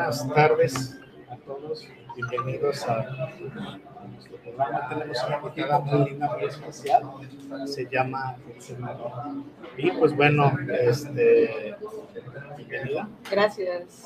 [0.00, 0.99] buenas tardes
[1.70, 1.88] todos.
[2.16, 3.06] Bienvenidos a
[4.08, 4.88] nuestro programa.
[4.88, 7.02] Tenemos una invitada muy linda, muy especial.
[7.66, 8.36] Se llama.
[9.76, 11.76] Y pues bueno, este,
[12.56, 13.08] bienvenida.
[13.30, 14.04] Gracias.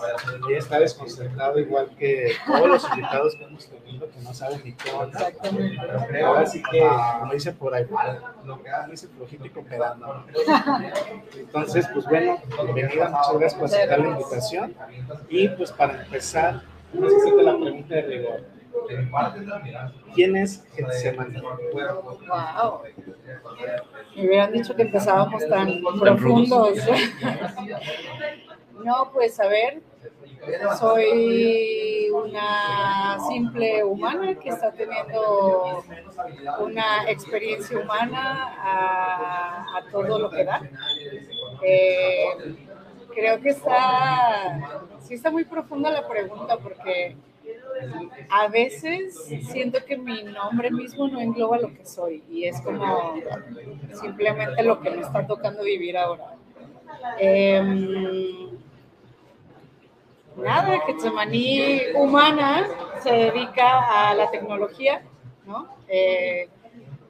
[0.48, 4.74] Ella está desconcentrado igual que todos los invitados que hemos tenido que no saben ni
[4.74, 5.28] qué onda.
[5.28, 6.20] Exactamente.
[6.22, 6.86] Ahora sí que,
[7.20, 7.86] como dice por ahí,
[8.44, 10.24] lo que dice flojito y cooperando.
[11.36, 12.36] Entonces, pues bueno,
[12.74, 14.74] bienvenida, muchas gracias por aceptar la invitación.
[15.28, 16.62] Y pues para empezar,
[17.00, 18.54] necesito la pregunta de rigor.
[20.14, 21.40] ¿Quién es Getsemani?
[21.40, 22.82] Wow.
[24.16, 26.78] Me hubieran dicho que empezábamos tan profundos.
[28.84, 29.80] No, pues a ver,
[30.78, 35.82] soy una simple humana que está teniendo
[36.60, 40.60] una experiencia humana a, a todo lo que da.
[41.62, 42.26] Eh,
[43.14, 47.16] creo que está, sí está muy profunda la pregunta porque
[48.30, 49.14] a veces
[49.50, 53.14] siento que mi nombre mismo no engloba lo que soy y es como
[53.92, 56.36] simplemente lo que me está tocando vivir ahora.
[57.18, 58.50] Em,
[60.36, 62.66] nada, Getsemaní humana
[63.02, 65.02] se dedica a la tecnología,
[65.46, 65.68] ¿no?
[65.88, 66.48] Eh,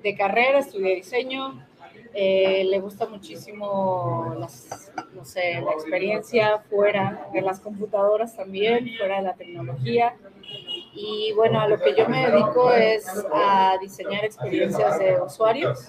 [0.02, 1.64] de carrera, estudié diseño,
[2.14, 9.16] eh, le gusta muchísimo las, no sé, la experiencia fuera de las computadoras también, fuera
[9.16, 10.14] de la tecnología.
[10.96, 13.04] Y bueno, a lo que yo me dedico es
[13.34, 15.88] a diseñar experiencias de usuarios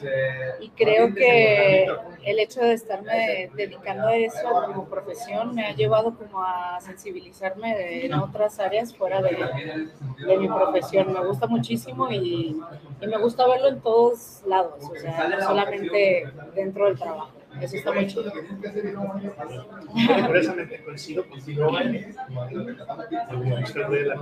[0.59, 1.85] y creo que
[2.23, 8.03] el hecho de estarme dedicando a eso como profesión me ha llevado como a sensibilizarme
[8.05, 9.89] en otras áreas fuera de,
[10.25, 11.13] de mi profesión.
[11.13, 12.59] Me gusta muchísimo y,
[12.99, 16.25] y me gusta verlo en todos lados, o sea, no solamente
[16.55, 17.29] dentro del trabajo.
[17.61, 18.23] Eso está muy chido.
[19.93, 21.71] Bueno, curiosamente coincido contigo.
[23.89, 24.15] Ver la.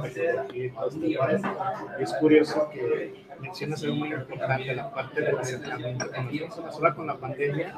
[1.99, 6.75] Es curioso que mencionas algo muy importante, la parte del acercamiento con personas.
[6.75, 7.75] Ahora con la pandemia,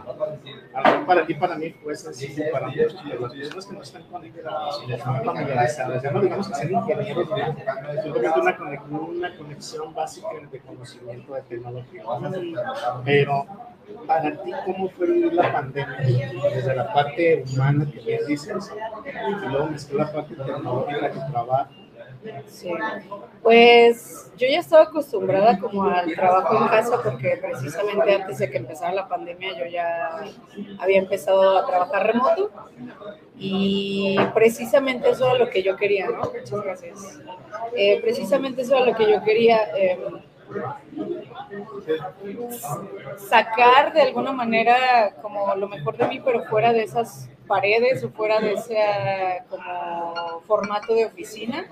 [1.07, 4.81] para ti, para mí, fue sencillo, para muchos, pero las personas que no están conectadas
[5.23, 7.29] familiarizadas, ya no digamos que sean ingenieros,
[8.03, 12.03] simplemente una, conex- una conexión básica de conocimiento de tecnología.
[13.05, 13.45] Pero
[14.07, 16.31] para ti, ¿cómo fue vivir la pandemia?
[16.53, 18.71] Desde la parte humana que bien dices,
[19.43, 21.71] y luego mezcló la parte tecnológica de trabajo.
[22.47, 22.71] Sí.
[23.43, 28.57] Pues yo ya estaba acostumbrada como al trabajo en casa porque precisamente antes de que
[28.57, 30.23] empezara la pandemia yo ya
[30.79, 32.49] había empezado a trabajar remoto
[33.37, 36.21] y precisamente eso era lo que yo quería, ¿no?
[36.21, 37.19] Muchas gracias.
[37.75, 39.59] Eh, precisamente eso era lo que yo quería.
[39.77, 39.99] eh,
[43.17, 48.09] sacar de alguna manera como lo mejor de mí, pero fuera de esas paredes o
[48.09, 48.77] fuera de ese
[49.49, 51.65] como formato de oficina.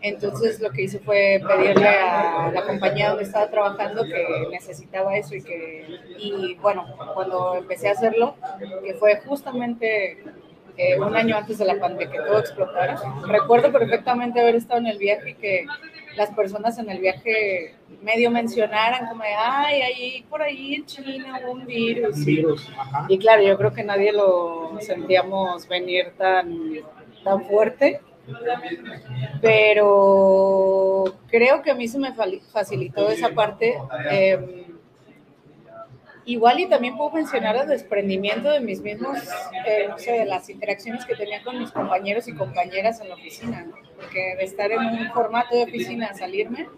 [0.00, 5.34] Entonces lo que hice fue pedirle a la compañía donde estaba trabajando que necesitaba eso
[5.34, 8.36] y que, y bueno, cuando empecé a hacerlo,
[8.84, 10.24] que fue justamente
[10.82, 14.86] eh, un año antes de la pandemia, que todo explotara, recuerdo perfectamente haber estado en
[14.88, 15.66] el viaje y que
[16.16, 21.40] las personas en el viaje medio mencionaran como de, ay, ahí por ahí en China
[21.42, 22.16] hubo un virus.
[22.18, 23.06] Un virus, ajá.
[23.08, 26.80] Y claro, yo creo que nadie lo sentíamos venir tan,
[27.24, 28.00] tan fuerte,
[29.40, 33.74] pero creo que a mí se me facilitó esa parte.
[34.10, 34.61] eh,
[36.24, 39.18] igual y también puedo mencionar el desprendimiento de mis mismos,
[39.66, 43.14] eh, no sé, de las interacciones que tenía con mis compañeros y compañeras en la
[43.14, 43.66] oficina,
[43.96, 46.68] porque de estar en un formato de oficina a salirme,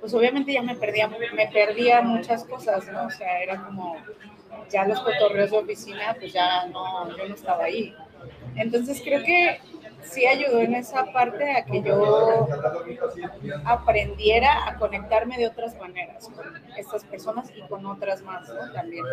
[0.00, 3.06] pues obviamente ya me perdía, me perdía muchas cosas, ¿no?
[3.06, 3.96] O sea, era como
[4.70, 7.94] ya los cotorreos de oficina, pues ya no, yo no estaba ahí.
[8.56, 9.60] Entonces creo que
[10.04, 12.48] sí ayudó en esa parte a que yo
[13.64, 16.44] aprendiera a conectarme de otras maneras con
[16.76, 19.04] estas personas y con otras más también.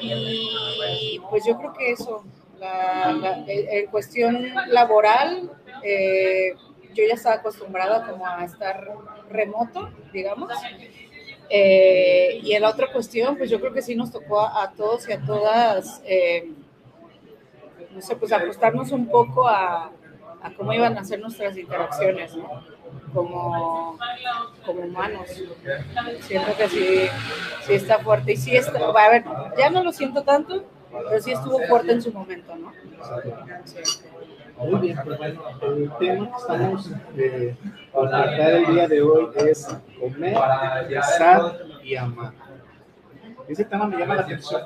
[0.00, 2.24] Y pues yo creo que eso,
[2.58, 5.50] la, la en cuestión laboral,
[5.82, 6.54] eh,
[6.94, 8.88] yo ya estaba acostumbrada como a estar
[9.30, 10.52] remoto, digamos.
[11.50, 14.72] Eh, y en la otra cuestión, pues yo creo que sí nos tocó a, a
[14.72, 16.50] todos y a todas, eh,
[17.94, 19.90] no sé, pues ajustarnos un poco a,
[20.56, 22.62] cómo iban a ser nuestras interacciones, ¿no?
[23.12, 23.98] Como,
[24.66, 25.28] como humanos.
[26.20, 27.06] Siento que sí,
[27.62, 28.32] sí está fuerte.
[28.32, 29.24] Y sí está, a ver,
[29.56, 32.72] ya no lo siento tanto, pero sí estuvo fuerte en su momento, ¿no?
[33.64, 33.78] Sí.
[34.56, 37.56] Muy bien, pues bueno, el tema que estamos eh,
[37.92, 40.38] tratar el día de hoy es comer,
[40.88, 42.32] rezar y amar.
[43.48, 44.62] Ese tema me llama la atención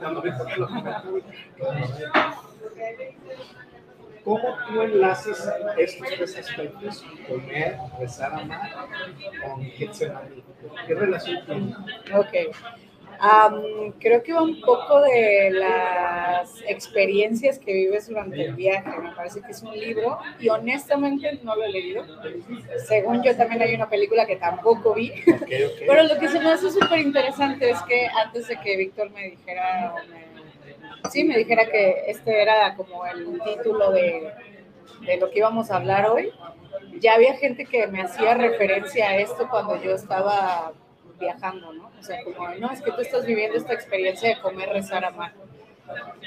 [4.24, 5.48] ¿Cómo tú enlaces
[5.78, 8.88] estos tres aspectos, comer, rezar, amar,
[9.42, 10.42] con Getsemaní?
[10.86, 11.74] ¿Qué relación tiene?
[12.14, 12.54] Ok.
[13.20, 18.90] Um, creo que va un poco de las experiencias que vives durante el viaje.
[19.00, 22.04] Me parece que es un libro y honestamente no lo he leído.
[22.86, 25.10] Según yo también hay una película que tampoco vi.
[25.10, 25.68] Okay, okay.
[25.88, 29.30] Pero lo que se me hace súper interesante es que antes de que Víctor me
[29.30, 30.27] dijera, me,
[31.10, 34.32] sí, me dijera que este era como el título de,
[35.06, 36.32] de lo que íbamos a hablar hoy,
[37.00, 40.72] ya había gente que me hacía referencia a esto cuando yo estaba
[41.18, 41.90] viajando, ¿no?
[41.98, 45.32] O sea, como, no, es que tú estás viviendo esta experiencia de comer, rezar, amar.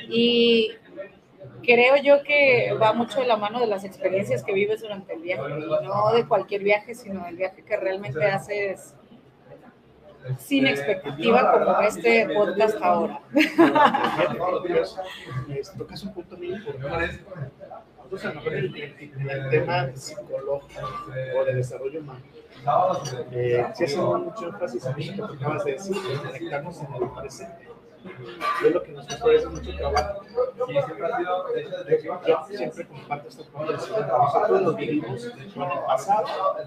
[0.10, 0.72] Y
[1.64, 5.22] creo yo que va mucho de la mano de las experiencias que vives durante el
[5.22, 8.96] viaje, y no de cualquier viaje, sino del viaje que realmente haces
[10.38, 13.22] sin expectativa como este podcast ahora.
[15.78, 17.20] Tocas un punto muy importante.
[18.12, 20.86] El tema psicológico
[21.40, 22.22] o de desarrollo humano
[23.32, 27.10] eh, sí hacemos mucho énfasis en eso que acabas de decir, de conectarnos en el
[27.10, 27.71] presente.
[28.04, 30.22] Y es lo que nos parece mucho trabajo.
[30.58, 34.08] Yo siempre comparto esta conversación.
[34.08, 36.58] Nosotros lo vivimos en el pasado.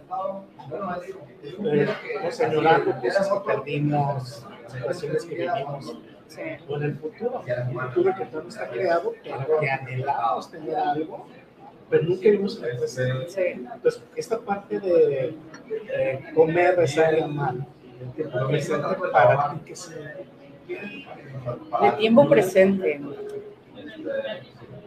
[1.65, 5.99] Eh, hemos añorando cosas que perdimos, situaciones que vivimos.
[6.69, 11.27] O en el futuro, un futuro que no está creado, pero que anhelamos tener algo
[11.91, 12.89] pero nunca vimos el.
[12.89, 13.41] Sí.
[13.43, 15.37] Entonces, esta parte de
[15.93, 17.55] eh, comer, rezar y amar,
[18.17, 20.25] el para ti, ¿qué significa?
[20.67, 23.01] De tiempo presente.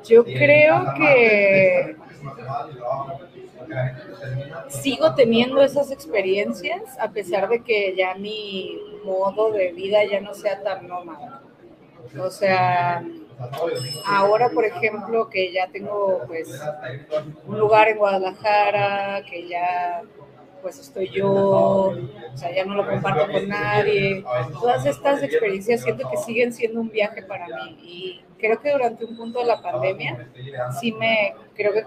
[0.07, 1.95] Yo creo que
[4.69, 10.33] sigo teniendo esas experiencias a pesar de que ya mi modo de vida ya no
[10.33, 11.41] sea tan nómada.
[12.19, 13.03] O sea,
[14.05, 16.59] ahora por ejemplo que ya tengo pues
[17.45, 20.03] un lugar en Guadalajara, que ya
[20.67, 21.95] pues estoy yo, o
[22.33, 24.21] sea, ya no lo comparto con nadie.
[24.51, 29.05] Todas estas experiencias siento que siguen siendo un viaje para mí y creo que durante
[29.05, 30.27] un punto de la pandemia
[30.77, 31.85] sí me, creo que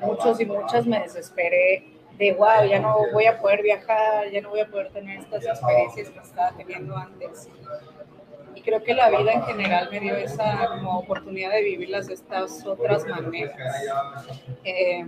[0.00, 1.84] muchos y muchas me desesperé
[2.18, 5.46] de wow, ya no voy a poder viajar, ya no voy a poder tener estas
[5.46, 7.48] experiencias que estaba teniendo antes.
[8.56, 12.14] Y creo que la vida en general me dio esa como oportunidad de vivirlas de
[12.14, 13.54] estas otras maneras.
[14.64, 15.06] Eh,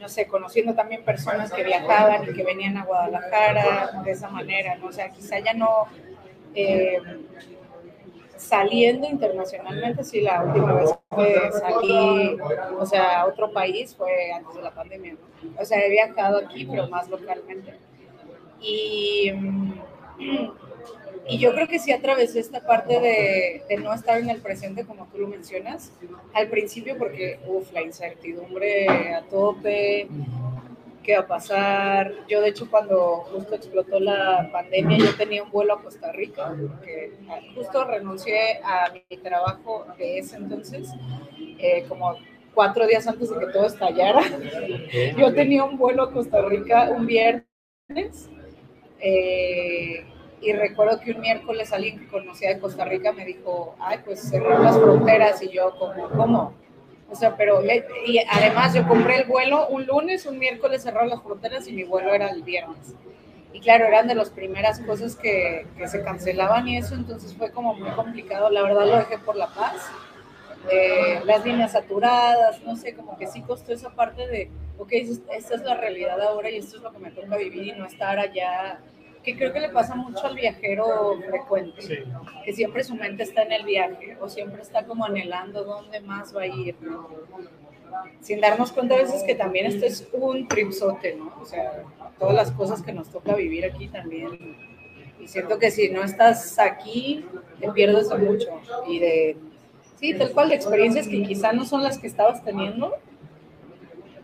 [0.00, 4.76] no sé, conociendo también personas que viajaban y que venían a Guadalajara de esa manera,
[4.76, 4.86] ¿no?
[4.88, 5.86] O sea, quizá ya no
[6.54, 7.00] eh,
[8.36, 12.38] saliendo internacionalmente, sí, la última vez que salí,
[12.78, 15.16] o sea, a otro país fue antes de la pandemia.
[15.58, 17.74] O sea, he viajado aquí, pero más localmente.
[18.60, 19.32] Y,
[21.28, 24.84] y yo creo que sí atravesé esta parte de, de, no estar en el presente,
[24.84, 25.92] como tú lo mencionas,
[26.32, 30.08] al principio, porque, uff, la incertidumbre a tope,
[31.02, 32.12] qué va a pasar.
[32.28, 36.54] Yo, de hecho, cuando justo explotó la pandemia, yo tenía un vuelo a Costa Rica,
[36.60, 37.12] porque
[37.54, 40.88] justo renuncié a mi trabajo de ese entonces,
[41.58, 42.14] eh, como
[42.54, 44.22] cuatro días antes de que todo estallara.
[45.16, 47.44] Yo tenía un vuelo a Costa Rica un viernes.
[48.98, 50.04] Eh,
[50.40, 54.20] y recuerdo que un miércoles alguien que conocía de Costa Rica me dijo, ay, pues
[54.20, 56.52] cerrar las fronteras y yo como, ¿cómo?
[57.10, 57.62] O sea, pero,
[58.04, 61.84] y además yo compré el vuelo un lunes, un miércoles cerraron las fronteras y mi
[61.84, 62.94] vuelo era el viernes.
[63.52, 67.50] Y claro, eran de las primeras cosas que, que se cancelaban y eso, entonces fue
[67.50, 68.50] como muy complicado.
[68.50, 69.88] La verdad lo dejé por la paz.
[70.70, 75.54] Eh, las líneas saturadas, no sé, como que sí costó esa parte de, ok, esta
[75.54, 78.18] es la realidad ahora y esto es lo que me toca vivir y no estar
[78.18, 78.80] allá
[79.26, 81.96] que creo que le pasa mucho al viajero frecuente, Sí.
[82.44, 86.34] que siempre su mente está en el viaje o siempre está como anhelando dónde más
[86.34, 86.76] va a ir.
[86.80, 87.08] ¿no?
[88.20, 91.32] sin darnos cuenta a veces que también esto es un tripsote, ¿no?
[91.40, 91.82] O sea,
[92.18, 94.56] todas las cosas que nos toca vivir aquí también.
[95.18, 97.24] Y siento que si no estás aquí,
[97.58, 98.60] te pierdes de mucho.
[98.86, 99.36] Y de,
[99.98, 102.92] sí, tal cual, de experiencias que quizá no son las que estabas teniendo,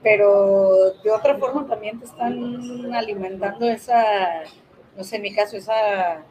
[0.02, 4.42] pero de otra forma también te están alimentando esa,
[4.96, 6.22] no sé, en mi caso, esa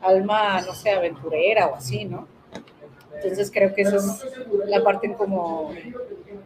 [0.00, 2.26] alma, no sé, aventurera o así, ¿no?
[3.14, 4.26] Entonces creo que esa es
[4.66, 5.72] la parte en como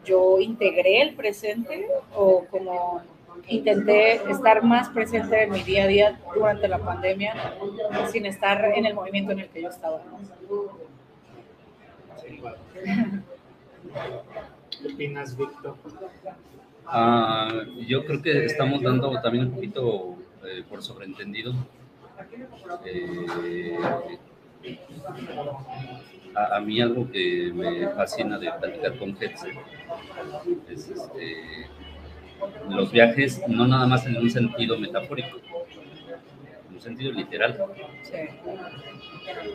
[0.05, 3.03] yo integré el presente o como
[3.49, 7.35] intenté estar más presente en mi día a día durante la pandemia
[8.13, 10.01] sin estar en el movimiento en el que yo estaba.
[14.71, 15.75] ¿Qué opinas, Víctor?
[16.87, 20.17] Uh, yo creo que estamos dando también un poquito
[20.51, 21.53] eh, por sobreentendido
[22.85, 23.79] eh,
[26.35, 29.51] a, a, mí algo que me fascina de platicar con Hetze
[30.69, 31.69] es este,
[32.69, 35.39] los viajes no nada más en un sentido metafórico,
[36.69, 37.59] en un sentido literal.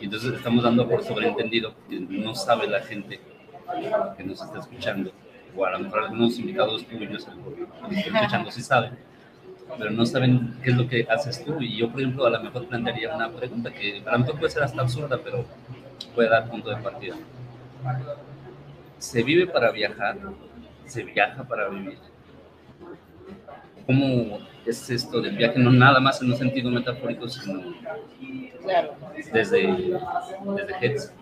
[0.00, 3.20] Entonces estamos dando por sobreentendido que no sabe la gente
[4.16, 5.12] que nos está escuchando,
[5.54, 7.38] o a lo mejor algunos invitados tuyos que están
[8.14, 8.92] escuchando sí saben,
[9.78, 11.60] pero no saben qué es lo que haces tú.
[11.60, 14.52] Y yo, por ejemplo, a lo mejor plantearía una pregunta que a lo mejor puede
[14.52, 15.44] ser hasta absurda, pero
[16.14, 17.16] puede dar punto de partida.
[18.98, 20.16] ¿Se vive para viajar?
[20.86, 21.98] ¿Se viaja para vivir?
[23.86, 25.58] ¿Cómo es esto del viaje?
[25.58, 27.74] No nada más en un sentido metafórico, sino
[29.32, 29.68] desde,
[30.56, 31.12] desde Hetze.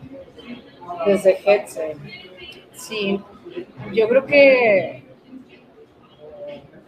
[1.07, 1.97] Desde Hetze.
[2.73, 3.21] Sí,
[3.93, 5.04] yo creo que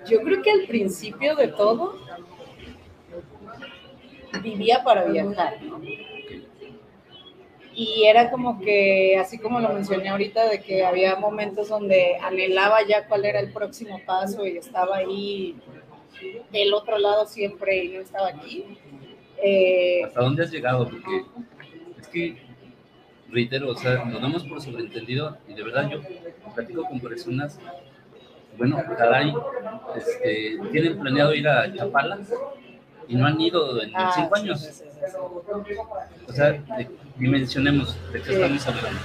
[0.09, 1.99] yo creo que al principio de todo
[4.43, 5.59] vivía para viajar.
[7.75, 12.79] Y era como que, así como lo mencioné ahorita, de que había momentos donde anhelaba
[12.87, 15.57] ya cuál era el próximo paso y estaba ahí
[16.51, 18.65] del otro lado siempre y no estaba aquí.
[19.43, 20.89] Eh, ¿Hasta dónde has llegado?
[20.89, 21.25] Porque
[22.01, 22.37] es que,
[23.29, 26.01] reitero, o sea, nos damos por sobreentendido y de verdad yo
[26.55, 27.61] platico con personas
[28.59, 29.35] bueno, caray,
[29.97, 32.19] este, tienen planeado ir a Chapala
[33.09, 34.83] y no han ido en ah, cinco años.
[36.29, 36.63] O sea,
[37.17, 39.01] dimensionemos de qué estamos hablando.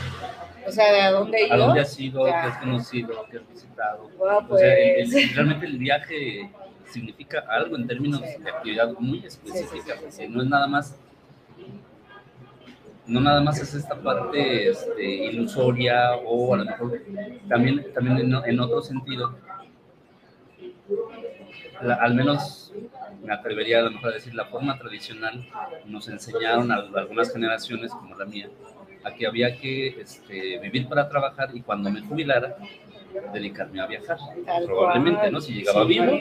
[0.68, 1.54] O sea, ¿de dónde he ido?
[1.54, 2.26] ¿A dónde has ido?
[2.26, 3.26] ¿Qué has conocido?
[3.30, 4.10] ¿Qué has visitado?
[4.20, 5.36] O sea, pues.
[5.36, 6.50] realmente el viaje
[6.86, 9.96] significa algo en términos de actividad muy específica.
[10.30, 10.96] no es nada más
[13.12, 17.02] no nada más es esta parte este, ilusoria o a lo mejor
[17.50, 19.36] también, también en, otro sentido,
[22.00, 22.74] al menos
[23.22, 25.46] me atrevería a lo mejor a decir, la forma tradicional
[25.86, 28.50] nos enseñaron a, algunas generaciones como la mía
[29.04, 32.56] a que había que este, vivir para trabajar y cuando me jubilara
[33.34, 34.18] dedicarme a viajar,
[34.66, 35.42] probablemente, ¿no?
[35.42, 36.14] Si llegaba vivo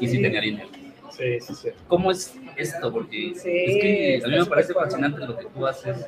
[0.00, 0.68] y si tenía dinero.
[1.16, 1.68] Sí, sí, sí.
[1.88, 2.92] ¿Cómo es esto?
[2.92, 6.06] Porque es que a mí me parece fascinante lo que tú haces,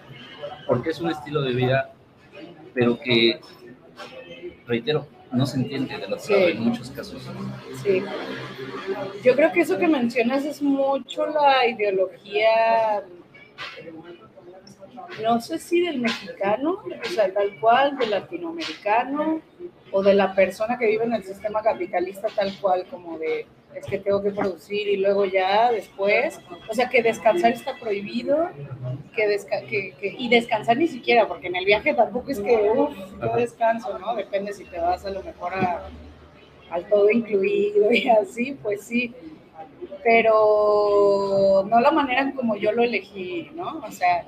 [0.66, 1.92] porque es un estilo de vida,
[2.74, 3.40] pero que,
[4.66, 7.22] reitero, no se entiende de lo que en muchos casos.
[7.82, 8.02] Sí.
[9.22, 13.02] Yo creo que eso que mencionas es mucho la ideología,
[15.22, 19.40] no sé si del mexicano, o sea, tal cual, del latinoamericano,
[19.90, 23.86] o de la persona que vive en el sistema capitalista tal cual, como de es
[23.86, 28.50] que tengo que producir y luego ya después, o sea que descansar está prohibido,
[29.14, 33.36] que, que, y descansar ni siquiera, porque en el viaje tampoco es que, uff, yo
[33.36, 34.14] descanso, ¿no?
[34.16, 35.88] Depende si te vas a lo mejor a,
[36.70, 39.14] al todo incluido y así, pues sí,
[40.02, 43.82] pero no la manera en como yo lo elegí, ¿no?
[43.86, 44.26] O sea,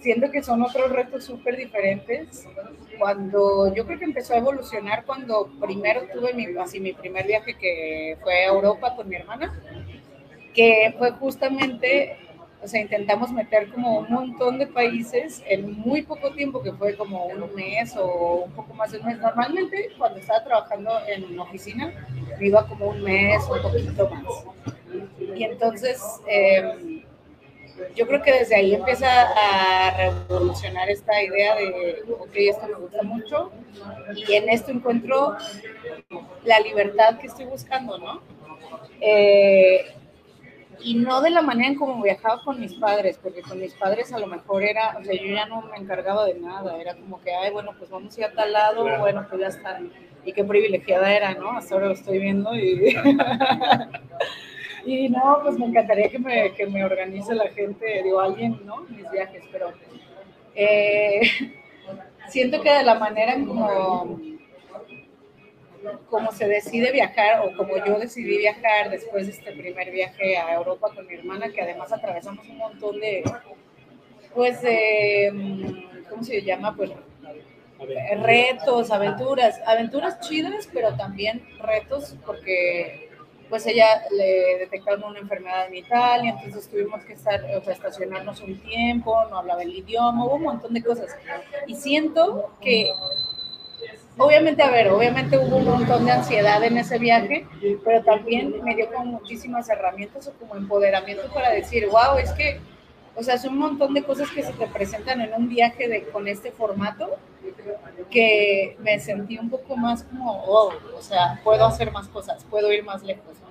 [0.00, 2.46] siento que son otros retos súper diferentes.
[2.98, 7.54] Cuando yo creo que empezó a evolucionar cuando primero tuve mi, así, mi primer viaje
[7.54, 9.58] que fue a Europa con mi hermana,
[10.54, 12.16] que fue justamente,
[12.62, 16.96] o sea, intentamos meter como un montón de países en muy poco tiempo, que fue
[16.96, 19.18] como un mes o un poco más de un mes.
[19.18, 21.92] Normalmente cuando estaba trabajando en oficina,
[22.38, 24.24] me iba como un mes un poquito más.
[25.36, 26.02] Y entonces...
[26.26, 27.04] Eh,
[27.94, 33.02] yo creo que desde ahí empieza a revolucionar esta idea de, ok, esto me gusta
[33.02, 33.50] mucho
[34.14, 35.36] y en esto encuentro
[36.44, 38.22] la libertad que estoy buscando, ¿no?
[39.00, 39.94] Eh,
[40.80, 44.12] y no de la manera en como viajaba con mis padres, porque con mis padres
[44.12, 47.20] a lo mejor era, o sea, yo ya no me encargaba de nada, era como
[47.20, 49.80] que, ay, bueno, pues vamos a ir a tal lado, bueno, pues ya está.
[50.24, 51.56] Y qué privilegiada era, ¿no?
[51.56, 52.94] Hasta ahora lo estoy viendo y...
[54.88, 58.80] Y no, pues me encantaría que me, que me organice la gente, digo, alguien, ¿no?
[58.88, 59.70] Mis viajes, pero
[60.54, 61.20] eh,
[62.30, 64.18] siento que de la manera en como
[66.08, 70.54] como se decide viajar o como yo decidí viajar después de este primer viaje a
[70.54, 73.22] Europa con mi hermana, que además atravesamos un montón de,
[74.34, 74.60] pues,
[75.32, 76.74] mm, ¿cómo se llama?
[76.74, 76.90] Pues
[78.22, 83.07] retos, aventuras, aventuras chidas, pero también retos porque
[83.48, 88.40] pues ella le detectaron una enfermedad en Italia, entonces tuvimos que estar, o sea, estacionarnos
[88.40, 91.16] un tiempo, no hablaba el idioma, hubo un montón de cosas.
[91.66, 92.92] Y siento que,
[94.18, 97.46] obviamente, a ver, obviamente hubo un montón de ansiedad en ese viaje,
[97.84, 102.60] pero también me dio como muchísimas herramientas o como empoderamiento para decir, wow, es que,
[103.18, 106.04] o sea, son un montón de cosas que se te presentan en un viaje de,
[106.04, 107.16] con este formato
[108.10, 112.72] que me sentí un poco más como, oh, o sea, puedo hacer más cosas, puedo
[112.72, 113.40] ir más lejos.
[113.40, 113.48] ¿no?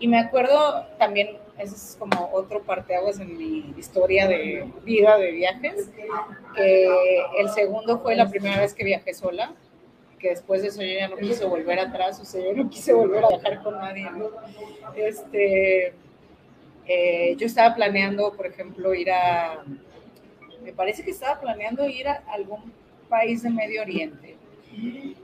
[0.00, 5.30] Y me acuerdo también, eso es como otro parteaguas en mi historia de vida de
[5.30, 5.88] viajes,
[6.56, 6.88] que
[7.38, 9.54] el segundo fue la primera vez que viajé sola,
[10.18, 12.92] que después de eso yo ya no quise volver atrás, o sea, yo no quise
[12.92, 14.10] volver a viajar con nadie.
[14.10, 14.30] ¿no?
[14.96, 15.94] Este,
[16.88, 19.64] eh, yo estaba planeando, por ejemplo, ir a,
[20.62, 22.72] me parece que estaba planeando ir a algún
[23.08, 24.34] país de Medio Oriente.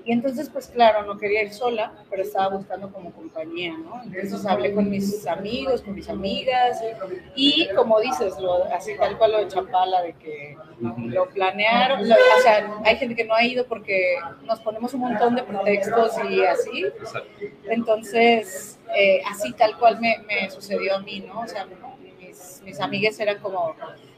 [0.05, 4.03] Y entonces, pues claro, no quería ir sola, pero estaba buscando como compañía, ¿no?
[4.05, 6.81] Entonces hablé con mis amigos, con mis amigas,
[7.37, 12.15] y como dices, lo, así tal cual lo de Chapala, de que lo planearon, lo-
[12.15, 14.15] o sea, hay gente que no ha ido porque
[14.47, 16.87] nos ponemos un montón de pretextos y así,
[17.69, 21.41] entonces, eh, así tal cual me, me sucedió a mí, ¿no?
[21.41, 21.67] O sea,
[22.19, 23.75] mis, mis amigas eran como,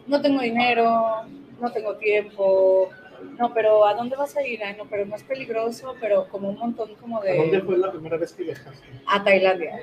[0.07, 1.25] no tengo dinero,
[1.61, 2.91] no tengo tiempo,
[3.39, 4.63] no, pero ¿a dónde vas a ir?
[4.63, 7.63] Ay, no, pero no es peligroso, pero como un montón como ¿A dónde de...
[7.63, 8.87] fue la primera vez que viajaste?
[9.07, 9.81] A Tailandia,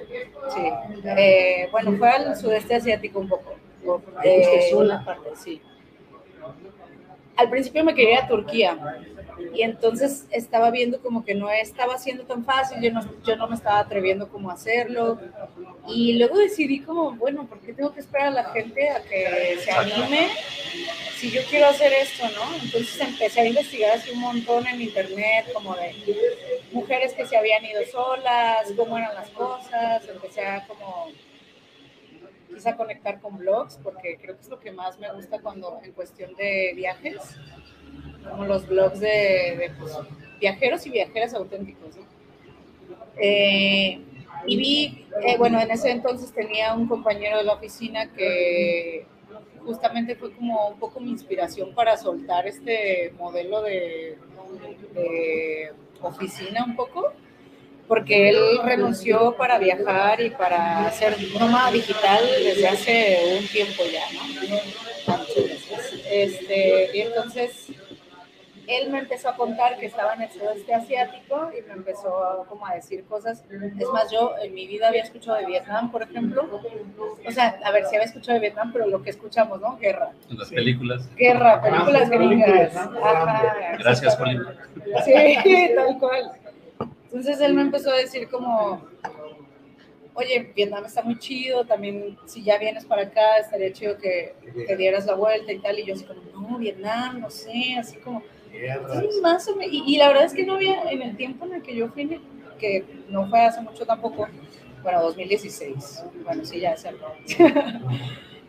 [0.50, 0.62] sí.
[1.18, 3.56] Eh, bueno, fue al sudeste asiático un poco.
[4.24, 5.04] Eh, sola.
[5.04, 5.62] parte, sí.
[7.42, 8.78] Al principio me quería ir a Turquía
[9.52, 13.48] y entonces estaba viendo como que no estaba siendo tan fácil, yo no, yo no
[13.48, 15.20] me estaba atreviendo como a hacerlo
[15.88, 19.58] y luego decidí como, bueno, ¿por qué tengo que esperar a la gente a que
[19.64, 20.30] se anime
[21.16, 22.56] si yo quiero hacer esto, no?
[22.64, 25.96] Entonces empecé a investigar así un montón en internet como de
[26.72, 31.08] mujeres que se habían ido solas, cómo eran las cosas, empecé a como
[32.54, 35.92] quizá conectar con blogs, porque creo que es lo que más me gusta cuando en
[35.92, 37.18] cuestión de viajes,
[38.30, 39.98] como los blogs de, pues,
[40.40, 41.96] viajeros y viajeras auténticos.
[43.18, 44.02] Eh,
[44.46, 49.06] y vi, eh, bueno, en ese entonces tenía un compañero de la oficina que
[49.64, 54.18] justamente fue como un poco mi inspiración para soltar este modelo de,
[54.94, 57.14] de oficina un poco
[57.88, 64.06] porque él renunció para viajar y para hacer nómada digital desde hace un tiempo ya,
[64.14, 64.58] ¿no?
[66.10, 67.72] Este, y entonces
[68.68, 72.66] él me empezó a contar que estaba en el sudeste asiático y me empezó como
[72.66, 73.44] a decir cosas.
[73.50, 76.62] Es más, yo en mi vida había escuchado de Vietnam, por ejemplo.
[77.26, 79.78] O sea, a ver, si había escuchado de Vietnam, pero lo que escuchamos, ¿no?
[79.78, 80.12] Guerra.
[80.30, 81.10] En las películas.
[81.16, 82.76] Guerra, películas gringas.
[82.76, 84.16] Ajá, Gracias.
[84.16, 84.42] Colin.
[85.06, 86.32] Sí, tal cual.
[87.12, 88.82] Entonces él me empezó a decir como,
[90.14, 94.34] oye, Vietnam está muy chido, también si ya vienes para acá, estaría chido que,
[94.66, 95.78] que dieras la vuelta y tal.
[95.78, 98.24] Y yo así como, no, Vietnam, no sé, así como,
[99.22, 99.74] más o menos.
[99.74, 101.90] Y, y la verdad es que no había, en el tiempo en el que yo
[101.90, 102.22] fui,
[102.58, 104.30] que no fue hace mucho tampoco,
[104.82, 107.08] bueno, 2016, bueno, sí, ya es algo.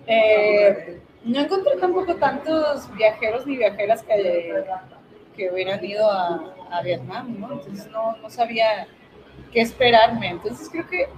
[0.07, 4.65] Eh, no encontré tampoco tantos viajeros ni viajeras que,
[5.37, 7.53] que hubieran ido a, a Vietnam, ¿no?
[7.53, 8.87] Entonces no, no sabía
[9.53, 10.29] qué esperarme.
[10.29, 11.09] Entonces creo que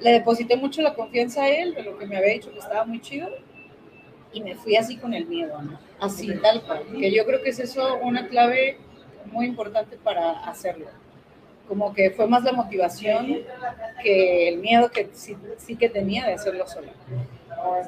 [0.00, 2.84] le deposité mucho la confianza a él de lo que me había dicho que estaba
[2.84, 3.28] muy chido
[4.32, 5.78] y me fui así con el miedo, ¿no?
[6.00, 6.84] Así, tal cual.
[6.98, 8.78] Que yo creo que es eso una clave
[9.32, 10.86] muy importante para hacerlo.
[11.66, 13.38] Como que fue más la motivación
[14.02, 16.92] que el miedo que sí, sí que tenía de hacerlo sola.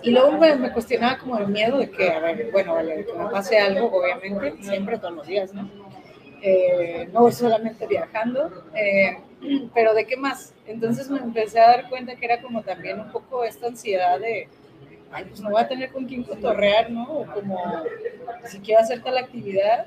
[0.02, 3.12] Y luego pues, me cuestionaba como el miedo de que, a ver, bueno, vale, que
[3.12, 5.68] me pase algo, obviamente, siempre todos los días, ¿no?
[6.42, 9.18] Eh, no solamente viajando, eh,
[9.74, 10.54] pero ¿de qué más?
[10.66, 14.48] Entonces me empecé a dar cuenta que era como también un poco esta ansiedad de,
[15.12, 17.04] ay, pues no voy a tener con quién cotorrear, ¿no?
[17.04, 17.58] O como,
[18.46, 19.86] si quiero hacer tal actividad,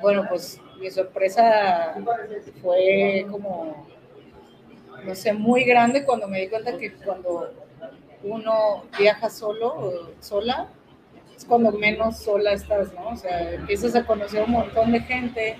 [0.00, 1.94] bueno, pues mi sorpresa
[2.62, 3.88] fue como,
[5.04, 7.52] no sé, muy grande cuando me di cuenta que cuando
[8.24, 10.68] uno viaja solo sola,
[11.36, 13.10] es cuando menos sola estás, ¿no?
[13.10, 15.56] O sea, empiezas a conocer un montón de gente,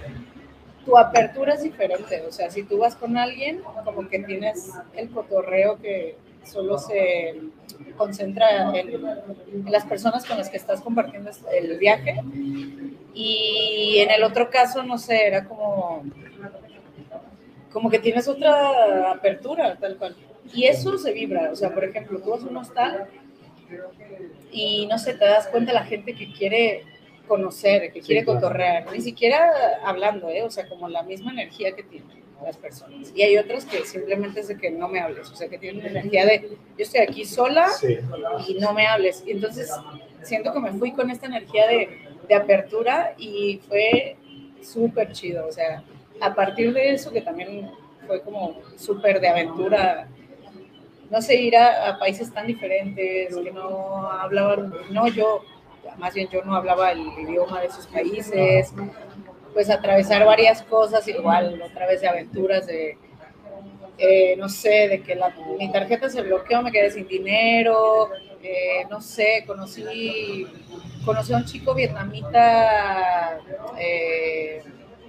[0.84, 5.10] tu apertura es diferente, o sea, si tú vas con alguien, como que tienes el
[5.10, 7.40] cotorreo que solo se
[7.96, 12.22] concentra en, en las personas con las que estás compartiendo el viaje,
[13.14, 16.02] y en el otro caso, no sé, era como
[17.74, 20.16] como que tienes otra apertura, tal cual.
[20.52, 23.06] Y eso se vibra, o sea, por ejemplo, tú vas a un hostal
[24.52, 26.84] y no sé, te das cuenta la gente que quiere
[27.26, 29.50] conocer, que quiere cotorrear, ni siquiera
[29.84, 30.42] hablando, ¿eh?
[30.42, 33.12] o sea, como la misma energía que tienen las personas.
[33.14, 35.86] Y hay otras que simplemente es de que no me hables, o sea, que tienen
[35.86, 37.66] energía de yo estoy aquí sola
[38.46, 39.24] y no me hables.
[39.26, 39.70] Y entonces
[40.22, 41.88] siento que me fui con esta energía de,
[42.28, 44.16] de apertura y fue
[44.62, 45.82] súper chido, o sea,
[46.20, 47.70] a partir de eso que también
[48.06, 50.08] fue como súper de aventura
[51.14, 55.44] no sé, ir a, países tan diferentes, que no hablaban, no yo,
[55.96, 58.74] más bien yo no hablaba el idioma de esos países,
[59.52, 62.98] pues atravesar varias cosas igual, otra vez de aventuras, de,
[63.96, 65.16] eh, no sé, de que
[65.56, 68.10] mi tarjeta se bloqueó, me quedé sin dinero,
[68.42, 70.48] eh, no sé, conocí,
[71.04, 73.38] conocí a un chico vietnamita,
[73.78, 74.64] eh,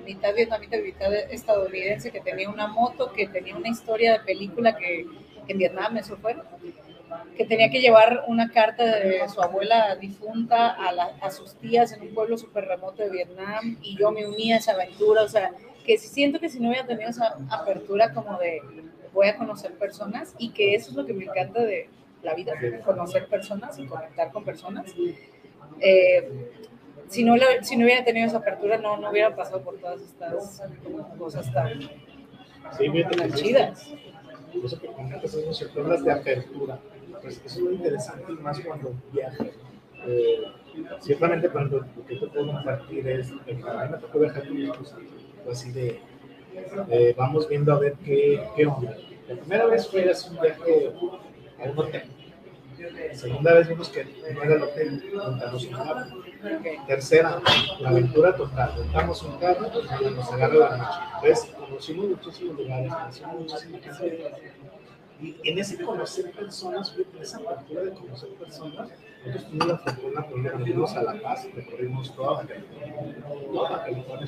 [0.06, 5.08] mitad vietnamita, mitad estadounidense, que tenía una moto, que tenía una historia de película que
[5.48, 6.36] en Vietnam, eso fue,
[7.38, 10.90] que tenía que llevar una carta de su abuela difunta a,
[11.22, 14.58] a sus tías en un pueblo súper remoto de Vietnam y yo me uní a
[14.58, 15.52] esa aventura, o sea,
[15.86, 18.62] que siento que si no hubiera tenido esa apertura como de
[19.14, 21.90] voy a conocer personas y que eso es lo que me encanta de
[22.24, 22.54] la vida,
[22.84, 24.94] conocer personas y conectar con personas.
[25.80, 26.52] Eh,
[27.08, 30.62] si, no si no hubiera tenido esa apertura, no, no hubiera pasado por todas estas
[31.18, 33.94] cosas tan, sí, tan chidas
[34.64, 36.80] eso que comentas, esos hablas de apertura,
[37.22, 39.48] pues eso es muy interesante y más cuando viajas.
[40.08, 40.44] Eh,
[41.00, 44.58] ciertamente, cuando lo que te puedo compartir es, eh, a mí me tocó viajar con
[44.58, 44.98] esposa,
[45.52, 46.00] así de,
[47.18, 48.96] vamos viendo a ver qué, qué onda.
[49.28, 50.92] La primera vez fue hacer un viaje
[51.60, 52.04] a un hotel.
[52.92, 56.06] La segunda vez vimos que no era el hotel, montamos un carro.
[56.88, 57.42] Tercera,
[57.80, 58.74] la aventura total.
[58.78, 59.68] Montamos un carro
[60.02, 61.00] y nos agarra la noche.
[61.16, 64.54] Entonces, conocimos muchísimos lugares, conocimos muchísima gente.
[65.22, 68.90] Y en ese conocer personas, en esa apertura de conocer personas,
[69.26, 69.78] nosotros tuvimos la
[70.24, 74.28] fortuna de irnos a La Paz, recorrimos toda la California, toda California,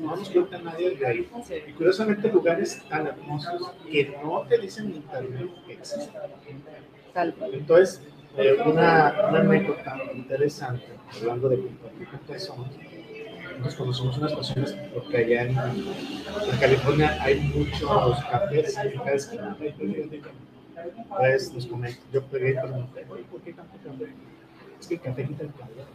[0.00, 1.30] no nos cuenta nadie de ahí.
[1.66, 6.14] Y curiosamente lugares tan hermosos que no te dicen en internet que existen.
[7.52, 8.02] Entonces,
[8.36, 12.70] eh, una, una anécdota interesante, hablando de compartir con personas,
[13.60, 19.56] nos conocemos unas personas porque allá en, en California hay muchos cafés en cada esquina.
[19.60, 24.12] Entonces nos comento, yo pegué y pregunté, ¿por qué tanto café?
[24.78, 25.86] Es que el café quita el calor.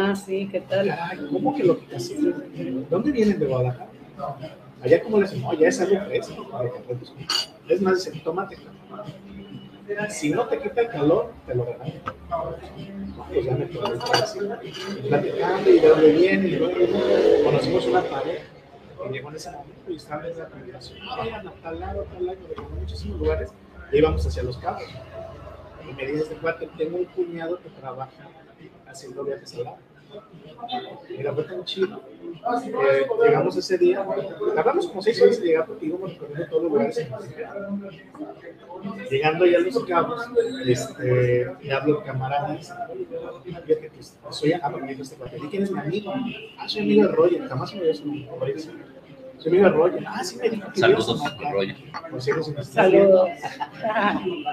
[0.00, 0.92] Ah, sí, ¿qué tal?
[1.30, 2.16] ¿cómo que lo quita así?
[2.90, 3.90] ¿Dónde vienen de Guadalajara?
[4.82, 6.46] Allá como les decimos, no, ya es algo fresco.
[7.68, 8.56] Es más, dicen, tómate
[10.10, 11.92] si no te quita el calor, te lo regalo.
[13.28, 16.48] Pues ya me platicando y de dónde viene.
[16.48, 16.74] Y luego
[17.44, 18.44] conocimos una pareja
[19.02, 20.98] que llegó en ese momento y estaba en la aplicación.
[21.16, 23.50] Vayan a tal lado, tal lado, de muchísimos lugares
[23.92, 24.82] y íbamos hacia los cabos.
[25.88, 28.28] Y me dice este cuate, tengo un cuñado que trabaja
[28.86, 29.78] haciendo viajes al lado
[31.10, 32.00] Mira, fue tan chido.
[32.64, 34.06] Eh, llegamos ese día,
[34.54, 37.08] tardamos como seis horas de llegar porque íbamos recorriendo todos los lugares.
[39.10, 40.22] Llegando ya a los cabos,
[40.66, 42.74] este, le hablo al camarada y dice,
[43.44, 43.90] fíjate que
[44.30, 45.38] soy amigo este cuate.
[45.38, 46.12] ¿Y quién es mi amigo?
[46.58, 48.08] Ah, soy amigo de Roger, jamás me había su
[49.38, 49.42] Roger.
[49.42, 50.04] Soy amigo de Roger.
[50.06, 51.22] Ah, sí me dijo que Saludos,
[51.52, 52.64] Roger.
[52.64, 53.28] Saludos.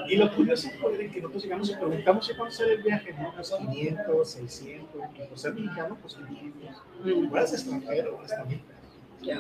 [0.08, 3.34] y lo curioso fue que nosotros llegamos y preguntamos si cuánto sale el viaje, ¿no?
[3.34, 5.02] Pues 500, 600,
[5.34, 7.30] o sea, mexicano, pues 500.
[7.30, 8.62] Fueras extranjero, hasta mí.
[9.22, 9.40] Ya.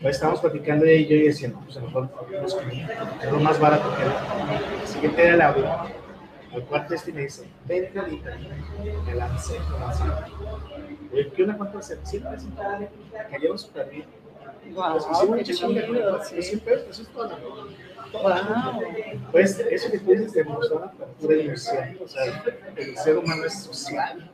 [0.00, 2.08] Pues estábamos platicando y yo y decía, no, pues a lo mejor
[3.22, 4.80] es lo más barato que era.
[4.80, 5.68] El siguiente día le hablo
[6.52, 8.36] al cuarto este y me dice, ven ahorita.
[9.06, 10.04] Me lancé, me lancé.
[11.34, 11.98] ¿Qué onda cuánto hace?
[12.02, 12.48] 100 pesos.
[13.30, 14.19] Que llevo súper bien.
[14.74, 16.42] Wow, pues, qué chido, sí.
[16.42, 17.30] 100 pesos, eso es todo.
[18.12, 18.80] Wow.
[19.30, 22.24] Pues eso que tú dices de pura ilusión, o sea,
[22.76, 24.30] el ser humano es social.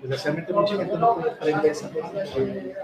[0.00, 2.74] Desgraciadamente mucha gente no aprende esa parte.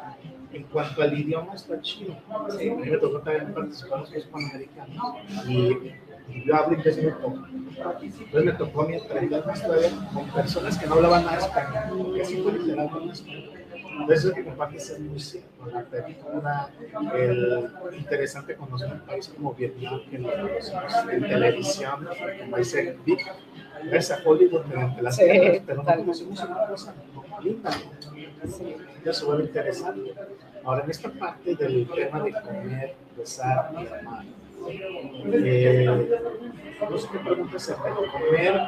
[0.52, 2.14] En cuanto al idioma, está chido.
[2.58, 5.16] Sí, a mí me tocó también participar en los hispanoamericanos
[5.48, 5.94] y
[6.44, 7.46] yo hablo inglés muy poco.
[7.52, 12.16] Entonces me tocó a mí aprender una historia con personas que no hablaban nada español,
[12.16, 13.62] y así fue literalmente español.
[14.09, 15.66] Eso que compartes es muy cierto.
[15.66, 16.70] La película,
[17.14, 22.09] el interesante conocer un país como Vietnam, que conocemos en televisión,
[22.40, 23.20] como dice Vic,
[23.90, 25.24] ves a Hollywood mediante las sí,
[25.66, 26.94] pero no conocemos una cosa
[27.42, 27.70] linda.
[28.46, 28.76] Sí.
[29.11, 30.14] Se vuelve interesante.
[30.64, 34.24] Ahora, en esta parte del tema de comer, besar y amar,
[35.33, 35.87] eh,
[36.88, 37.76] no sé qué preguntas
[38.12, 38.61] comer,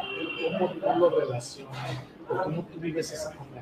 [0.58, 3.53] cómo tú lo relacionas, o cómo tú vives esa comida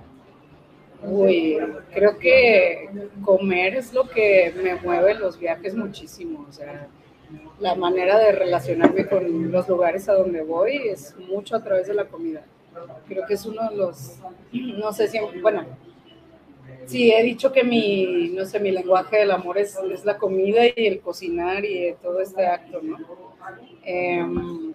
[1.04, 1.58] Uy,
[1.92, 2.88] creo que
[3.24, 6.46] comer es lo que me mueve los viajes muchísimo.
[6.48, 6.88] O sea,
[7.58, 11.94] la manera de relacionarme con los lugares a donde voy es mucho a través de
[11.94, 12.44] la comida.
[13.08, 14.18] Creo que es uno de los,
[14.52, 15.66] no sé si, bueno,
[16.86, 20.66] sí, he dicho que mi, no sé, mi lenguaje del amor es, es la comida
[20.66, 22.96] y el cocinar y todo este acto, ¿no?
[23.84, 24.72] Em,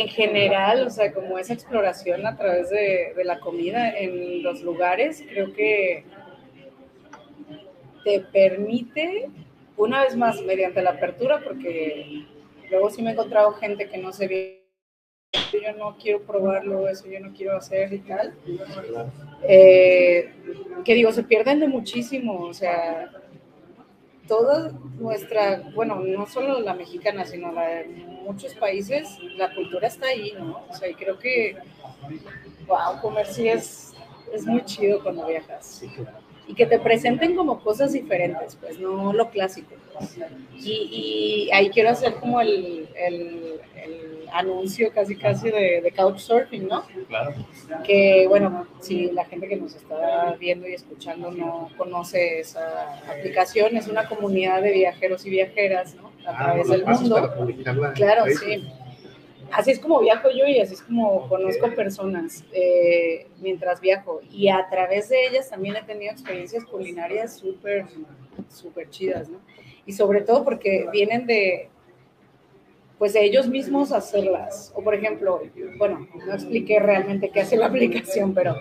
[0.00, 5.24] en general, o sea, como esa exploración a través de, la comida en los lugares,
[5.28, 6.04] creo que
[8.04, 9.28] te permite,
[9.76, 12.24] una vez más, mediante la apertura, porque
[12.70, 14.64] luego sí me he encontrado gente que no se ve,
[15.52, 18.34] yo no quiero probarlo, eso yo no quiero hacer y tal,
[19.48, 20.32] eh,
[20.84, 23.10] que digo, se pierden de muchísimo, o sea,
[24.28, 27.82] toda nuestra, bueno, no solo la mexicana, sino la
[28.28, 30.62] muchos países, la cultura está ahí, ¿no?
[30.68, 31.56] O sea, y creo que,
[32.66, 33.94] wow, comer sí es,
[34.32, 35.82] es muy chido cuando viajas.
[36.48, 39.74] Y que te presenten como cosas diferentes, pues, no lo clásico.
[40.56, 46.66] Y, y ahí quiero hacer como el, el, el anuncio casi casi de, de, Couchsurfing,
[46.68, 46.84] ¿no?
[47.08, 47.34] Claro.
[47.84, 53.76] Que bueno, si la gente que nos está viendo y escuchando no conoce esa aplicación,
[53.76, 56.08] es una comunidad de viajeros y viajeras, ¿no?
[56.26, 57.32] A Ah, través del mundo.
[57.76, 58.68] para Claro, sí.
[59.52, 64.20] Así es como viajo yo y así es como conozco personas eh, mientras viajo.
[64.30, 67.86] Y a través de ellas también he tenido experiencias culinarias súper,
[68.48, 69.40] súper chidas, ¿no?
[69.86, 71.70] Y sobre todo porque vienen de,
[72.98, 74.72] pues de ellos mismos hacerlas.
[74.74, 75.42] O por ejemplo,
[75.78, 78.54] bueno, no expliqué realmente qué hace la aplicación, pero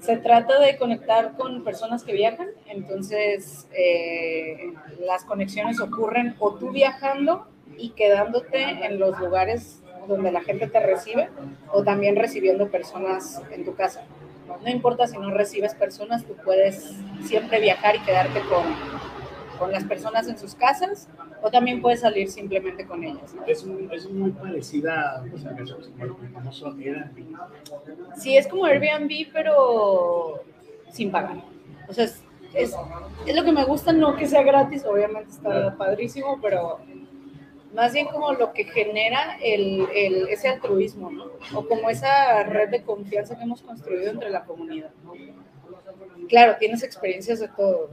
[0.00, 6.70] se trata de conectar con personas que viajan, entonces eh, las conexiones ocurren o tú
[6.70, 11.28] viajando y quedándote en los lugares donde la gente te recibe
[11.72, 14.04] o también recibiendo personas en tu casa.
[14.64, 18.64] No, importa si no recibes personas, tú puedes siempre viajar y quedarte con,
[19.58, 21.08] con las personas en sus casas
[21.42, 23.34] o también puedes salir simplemente con ellas.
[23.34, 23.44] ¿no?
[23.46, 25.54] Es, muy- es muy parecida pues, a
[26.32, 27.36] famoso Airbnb.
[28.16, 30.42] Sí, es como Airbnb, pero
[30.90, 31.36] sin pagar.
[31.88, 32.22] O sea, es,
[32.54, 32.74] es,
[33.26, 36.78] es lo que me gusta, no que sea gratis, obviamente está padrísimo, pero
[37.74, 41.26] más bien como lo que genera el, el- ese altruismo, ¿no?
[41.54, 44.90] O como esa red de confianza que hemos construido entre la comunidad.
[46.28, 47.90] Claro, tienes experiencias de todo,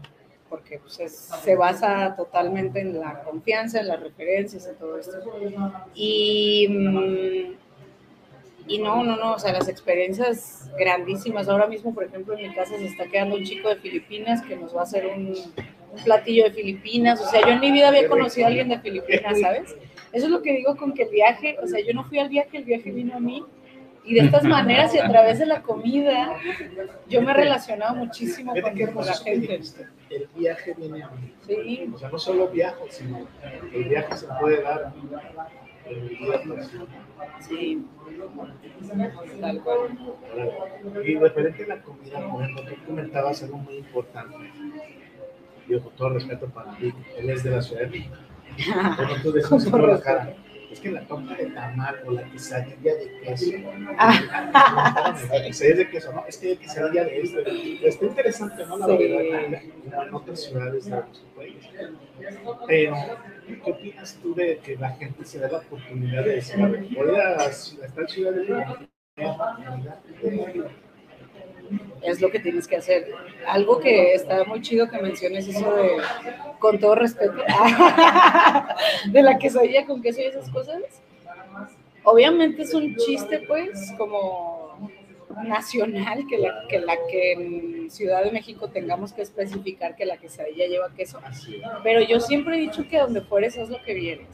[0.50, 5.18] porque pues, es- se basa totalmente en la confianza, en las referencias, en todo esto.
[5.94, 7.56] Y, mm,
[8.68, 11.48] y no, no, no, o sea, las experiencias grandísimas.
[11.48, 14.56] Ahora mismo, por ejemplo, en mi casa se está quedando un chico de Filipinas que
[14.56, 15.36] nos va a hacer un,
[15.96, 17.22] un platillo de Filipinas.
[17.22, 19.76] O sea, yo en mi vida había conocido a alguien de Filipinas, ¿sabes?
[20.12, 22.30] Eso es lo que digo con que el viaje, o sea, yo no fui al
[22.30, 23.44] viaje, el viaje vino a mí.
[24.04, 26.38] Y de estas maneras y a través de la comida,
[27.10, 29.62] yo me he relacionado muchísimo con, qué con la que gente.
[30.10, 31.34] El viaje viene a mí.
[31.46, 33.28] Sí, O sea, no solo viajo, sino
[33.74, 34.94] el viaje se puede dar
[37.40, 37.86] sí.
[39.42, 39.98] Tal cual.
[41.06, 44.36] Y referente a la comida, por ejemplo, tú comentabas algo muy importante.
[45.67, 48.15] Yo con todo respeto para ti, él es de la Ciudad de México.
[48.97, 50.36] Pero tú decías cara,
[50.71, 53.51] es que la torta de tamal o la quesadilla de queso.
[53.97, 57.39] Ah, La quesadilla de queso, no, es que hay quesadilla de esto.
[57.39, 58.78] Está interesante, ¿no?
[58.78, 61.69] La variedad como en otras ciudades de nuestro país.
[62.67, 62.95] Pero,
[63.47, 66.86] ¿qué opinas tú de que la gente se dé la oportunidad de decir, a ver,
[66.93, 68.86] voy a a esta ciudad de México?
[72.06, 73.12] Es lo que tienes que hacer.
[73.48, 75.98] Algo que está muy chido que menciones eso de,
[76.60, 77.34] con todo respeto,
[79.12, 80.82] de la quesadilla con queso y esas cosas.
[82.04, 84.91] Obviamente es un chiste, pues, como
[85.44, 90.18] nacional, que la que, la que en Ciudad de México tengamos que especificar que la
[90.18, 91.20] quesadilla lleva queso.
[91.84, 94.30] Pero yo siempre he dicho que donde fueres es lo que vienes.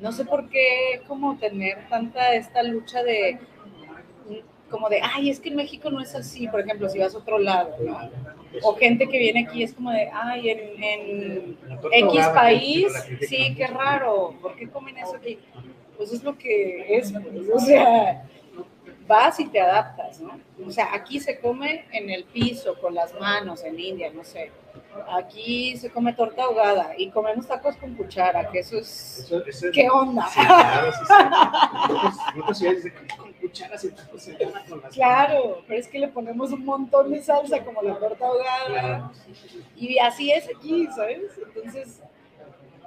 [0.00, 3.38] No sé por qué como tener tanta esta lucha de
[4.72, 7.18] como de, ay, es que en México no es así, por ejemplo, si vas a
[7.18, 8.10] otro lado, ¿no?
[8.62, 11.58] O gente que viene aquí es como de, ay, en,
[11.92, 12.92] X país,
[13.28, 15.38] sí, qué raro, ¿por qué comen eso aquí?
[15.96, 18.24] Pues es lo que es, pues, o sea,
[19.06, 20.40] vas y te adaptas, ¿no?
[20.66, 24.50] O sea, aquí se come en el piso, con las manos, en India, no sé.
[25.08, 29.20] Aquí se come torta ahogada y comemos tacos con cuchara, que eso es...
[29.20, 30.26] Eso, eso es- ¿Qué onda?
[30.28, 31.14] Sí, claro, sí, sí.
[32.34, 32.92] En otras ciudades de
[33.52, 36.52] que con cucharas y tacos se gana con las Claro, pero es que le ponemos
[36.52, 38.66] un montón de salsa como la torta ahogada.
[38.66, 39.12] Claro.
[39.76, 41.30] Y así es aquí, ¿sabes?
[41.38, 42.00] Entonces,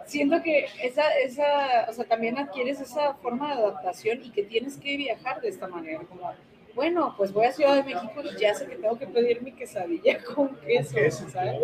[0.05, 4.77] siento que esa, esa, o sea, también adquieres esa forma de adaptación y que tienes
[4.77, 6.31] que viajar de esta manera, como
[6.75, 9.53] bueno, pues voy a Ciudad de México y ya sé que tengo que pedir mi
[9.53, 11.61] quesadilla con queso, Eso, ¿sabes?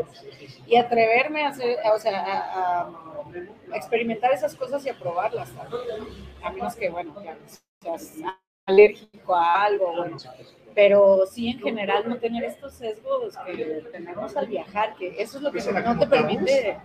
[0.65, 2.81] Y atreverme a hacer, o sea, a,
[3.71, 6.07] a experimentar esas cosas y a probarlas también.
[6.41, 7.39] A menos que, bueno, claro,
[7.81, 8.13] seas
[8.65, 10.17] alérgico a algo, bueno.
[10.73, 15.43] Pero sí, en general, no tener estos sesgos que tenemos al viajar, que eso es
[15.43, 16.77] lo que ¿Se la no te permite,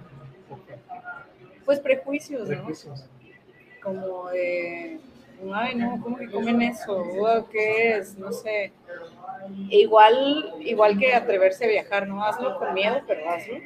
[1.64, 2.66] pues, prejuicios, ¿no?
[3.82, 4.98] Como de,
[5.54, 7.04] ay, no, ¿cómo que comen eso?
[7.50, 8.18] ¿Qué es?
[8.18, 8.72] No sé.
[9.70, 12.24] E igual, igual que atreverse a viajar, ¿no?
[12.24, 13.58] Hazlo con miedo, pero hazlo.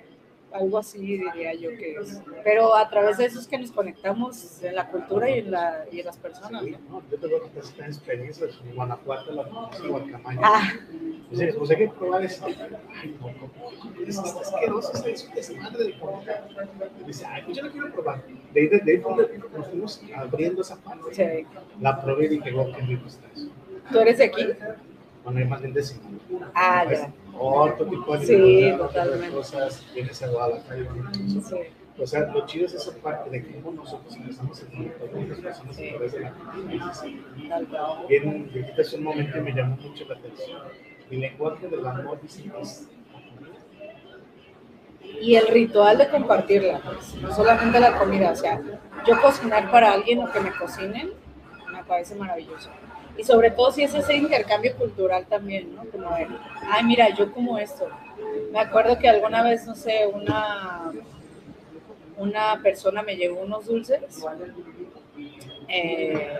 [0.53, 2.21] Algo así diría yo que es.
[2.43, 5.85] Pero a través de eso es que nos conectamos en la cultura y en, la,
[5.93, 6.65] y en las personas.
[6.65, 7.03] Sí, ¿no?
[7.11, 9.43] yo te voy a contar esta experiencia en Guanajuato, la
[9.89, 10.41] guacamaya.
[10.43, 10.73] Ah,
[11.33, 12.47] Sí, pues hay que probar esto.
[12.47, 13.29] Ay, no,
[14.05, 16.49] es está asqueroso, está es desmadre de comida.
[17.07, 18.25] Dice, ay, pues yo no quiero probar.
[18.53, 19.03] De ahí, de, de ahí
[19.57, 21.15] nos fuimos abriendo esa parte.
[21.15, 21.47] sí.
[21.81, 23.49] La probé y dije, wow, qué rico está eso.
[23.93, 24.47] ¿Tú eres de aquí?
[25.25, 26.51] Bueno, más bien de Sinaloa.
[26.55, 27.13] Ah, ya.
[27.39, 29.31] Otro tipo de Sí, totalmente.
[29.37, 31.55] cosas, vienes a Guadalajara y Sí.
[31.99, 35.39] O sea, lo chido es esa parte de cómo nosotros empezamos a conectar con las
[35.39, 35.89] personas Sí.
[35.89, 36.75] a través de la comida.
[36.75, 38.07] Y dices, sí, Tal cual.
[38.09, 40.59] Bien, ahorita es un momento que me llamó mucho la atención.
[41.11, 42.89] Mi lenguaje del amor dice que es
[45.21, 48.61] Y el ritual de compartirla, pues, no solamente la comida, o sea,
[49.07, 51.11] yo cocinar para alguien o que me cocinen,
[51.73, 52.71] me parece maravilloso.
[53.17, 55.85] Y sobre todo si es ese intercambio cultural también, ¿no?
[55.85, 56.27] Como de,
[56.71, 57.89] ay, mira, yo como esto.
[58.53, 60.91] Me acuerdo que alguna vez, no sé, una,
[62.17, 64.01] una persona me llevó unos dulces.
[65.69, 66.39] eh,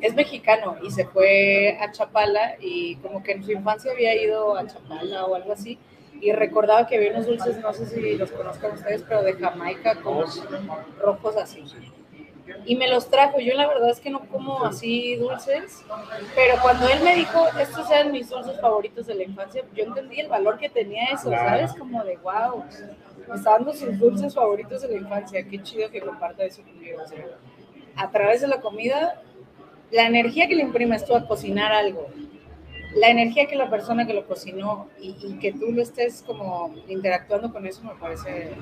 [0.00, 4.56] es mexicano y se fue a Chapala y como que en su infancia había ido
[4.56, 5.78] a Chapala o algo así
[6.20, 9.96] y recordaba que había unos dulces, no sé si los conozcan ustedes, pero de Jamaica
[10.02, 10.24] como
[11.00, 11.64] rojos así.
[12.64, 13.40] Y me los trajo.
[13.40, 15.84] Yo la verdad es que no como así dulces,
[16.34, 20.20] pero cuando él me dijo, estos eran mis dulces favoritos de la infancia, yo entendí
[20.20, 21.72] el valor que tenía eso, ¿sabes?
[21.74, 22.64] Como de, wow,
[23.28, 27.02] me está dando sus dulces favoritos de la infancia, qué chido que comparta eso conmigo.
[27.02, 27.24] o sea,
[27.96, 29.20] a través de la comida,
[29.90, 32.08] la energía que le imprimes tú a cocinar algo,
[32.94, 36.74] la energía que la persona que lo cocinó y, y que tú lo estés como
[36.88, 38.54] interactuando con eso me parece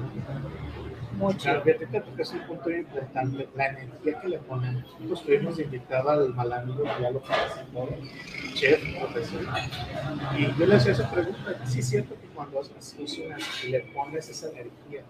[1.21, 1.63] muy chido.
[1.63, 4.85] fíjate que tocas un punto importante, la energía que le ponemos.
[4.99, 7.89] Nosotros tuvimos invitado al mal amigo que ya lo todo,
[8.55, 9.71] chef profesional.
[10.39, 13.81] Y yo le hacía esa pregunta, sí es cierto que cuando haces cocinas y le
[13.81, 15.03] pones esa energía,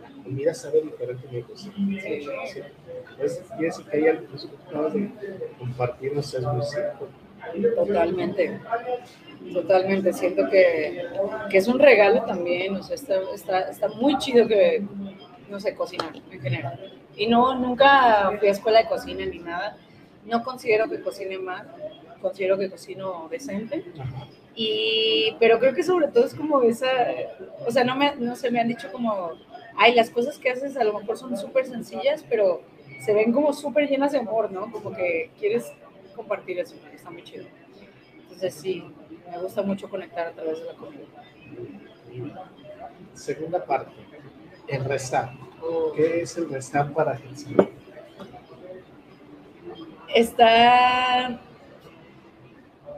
[0.00, 1.74] la comida sabe diferente de cocina.
[1.76, 2.60] Sí, sí.
[3.16, 5.10] Quiere decir que hay algo que acabas de
[5.58, 7.08] compartirnos, es muy cierto.
[7.76, 8.60] Totalmente,
[9.52, 10.12] totalmente.
[10.12, 11.04] Siento que,
[11.50, 14.84] que es un regalo también, o sea, está, está, está muy chido que,
[15.48, 16.92] no sé, cocinar en general.
[17.16, 19.76] Y no, nunca fui a escuela de cocina ni nada.
[20.24, 21.66] No considero que cocine mal,
[22.20, 23.84] considero que cocino decente.
[23.98, 24.26] Ajá.
[24.58, 26.88] Y, pero creo que sobre todo es como esa,
[27.66, 29.32] o sea, no, me, no sé, me han dicho como,
[29.76, 32.62] ay, las cosas que haces a lo mejor son súper sencillas, pero
[33.04, 34.72] se ven como súper llenas de amor, ¿no?
[34.72, 35.70] Como que quieres
[36.16, 37.44] compartir eso, está muy chido.
[38.22, 38.82] Entonces sí,
[39.30, 41.04] me gusta mucho conectar a través de la comida.
[43.12, 43.92] Segunda parte,
[44.68, 45.32] el rezar.
[45.94, 47.56] ¿Qué es el rezar para Jesús?
[50.14, 51.40] Está,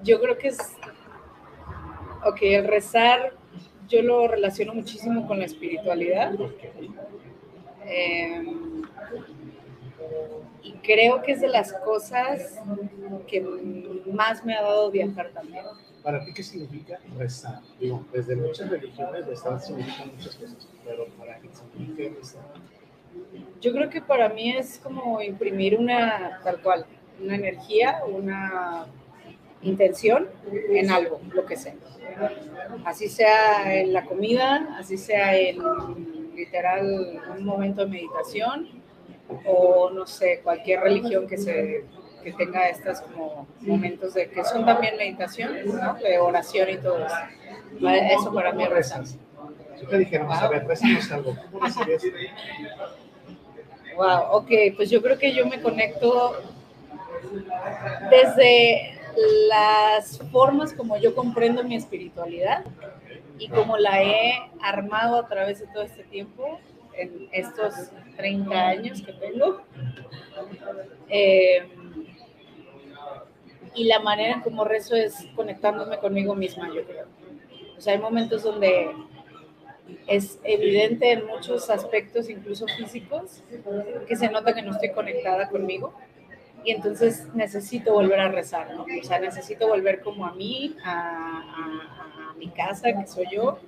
[0.03, 0.59] yo creo que es,
[2.25, 3.33] ok, el rezar,
[3.89, 6.35] yo lo relaciono muchísimo con la espiritualidad.
[7.85, 8.45] Eh,
[10.63, 12.61] y creo que es de las cosas
[13.27, 13.41] que
[14.13, 15.65] más me ha dado viajar también.
[16.03, 17.61] ¿Para ti qué significa rezar?
[17.81, 22.43] Digo, desde muchas religiones rezar significa muchas cosas, pero para qué significa rezar.
[23.61, 26.87] Yo creo que para mí es como imprimir una, tal cual,
[27.21, 28.87] una energía, una
[29.63, 31.75] intención en algo, lo que sea.
[32.85, 35.59] Así sea en la comida, así sea en
[36.35, 38.69] literal un momento de meditación
[39.45, 41.85] o no sé, cualquier religión que se
[42.23, 45.95] que tenga estos como momentos de que son también meditación, ¿no?
[45.95, 47.17] de oración y todo eso.
[47.81, 49.01] Eso para mí es ¿Cómo rezar.
[49.01, 49.19] rezas?
[49.79, 51.67] Si te dijéramos, a ver, rezanos algo, ¿cómo?
[53.97, 56.37] Wow, ok, pues yo creo que yo me conecto
[58.11, 58.99] desde
[59.49, 62.65] las formas como yo comprendo mi espiritualidad
[63.39, 66.61] y como la he armado a través de todo este tiempo,
[66.95, 67.75] en estos
[68.17, 69.63] 30 años que tengo.
[71.09, 71.69] Eh,
[73.75, 77.07] y la manera en cómo rezo es conectándome conmigo misma, yo creo.
[77.77, 78.91] O sea, hay momentos donde
[80.07, 83.43] es evidente en muchos aspectos, incluso físicos,
[84.07, 85.95] que se nota que no estoy conectada conmigo.
[86.65, 88.83] y entonces necesito volver a rezar, ¿no?
[88.85, 93.59] O sea, necesito volver como a mí, a, a, a mi casa, que soy yo,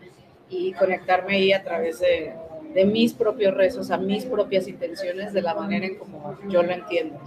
[0.48, 2.34] y conectarme ahí a través de,
[2.74, 6.72] de mis propios rezos, a mis propias intenciones, de la manera en como yo lo
[6.72, 7.20] entiendo.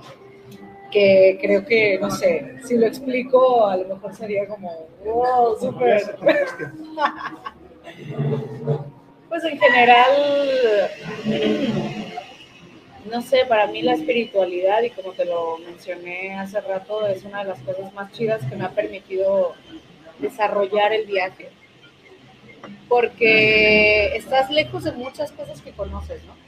[0.93, 6.15] Que creo que, no sé, si lo explico, a lo mejor sería como, wow, súper.
[9.29, 10.11] pues en general,
[13.11, 17.39] no sé, para mí la espiritualidad, y como te lo mencioné hace rato, es una
[17.39, 19.55] de las cosas más chidas que me ha permitido
[20.19, 21.49] desarrollar el viaje
[22.87, 26.42] porque estás lejos de muchas cosas que conoces, ¿no?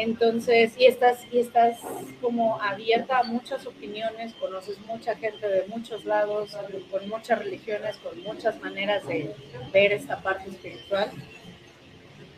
[0.00, 1.80] Entonces, y estás, y estás
[2.22, 6.56] como abierta a muchas opiniones, conoces mucha gente de muchos lados,
[6.88, 9.34] con muchas religiones, con muchas maneras de
[9.72, 11.10] ver esta parte espiritual.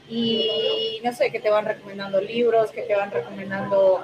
[0.09, 4.03] Y no sé, que te van recomendando libros, que te van recomendando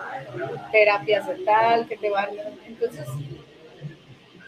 [0.70, 2.28] terapias de tal, que te van...
[2.66, 3.08] Entonces,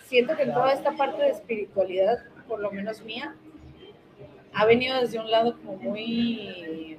[0.04, 3.34] siento que en toda esta parte de espiritualidad, por lo menos mía,
[4.52, 6.98] ha venido desde un lado como muy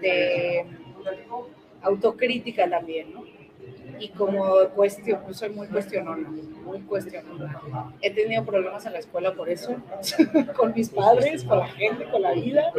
[0.00, 0.64] de
[1.82, 3.24] autocrítica también, ¿no?
[3.98, 7.60] Y como cuestión, soy muy cuestionona, muy cuestionona.
[8.00, 9.74] He tenido problemas en la escuela por eso,
[10.56, 12.72] con mis padres, con la gente, con la vida,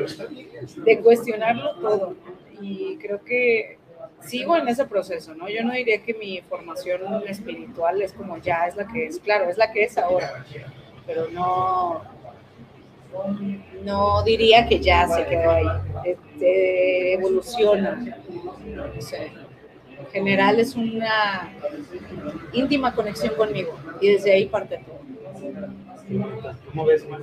[0.77, 2.15] de cuestionarlo todo.
[2.61, 3.77] Y creo que
[4.21, 5.49] sigo en ese proceso, ¿no?
[5.49, 9.49] Yo no diría que mi formación espiritual es como ya es la que es, claro,
[9.49, 10.45] es la que es ahora,
[11.05, 12.01] pero no,
[13.83, 15.65] no diría que ya se quedó ahí,
[16.05, 18.17] este, evoluciona.
[19.99, 21.51] en general es una
[22.53, 24.99] íntima conexión conmigo y desde ahí parte todo.
[26.69, 27.05] ¿Cómo ves,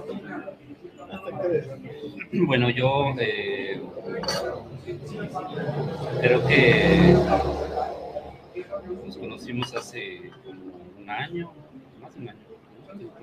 [2.33, 3.81] Bueno, yo eh,
[6.21, 7.17] creo que
[9.05, 10.61] nos conocimos hace como
[10.99, 11.53] un año,
[12.01, 12.46] más de un año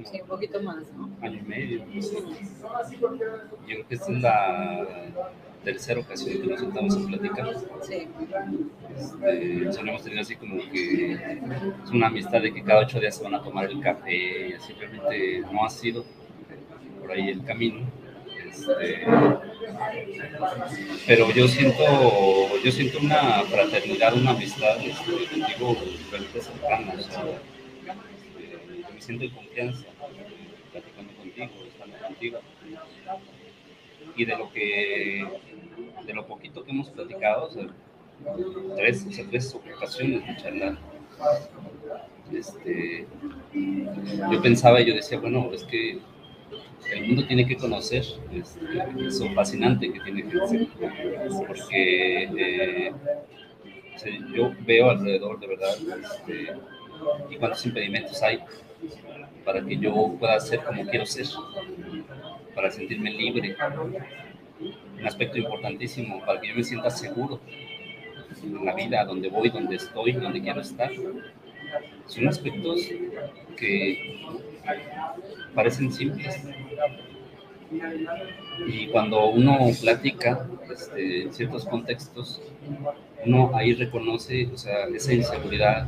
[0.04, 1.10] Sí, un poquito más, ¿no?
[1.22, 1.86] Año y medio.
[1.94, 2.02] Yo
[3.66, 4.88] creo que esta es la
[5.64, 7.56] tercera ocasión que nos sentamos a platicar.
[7.82, 8.08] Sí.
[8.96, 13.24] Este, solemos tener así como que es una amistad de que cada ocho días se
[13.24, 16.06] van a tomar el café y así realmente no ha sido
[17.00, 17.86] por ahí el camino.
[18.50, 19.06] Este,
[21.08, 21.84] pero yo siento,
[22.64, 25.78] yo siento una fraternidad, una amistad este, contigo
[26.12, 26.94] realmente cercana.
[26.98, 27.24] O sea,
[29.04, 29.86] siento en confianza
[30.72, 32.40] platicando contigo, estando contigo.
[34.16, 35.26] Y de lo que,
[36.06, 37.50] de lo poquito que hemos platicado,
[38.76, 40.78] tres, o sea, tres ocasiones de charlar,
[42.32, 43.08] este,
[44.32, 46.00] yo pensaba y yo decía, bueno, es que
[46.92, 50.68] el mundo tiene que conocer este, eso fascinante que tiene que ser,
[51.48, 52.92] porque eh,
[54.36, 56.54] yo veo alrededor de verdad este,
[57.30, 58.40] y cuántos impedimentos hay
[59.46, 61.26] para que yo pueda ser como quiero ser,
[62.56, 63.56] para sentirme libre.
[65.00, 67.40] Un aspecto importantísimo, para que yo me sienta seguro
[68.44, 70.92] en la vida, donde voy, donde estoy, donde quiero estar.
[72.08, 72.82] Son aspectos
[73.58, 74.22] que
[75.54, 76.44] parecen simples.
[78.68, 82.42] Y cuando uno platica este, en ciertos contextos,
[83.26, 85.88] uno ahí reconoce o sea, esa inseguridad,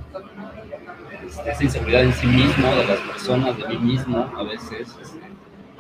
[1.45, 5.19] esa inseguridad en sí mismo, de las personas, de mí mismo, a veces, este,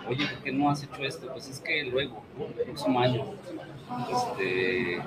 [0.07, 1.27] oye, ¿por qué no has hecho esto?
[1.31, 2.23] Pues es que luego,
[2.57, 3.25] el próximo año,
[4.11, 5.01] este,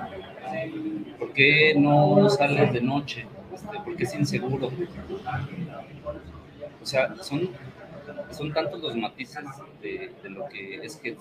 [1.17, 3.25] ¿por qué no sales de noche?
[3.53, 4.71] Este, ¿Por qué es inseguro?
[6.81, 7.49] O sea, son,
[8.31, 9.43] son tantos los matices
[9.81, 11.15] de, lo que es que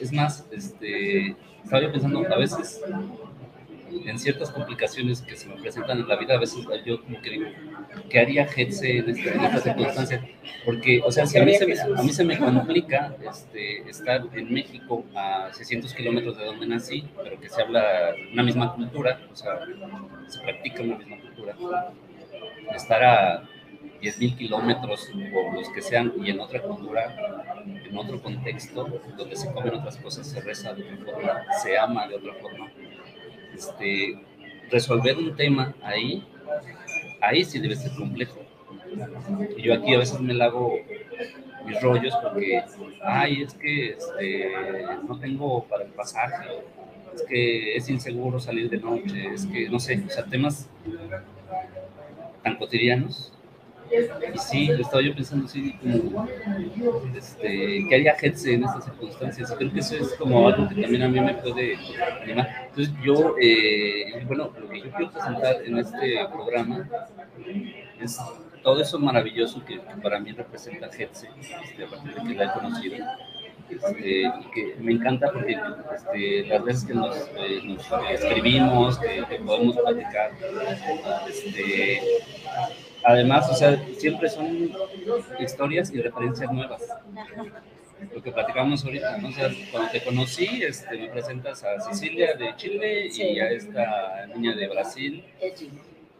[0.00, 2.82] Es más, este, estaba yo pensando, a veces
[4.04, 7.30] en ciertas complicaciones que se me presentan en la vida, a veces yo como que
[7.30, 7.46] digo,
[8.08, 10.28] ¿qué haría Hetze en, esta, en esta circunstancia?
[10.64, 14.26] Porque, o sea, si a mí se me, a mí se me complica este, estar
[14.34, 19.20] en México a 600 kilómetros de donde nací, pero que se habla una misma cultura,
[19.32, 19.60] o sea,
[20.26, 21.56] se practica una misma cultura,
[22.74, 23.48] estar a
[24.04, 28.84] 10.000 kilómetros o los que sean y en otra cultura, en otro contexto,
[29.16, 32.70] donde se comen otras cosas, se reza de otra forma, se ama de otra forma
[33.54, 34.18] este,
[34.70, 36.24] resolver un tema ahí,
[37.20, 38.40] ahí sí debe ser complejo.
[39.56, 40.78] Y yo aquí a veces me hago
[41.66, 42.62] mis rollos porque,
[43.02, 44.52] ay, es que este,
[45.06, 46.48] no tengo para el pasaje,
[47.14, 50.68] es que es inseguro salir de noche, es que, no sé, o sea, temas
[52.42, 53.33] tan cotidianos
[53.90, 56.26] Y sí, estaba yo pensando así como,
[57.16, 59.54] este, ¿qué haría Hetze en estas circunstancias?
[59.56, 61.76] Creo que eso es como algo que también a mí me puede
[62.22, 62.68] animar.
[62.68, 66.88] Entonces yo, eh, bueno, lo que yo quiero presentar en este programa
[68.00, 68.18] es
[68.62, 71.28] todo eso maravilloso que, para mí representa Hetze,
[71.62, 72.96] este, a partir de que la he conocido.
[73.68, 75.56] Este, y que me encanta porque
[75.94, 80.32] este, las veces que nos, eh, nos escribimos, que, que, podemos platicar,
[81.28, 82.02] este,
[83.04, 84.70] además, o sea, siempre son
[85.40, 86.82] historias y referencias nuevas.
[88.14, 89.28] Lo que platicamos ahorita, ¿no?
[89.28, 94.26] o sea, cuando te conocí, este, me presentas a Sicilia de Chile y a esta
[94.34, 95.24] niña de Brasil.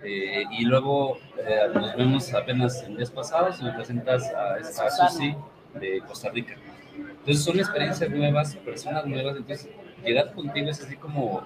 [0.02, 4.90] Eh, y luego eh, nos vemos apenas en días pasados y me presentas a esta
[4.90, 5.34] Susi
[5.80, 6.54] de Costa Rica.
[6.96, 9.68] Entonces son experiencias nuevas, personas nuevas, entonces
[10.04, 11.42] llegar contigo es así como,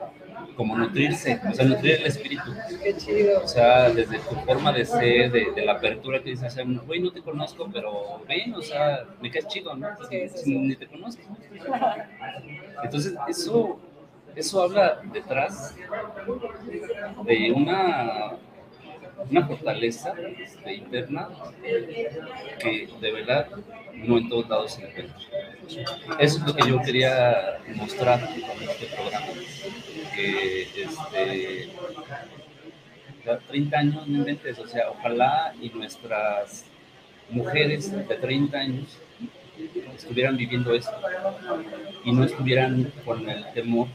[0.56, 2.52] como nutrirse, o sea, nutrir el espíritu.
[2.82, 3.42] Qué chido.
[3.42, 6.56] O sea, desde tu forma de ser, de, de la apertura que dices,
[6.86, 9.88] güey, no te conozco, pero ven, o sea, me caes chido, ¿no?
[10.11, 10.59] Sí, sí, sí.
[10.59, 11.22] Ni te conozco.
[12.82, 13.78] Entonces, eso,
[14.34, 15.76] eso habla detrás
[17.24, 18.36] de una
[19.30, 20.14] una fortaleza
[20.66, 21.28] interna
[22.60, 23.48] que de verdad
[23.94, 25.16] no en todos lados se encuentra.
[26.18, 29.26] Eso es lo que yo quería mostrar con este programa.
[30.14, 31.68] Que este,
[33.48, 36.64] 30 años, no inventes, o sea, ojalá y nuestras
[37.28, 38.98] mujeres de 30 años
[39.94, 40.96] estuvieran viviendo esto
[42.04, 43.88] y no estuvieran con el temor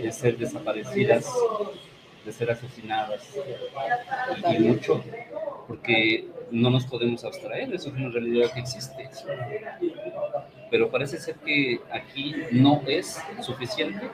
[0.00, 1.26] de ser desaparecidas
[2.28, 3.22] de ser asesinadas
[4.52, 5.02] y mucho
[5.66, 9.08] porque no nos podemos abstraer, eso es una realidad que existe.
[10.70, 14.10] Pero parece ser que aquí no es suficiente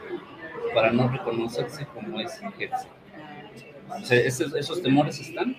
[0.72, 2.88] para no reconocerse como es Hetze.
[3.90, 5.56] O sea, esos, esos, temores están,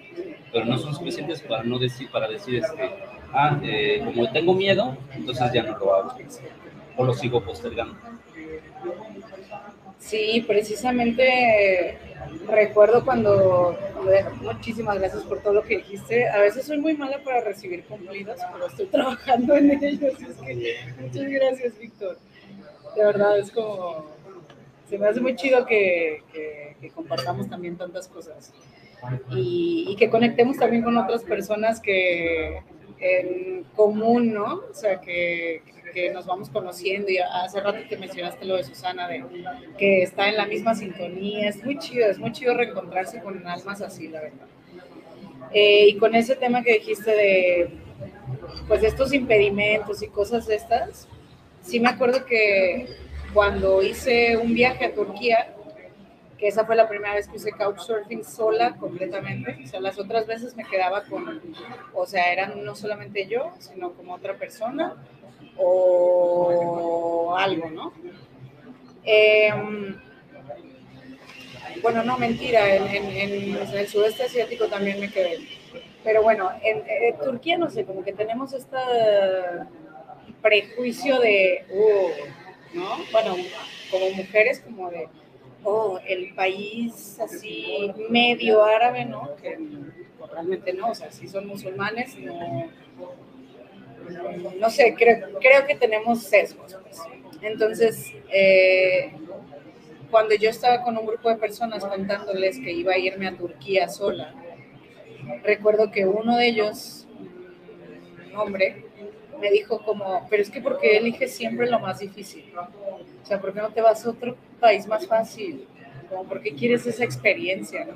[0.52, 2.90] pero no son suficientes para no decir, para decir este,
[3.34, 6.18] ah, eh, como tengo miedo, entonces ya no lo hago
[6.98, 7.98] o lo sigo postergando.
[10.06, 11.98] Sí, precisamente
[12.48, 13.76] recuerdo cuando,
[14.42, 16.30] muchísimas gracias por todo lo que dijiste.
[16.30, 20.14] A veces soy muy mala para recibir cumplidos, pero estoy trabajando en ellos.
[20.22, 22.20] Es que, muchas gracias, Víctor.
[22.96, 24.06] De verdad, es como,
[24.88, 28.54] se me hace muy chido que, que, que compartamos también tantas cosas
[29.32, 32.62] y, y, que conectemos también con otras personas que
[33.00, 34.62] en común, ¿no?
[34.70, 35.62] O sea, que,
[35.96, 39.24] que nos vamos conociendo y hace rato que mencionaste lo de Susana, de
[39.78, 43.82] que está en la misma sintonía, es muy chido, es muy chido reencontrarse con almas
[43.82, 44.46] así, la verdad.
[45.54, 47.70] Eh, y con ese tema que dijiste de,
[48.68, 51.08] pues, estos impedimentos y cosas de estas,
[51.62, 52.88] sí me acuerdo que
[53.34, 55.56] cuando hice un viaje a Turquía,
[56.38, 59.58] que esa fue la primera vez que hice couchsurfing sola completamente.
[59.64, 61.42] O sea, las otras veces me quedaba con,
[61.94, 64.98] o sea, eran no solamente yo, sino como otra persona
[65.58, 67.94] o algo, ¿no?
[69.04, 69.50] Eh,
[71.82, 75.40] bueno, no, mentira, en, el sudeste asiático también me quedé.
[76.04, 78.78] Pero bueno, en, en Turquía, no sé, como que tenemos este
[80.42, 82.98] prejuicio de, uh, ¿no?
[83.12, 83.36] Bueno,
[83.92, 85.08] como mujeres, como de,
[85.64, 89.36] oh, el país así medio árabe, ¿no?
[89.42, 89.58] Que
[90.32, 92.70] realmente no, o sea, si son musulmanes, no
[94.60, 96.76] no sé, creo, creo que tenemos sesgos.
[96.82, 97.00] Pues.
[97.42, 99.14] Entonces, eh,
[100.10, 103.90] cuando yo estaba con un grupo de personas contándoles que iba a irme a Turquía
[103.90, 104.34] sola,
[105.44, 107.08] recuerdo que uno de ellos,
[108.32, 108.86] un hombre,
[109.40, 113.54] me dijo como, pero es que porque eliges siempre lo más difícil, O sea, ¿por
[113.54, 115.68] qué no te vas a otro país más fácil?
[116.10, 117.88] Como, ¿por qué quieres esa experiencia?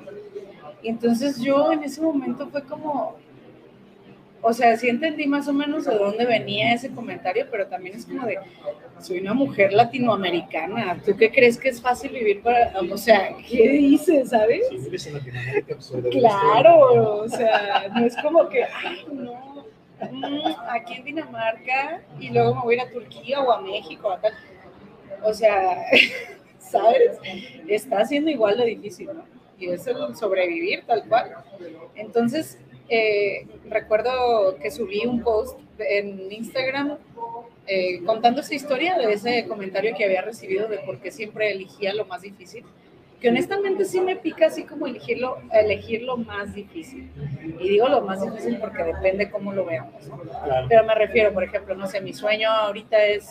[0.82, 3.16] Y entonces yo en ese momento fue como,
[4.42, 8.06] o sea, sí entendí más o menos de dónde venía ese comentario, pero también es
[8.06, 8.38] como de,
[8.98, 13.68] soy una mujer latinoamericana, ¿tú qué crees que es fácil vivir para, o sea, ¿qué
[13.68, 14.66] dices, sabes?
[14.70, 19.66] Sí, vives en Latinoamérica, pues, Claro, o sea, no es como que, ay, no,
[20.10, 24.08] mm, aquí en Dinamarca y luego me voy a ir a Turquía o a México,
[24.08, 24.32] o a tal.
[25.22, 25.84] O sea,
[26.58, 27.18] ¿sabes?
[27.68, 29.24] Está siendo igual de difícil, ¿no?
[29.58, 31.34] Y es el sobrevivir tal cual.
[31.94, 32.58] Entonces,
[32.90, 36.98] eh, recuerdo que subí un post en Instagram
[37.66, 41.94] eh, contando esa historia de ese comentario que había recibido de por qué siempre elegía
[41.94, 42.64] lo más difícil,
[43.20, 47.08] que honestamente sí me pica así como elegirlo, elegir lo más difícil.
[47.60, 50.04] Y digo lo más difícil porque depende cómo lo veamos.
[50.08, 50.18] ¿no?
[50.18, 50.66] Claro.
[50.68, 53.28] Pero me refiero, por ejemplo, no sé, mi sueño ahorita es,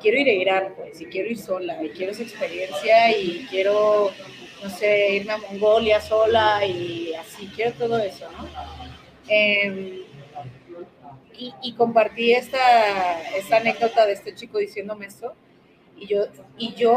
[0.00, 4.10] quiero ir a Irán, pues, y quiero ir sola, y quiero esa experiencia, y quiero,
[4.62, 8.83] no sé, irme a Mongolia sola, y así, quiero todo eso, ¿no?
[9.28, 10.02] Em,
[11.62, 12.58] y, compartí esta,
[13.56, 15.34] anécdota de este chico diciéndome esto,
[15.96, 16.96] y yo, y yo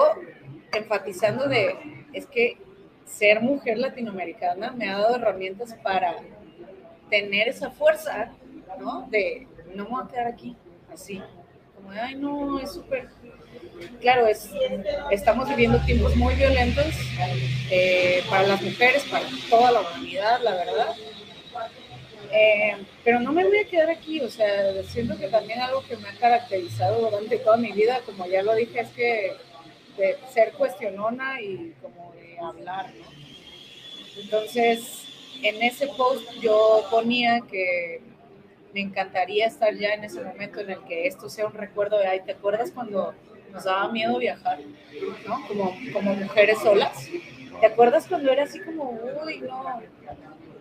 [0.73, 1.75] enfatizando de,
[2.13, 2.57] es que
[3.05, 6.15] ser mujer latinoamericana me ha dado herramientas para
[7.09, 8.31] tener esa fuerza,
[8.79, 9.07] ¿no?
[9.09, 10.55] De, no me voy a quedar aquí,
[10.93, 11.21] así,
[11.75, 13.09] como ay, no, es súper...
[14.01, 14.49] Claro, es,
[15.11, 16.85] estamos viviendo tiempos muy violentos
[17.71, 20.95] eh, para las mujeres, para toda la humanidad, la verdad.
[22.31, 25.95] Eh, pero no me voy a quedar aquí, o sea, siento que también algo que
[25.97, 29.33] me ha caracterizado durante toda mi vida, como ya lo dije, es que
[29.97, 33.05] de ser cuestionona y como de hablar, ¿no?
[34.21, 35.05] Entonces,
[35.41, 38.01] en ese post yo ponía que
[38.73, 42.07] me encantaría estar ya en ese momento en el que esto sea un recuerdo de,
[42.07, 43.13] ay, ¿te acuerdas cuando
[43.51, 44.59] nos daba miedo viajar,
[45.27, 45.47] ¿no?
[45.47, 47.09] Como, como mujeres solas.
[47.59, 49.81] ¿Te acuerdas cuando era así como, uy, no,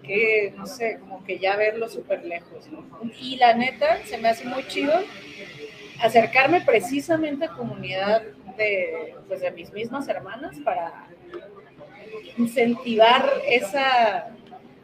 [0.06, 2.66] que, no sé, como que ya verlo súper lejos.
[3.20, 4.92] Y la neta, se me hace muy chido
[6.00, 8.22] acercarme precisamente a comunidad
[8.56, 11.08] de, pues, de mis mismas hermanas para
[12.36, 14.28] incentivar esa,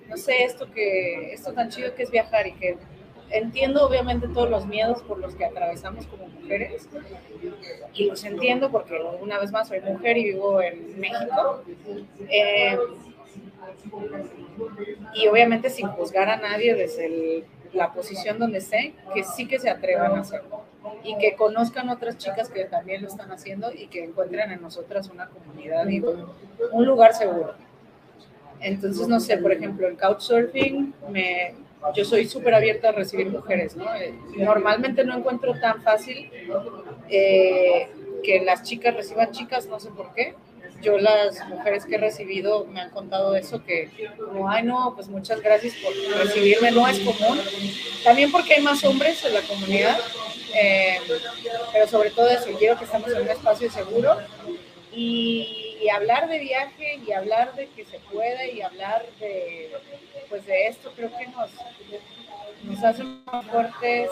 [0.09, 2.77] no sé, esto que, esto tan chido que es viajar y que
[3.31, 6.89] entiendo obviamente todos los miedos por los que atravesamos como mujeres
[7.95, 11.63] y los entiendo porque una vez más soy mujer y vivo en México.
[12.29, 12.77] Eh,
[15.15, 19.71] y obviamente sin juzgar a nadie desde la posición donde esté, que sí que se
[19.71, 20.63] atrevan a hacerlo
[21.05, 25.09] y que conozcan otras chicas que también lo están haciendo y que encuentren en nosotras
[25.11, 26.03] una comunidad y
[26.73, 27.55] un lugar seguro.
[28.61, 31.55] Entonces, no sé, por ejemplo, el couchsurfing, me,
[31.95, 33.93] yo soy súper abierta a recibir mujeres, ¿no?
[33.95, 36.31] Eh, normalmente no encuentro tan fácil
[37.09, 37.89] eh,
[38.23, 40.35] que las chicas reciban chicas, no sé por qué,
[40.83, 45.09] yo las mujeres que he recibido me han contado eso, que como, ay no, pues
[45.09, 47.41] muchas gracias por recibirme, no es común.
[48.05, 49.99] También porque hay más hombres en la comunidad,
[50.55, 50.99] eh,
[51.73, 54.19] pero sobre todo eso, quiero que estemos en un espacio seguro
[54.93, 59.73] y, y, hablar de viaje y hablar de que se puede y hablar de,
[60.29, 61.51] pues de esto creo que nos,
[62.65, 64.11] nos hace más fuertes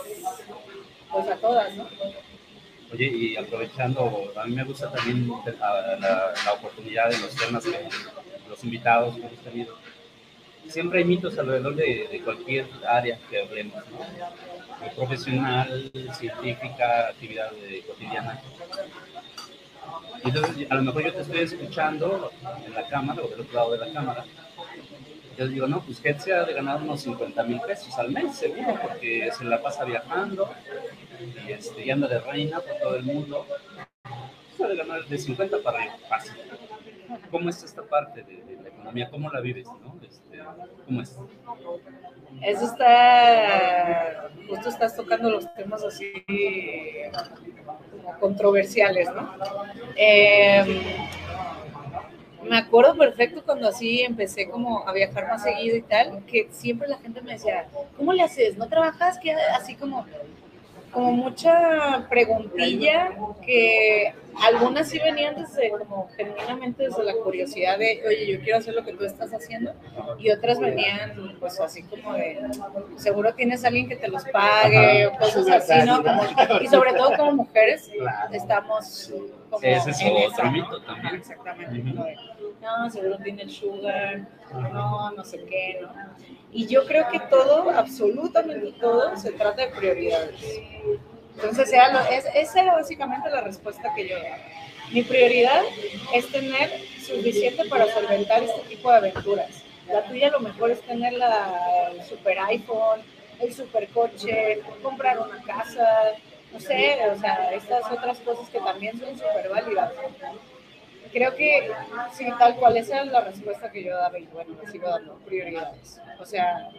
[1.11, 1.87] pues a todas, ¿no?
[2.93, 5.29] Oye, y aprovechando, a mí me gusta también
[5.59, 7.87] la, la, oportunidad de los temas que
[8.49, 9.77] los invitados que hemos tenido.
[10.67, 14.91] Siempre hay mitos alrededor de, cualquier área que hablemos, ¿no?
[14.95, 17.51] profesional, científica, actividad
[17.87, 18.41] cotidiana.
[20.23, 22.31] Entonces, a lo mejor yo te estoy escuchando
[22.65, 24.25] en la cámara o del otro lado de la cámara.
[25.37, 28.35] Yo digo, no, pues que se ha de ganar unos 50 mil pesos al mes,
[28.35, 30.51] seguro, porque se la pasa viajando,
[31.47, 33.45] y, este, y anda de reina por todo el mundo,
[34.57, 36.33] puede ganar de 50 para arriba, fácil.
[37.29, 39.09] ¿Cómo es esta parte de, de la economía?
[39.09, 39.67] ¿Cómo la vives?
[39.67, 39.99] ¿no?
[40.01, 40.39] Este,
[40.85, 41.17] ¿Cómo es?
[42.41, 46.11] Eso está, justo estás tocando los temas así
[48.19, 49.33] controversiales, ¿no?
[49.95, 50.81] Eh,
[52.43, 56.87] me acuerdo perfecto cuando así empecé como a viajar más seguido y tal, que siempre
[56.87, 57.67] la gente me decía,
[57.97, 58.57] ¿cómo le haces?
[58.57, 59.19] ¿No trabajas?
[59.19, 60.05] que Así como,
[60.91, 63.11] como mucha preguntilla
[63.45, 64.13] que
[64.43, 68.83] algunas sí venían desde como genuinamente desde la curiosidad de oye yo quiero hacer lo
[68.83, 69.73] que tú estás haciendo
[70.19, 72.39] y otras venían pues así como de
[72.97, 76.01] seguro tienes alguien que te los pague o cosas así no
[76.61, 77.89] y sobre todo como mujeres
[78.31, 79.13] estamos
[79.49, 80.65] como ese es también.
[81.13, 81.83] exactamente
[82.61, 85.89] no seguro tiene el sugar no no sé qué no
[86.53, 90.41] y yo creo que todo, absolutamente todo, se trata de prioridades.
[91.35, 91.71] Entonces,
[92.11, 94.37] es, esa era básicamente la respuesta que yo daba.
[94.91, 95.61] Mi prioridad
[96.13, 99.63] es tener suficiente para solventar este tipo de aventuras.
[99.87, 103.01] La tuya lo mejor es tener la, el super iPhone,
[103.39, 105.87] el super coche, comprar una casa,
[106.51, 109.93] no sé, o sea, estas otras cosas que también son súper válidas
[111.11, 111.69] creo que
[112.13, 115.99] sí, tal cual, esa es la respuesta que yo daba y bueno, sigo dando prioridades.
[116.19, 116.69] O sea,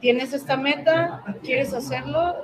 [0.00, 2.36] tienes esta meta, quieres hacerlo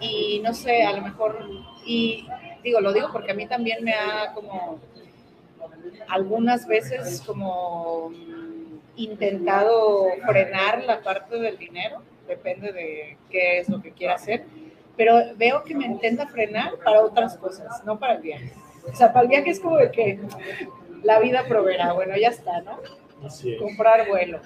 [0.00, 1.48] y no sé, a lo mejor,
[1.84, 2.26] y
[2.62, 4.80] digo, lo digo porque a mí también me ha como
[6.08, 8.12] algunas veces como
[8.96, 14.44] intentado frenar la parte del dinero, depende de qué es lo que quiera hacer,
[14.96, 18.52] pero veo que me intenta frenar para otras cosas, no para el viaje.
[18.92, 20.18] O sea, para el viaje es como de que
[21.02, 22.78] la vida proveerá, bueno, ya está, ¿no?
[23.24, 23.60] Así es.
[23.60, 24.40] Comprar vuelo.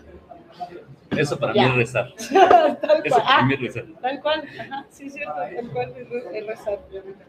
[1.10, 1.62] Eso para ya.
[1.64, 2.12] mí es rezar.
[2.80, 3.26] tal Eso cual.
[3.26, 3.84] para mí es rezar.
[4.00, 5.94] Tal cual, Ajá, sí, cierto, tal cual
[6.32, 6.78] es rezar.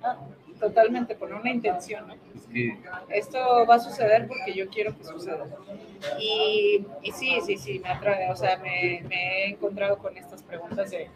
[0.01, 0.17] Ah,
[0.59, 2.15] totalmente, con una intención, ¿no?
[2.53, 2.77] Que
[3.09, 5.45] Esto va a suceder porque yo quiero que suceda.
[6.19, 10.42] Y, y sí, sí, sí, me atrae, o sea, me, me he encontrado con estas
[10.53, 11.09] preguntas de,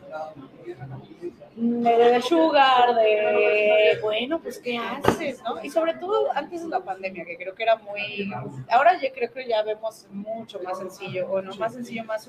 [1.56, 5.64] de, sugar, de, bueno, pues, ¿qué haces, no?
[5.64, 8.32] Y sobre todo antes de la pandemia, que creo que era muy,
[8.70, 12.28] ahora yo creo que ya vemos mucho más sencillo, o no más sencillo, más,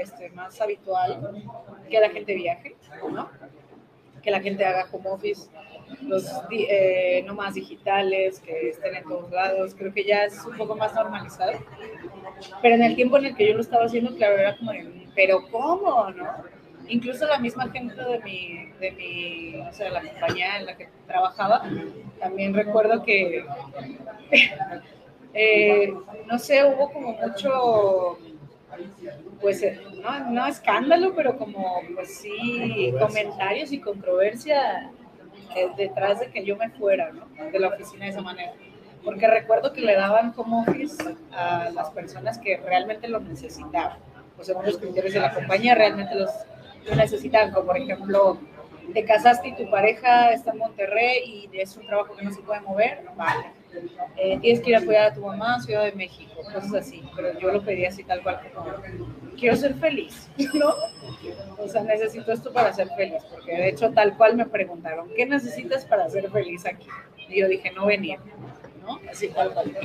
[0.00, 1.44] este, más habitual,
[1.90, 2.76] que la gente viaje,
[3.10, 3.28] ¿no?
[4.22, 5.50] Que la gente haga home office,
[6.02, 10.76] los eh, nomás digitales, que estén en todos lados, creo que ya es un poco
[10.76, 11.52] más normalizado.
[12.62, 14.72] Pero en el tiempo en el que yo lo estaba haciendo, claro, era como,
[15.14, 16.26] pero ¿cómo, no?
[16.88, 20.88] Incluso la misma gente de mi, de mi, o sea, la compañía en la que
[21.06, 21.62] trabajaba,
[22.20, 23.44] también recuerdo que,
[25.34, 25.92] eh,
[26.26, 28.18] no sé, hubo como mucho,
[29.40, 34.92] pues, eh, no, no escándalo, pero como, pues sí, comentarios y controversia
[35.76, 37.10] detrás de que yo me fuera.
[37.52, 38.52] De la oficina de esa manera.
[39.04, 43.98] Porque recuerdo que le daban como office a las personas que realmente lo necesitaban.
[44.38, 46.30] O sea, los criterios de la compañía realmente los
[46.86, 48.38] lo necesitaban, como por ejemplo,
[48.92, 52.42] te casaste y tu pareja está en Monterrey y es un trabajo que no se
[52.42, 53.46] puede mover, vale.
[54.16, 57.02] Eh, tienes que ir a cuidar a tu mamá Ciudad de México, cosas así.
[57.14, 58.66] Pero yo lo pedí así tal cual como,
[59.38, 60.74] quiero ser feliz, ¿no?
[61.58, 65.26] O sea, necesito esto para ser feliz, porque de hecho tal cual me preguntaron, ¿qué
[65.26, 66.86] necesitas para ser feliz aquí?
[67.28, 68.18] Y yo dije, no venir,
[68.82, 69.00] ¿no?
[69.10, 69.76] Así tal cual.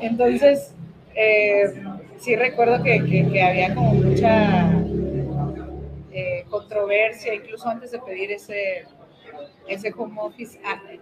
[0.00, 0.72] Entonces,
[1.14, 1.64] eh,
[2.18, 4.70] sí recuerdo que, que- que había como mucha
[6.12, 8.84] eh, controversia, incluso antes de pedir ese,
[9.66, 10.58] ese home office,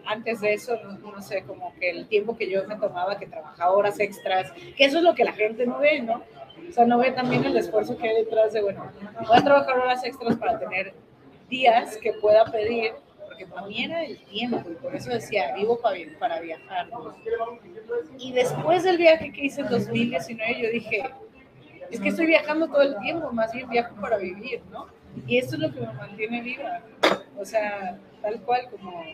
[0.07, 3.26] antes de eso, no, no sé, como que el tiempo que yo me tomaba, que
[3.26, 6.22] trabajaba horas extras, que eso es lo que la gente no ve, ¿no?
[6.68, 8.91] O sea, no ve también el esfuerzo que hay detrás de, bueno,
[9.26, 10.95] voy a trabajar horas extras para tener
[11.49, 12.93] días que pueda pedir,
[13.26, 16.89] porque para mí era el tiempo, y por eso decía, vivo para, para viajar.
[16.89, 17.14] ¿no?
[18.18, 21.11] Y después del viaje que hice en 2019, yo dije,
[21.91, 24.87] es que estoy viajando todo el tiempo, más bien viajo para vivir, ¿no?
[25.26, 26.80] Y esto es lo que me mantiene viva.
[27.39, 29.04] O sea, tal cual como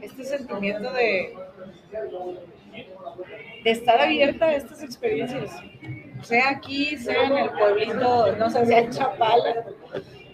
[0.00, 1.34] este sentimiento de,
[3.64, 5.50] de estar abierta a estas experiencias.
[6.22, 9.64] Sea aquí, sea en el pueblito, no sé, sea en Chapala,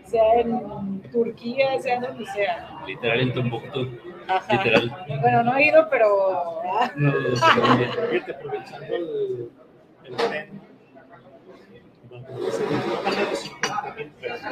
[0.05, 2.81] sea en Turquía, sea donde sea.
[2.87, 3.99] literal en Tombuctú.
[4.29, 4.53] Ajá.
[4.63, 5.07] Literal.
[5.23, 6.61] Bueno, no he ido, pero...
[6.79, 7.91] ah, No, también.
[8.11, 9.51] Fíjate, aprovechando el,
[10.05, 10.61] el tren,
[12.11, 14.51] cuando se ganan los 50 mil pesos,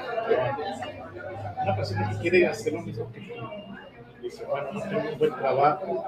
[1.63, 3.35] una persona que quiere hacer lo mismo que tú,
[4.27, 6.05] dice, bueno, no tengo un buen trabajo,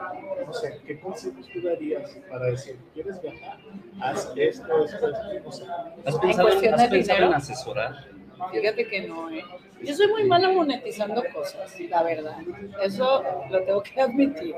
[0.46, 3.58] no sé, ¿qué consejos tú darías para decir, ¿quieres viajar?
[4.00, 5.64] Haz esto, esto, esto, no sé.
[6.04, 7.26] ¿Has pensado, cuestión has pensado dinero?
[7.26, 8.18] en asesorar?
[8.52, 9.42] Fíjate que no, ¿eh?
[9.82, 12.38] Yo soy muy mala monetizando cosas, la verdad.
[12.82, 14.54] Eso lo tengo que admitir.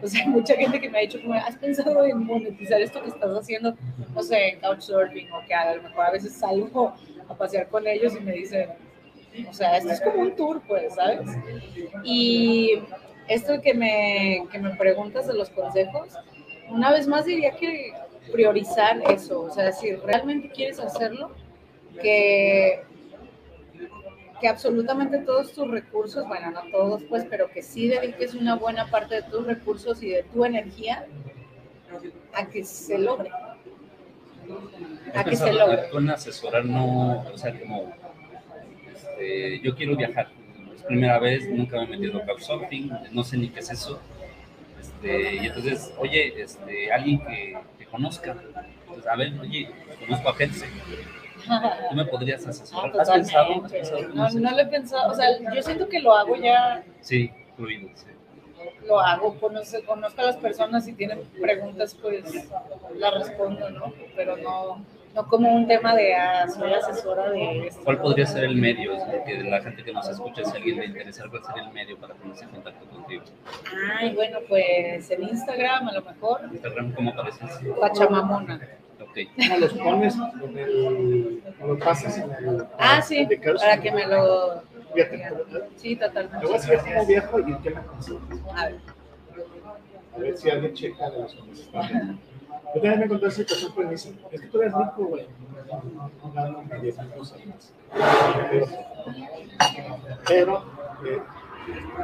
[0.00, 3.02] O sea, hay mucha gente que me ha dicho, como, ¿has pensado en monetizar esto
[3.02, 3.76] que estás haciendo?
[4.14, 6.94] No sé, en couchsurfing o que a lo mejor a veces salgo
[7.28, 8.70] a pasear con ellos y me dicen,
[9.48, 11.28] o sea, esto es como un tour, pues, ¿sabes?
[12.04, 12.82] Y
[13.28, 16.14] esto que me, que me preguntas de los consejos,
[16.68, 17.92] una vez más diría que
[18.32, 21.32] priorizar eso, o sea, si realmente quieres hacerlo,
[22.00, 22.84] que
[24.42, 28.90] que absolutamente todos tus recursos, bueno, no todos pues, pero que sí dediques una buena
[28.90, 31.06] parte de tus recursos y de tu energía
[32.34, 33.30] a que se logre.
[35.14, 35.88] ¿Has A que se logre.
[35.92, 36.64] en asesorar?
[36.64, 37.94] No, o sea, como,
[39.22, 40.28] este, yo quiero viajar.
[40.74, 44.00] Es primera vez, nunca me he metido a couchsurfing, no sé ni qué es eso.
[44.80, 48.36] Este, y entonces, oye, este, alguien que, que conozca.
[48.80, 49.70] Entonces, a ver, oye,
[50.00, 50.66] conozco a gente.
[51.90, 53.00] ¿Tú me podrías Ah, asesorar?
[53.00, 53.64] ¿Has pensado?
[53.64, 56.36] ¿Has pensado en No, no lo he pensado, o sea, yo siento que lo hago
[56.36, 58.06] ya, Sí, fluido, sí.
[58.86, 62.22] lo hago, conozco, conozco a las personas y tienen preguntas, pues
[62.96, 63.92] las respondo, ¿no?
[64.14, 64.84] Pero no,
[65.14, 67.82] no como un tema de, ah, soy asesora de esto.
[67.84, 68.92] ¿Cuál podría ser el medio?
[69.26, 71.98] Que la gente que nos escucha, si a alguien le interesa, ¿cuál sería el medio
[71.98, 73.22] para ponerse en contacto contigo?
[73.98, 77.60] Ay, bueno, pues en Instagram a lo mejor, Instagram, ¿cómo apareces?
[77.80, 78.60] Pachamamona.
[79.00, 79.18] Ok.
[79.36, 80.14] ¿Cómo los pones
[80.56, 82.64] el, o lo pasas en el...
[82.78, 84.62] Ah, sí, para que me lo...
[84.94, 85.28] Fíjate,
[85.76, 86.52] Sí, te voy a totalmente.
[86.52, 88.22] decir cómo viajo y qué me aconsejas.
[88.54, 88.78] A ver.
[90.14, 91.68] A ver si alguien checa de las cosas.
[92.74, 95.26] Yo también me encontré esa situación es que tú eres rico, güey.
[95.66, 97.72] No, no, no gano ni 10 mil pesos al mes.
[100.26, 100.64] Pero,
[101.06, 101.22] eh,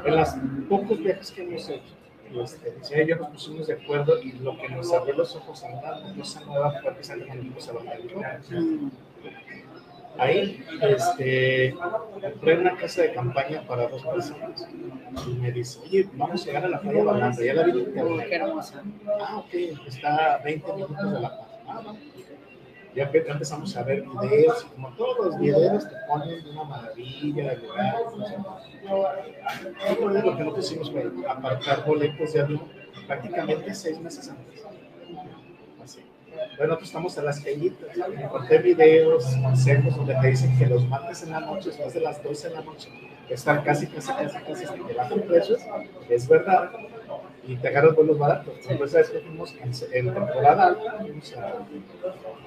[0.04, 0.28] en los
[0.68, 1.94] pocos viajes que hemos hecho,
[2.42, 6.14] este, ellos nos pusimos de acuerdo y lo que nos abrió los ojos a una
[6.14, 8.56] cosa nueva fue que salimos a bajar el coche.
[10.18, 11.74] Ahí, este,
[12.20, 14.68] compré una casa de campaña para dos personas.
[15.26, 18.18] Y me dice, oye, vamos a llegar a la playa Balanda, ya la vi en
[18.18, 18.82] Qué hermosa.
[19.20, 19.54] Ah, ok,
[19.86, 21.48] está a 20 minutos de La Paz.
[21.68, 21.94] Ah.
[22.94, 27.94] Ya empezamos a ver videos, como todos los videos te ponen una maravilla de lugar.
[30.00, 32.62] no lo que nosotros hicimos fue apartar boletos de avión
[33.06, 34.66] prácticamente seis meses antes.
[36.58, 37.96] Bueno, nosotros estamos a las callitas.
[37.96, 42.20] Encontré videos, consejos donde te dicen que los martes en la noche, después de las
[42.20, 42.88] 12 de la noche,
[43.28, 45.60] están casi, casi, casi, casi hasta que bajan precios.
[46.08, 46.72] Es verdad.
[47.46, 48.54] Y te agarras vuelos baratos.
[48.68, 49.20] Entonces, ¿sabes qué?
[49.20, 49.72] Fuimos en,
[50.08, 51.54] en temporada alta, fuimos a,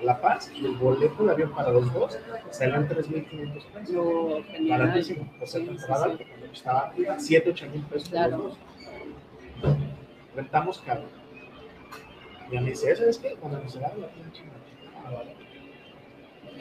[0.03, 4.69] La Paz y el boleto de avión para los dos salió en 3.500 pesos.
[4.69, 5.33] Baratísimo.
[5.41, 8.09] O sea, temporada alta, cuando costaba 7, 8 mil pesos.
[8.09, 8.57] Claro.
[10.35, 11.20] Rentamos carro.
[12.51, 13.35] Y a mí dice, ¿eso es qué?
[13.39, 14.43] Cuando nos la pinche
[15.05, 15.31] Ah, vale.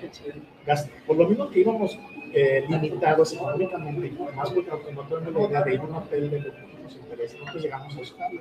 [0.00, 0.34] Qué chido.
[0.66, 1.98] Gast- Por lo mismo que íbamos
[2.32, 6.38] eh, limitados económicamente, más porque no tenemos la idea de ir a un hotel de
[6.40, 8.40] lujo que nos interesa, nosotros llegamos a buscarlo.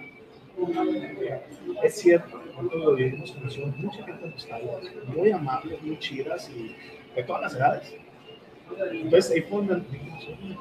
[1.83, 4.71] Es cierto, nosotros lo vivimos, conocimos mucha gente en Australia,
[5.07, 6.75] muy amables, muy chidas y
[7.15, 7.95] de todas las edades.
[8.91, 10.57] Entonces ahí fue donde dijimos, "Oye,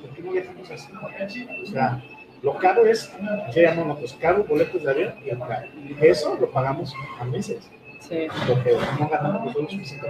[0.00, 1.46] ¿por qué no viajamos así?
[1.62, 2.02] O sea,
[2.42, 3.10] lo caro es,
[3.54, 5.68] yo llamo nosotros caro, boletos de avión y el carro.
[6.00, 7.68] Eso lo pagamos a meses
[8.00, 8.26] Sí.
[8.46, 10.08] porque no ganamos pues, lo suficiente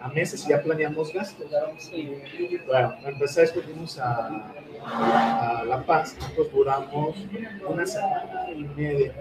[0.00, 1.46] a meses ya planeamos gastos.
[1.78, 2.18] Sí.
[2.66, 4.52] Bueno, empecé después fuimos a,
[4.84, 7.16] a La Paz, nosotros duramos
[7.68, 9.12] una semana y media.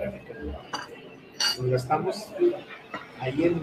[1.57, 2.27] Nos gastamos
[3.19, 3.61] ahí en,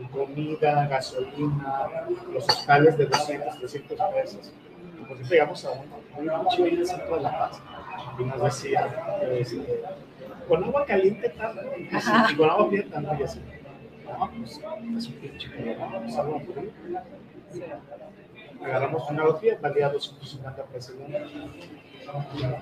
[0.00, 4.52] en comida, gasolina, los hostales de 200, 300 pesos.
[5.12, 7.62] Por ejemplo, llegamos a un chivo ahí en el centro de La Paz,
[8.18, 9.82] y nos decía, este,
[10.48, 11.82] con agua caliente tanto, y,
[12.32, 13.40] y con agua fría tanto, y así.
[14.06, 14.60] No, pues
[14.98, 17.04] es un pinche calor, pues agua fría
[17.52, 17.62] Sí.
[18.64, 20.94] agarramos una agua fría, valía 250 pesos.
[20.96, 21.04] ¿no?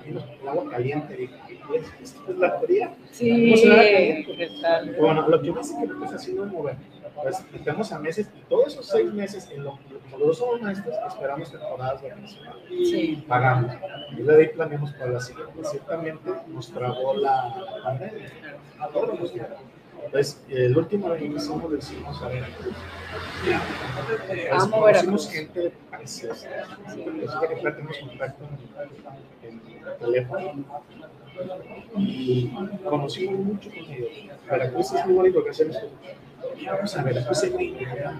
[0.05, 1.33] El agua caliente, dije,
[1.67, 2.93] "Pues, esto es la fría.
[3.11, 4.95] Sí, ¿Cómo tal?
[4.99, 6.83] Bueno, lo que pasa es que nosotros así nos movemos.
[7.15, 9.77] Pues metemos a meses y todos esos seis meses, en lo,
[10.11, 12.37] como los somos maestros, esperamos temporadas vacacionales.
[12.69, 13.71] Sí, Pagamos.
[14.17, 15.53] Y de ahí planeamos para la siguiente.
[15.63, 17.53] Ciertamente nos trabó la
[17.83, 18.29] pandemia.
[18.79, 19.57] A todos nos trabó.
[20.03, 22.75] Entonces, el último año que hicimos lo hicimos a Veracruz.
[24.51, 25.29] Amo Veracruz.
[25.29, 26.49] gente preciosa.
[26.87, 28.45] Resulta que tenemos contacto
[29.43, 30.65] en, en teléfono
[31.97, 32.51] y
[32.87, 34.09] conocimos mucho con ellos.
[34.49, 35.77] Veracruz es muy bonito que hacemos.
[36.65, 38.13] Vamos a Veracruz gringos, ¿verdad?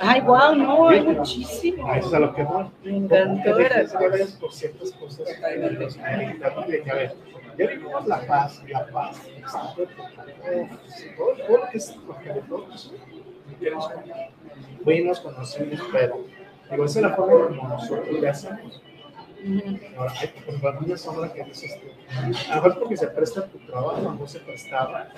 [0.00, 1.86] Ay, wow, no, hay muchísimo.
[1.86, 2.66] A eso es a lo que voy.
[2.84, 4.32] Me encantó que Veracruz.
[4.32, 5.28] por ciertas cosas.
[5.28, 5.78] en
[6.82, 7.14] que, a ver,
[7.58, 9.20] ya vimos La Paz, La Paz,
[11.16, 11.96] todo, todo lo que es
[13.58, 14.30] queremos contar.
[14.84, 16.26] Fuimos, conocimos, pero
[16.70, 18.82] digo, esa es la forma como nosotros le hacemos.
[19.96, 21.86] Ahora, hay ejemplo, una sombra que dices tú,
[22.16, 25.08] a lo mejor porque se presta tu trabajo, no se prestaba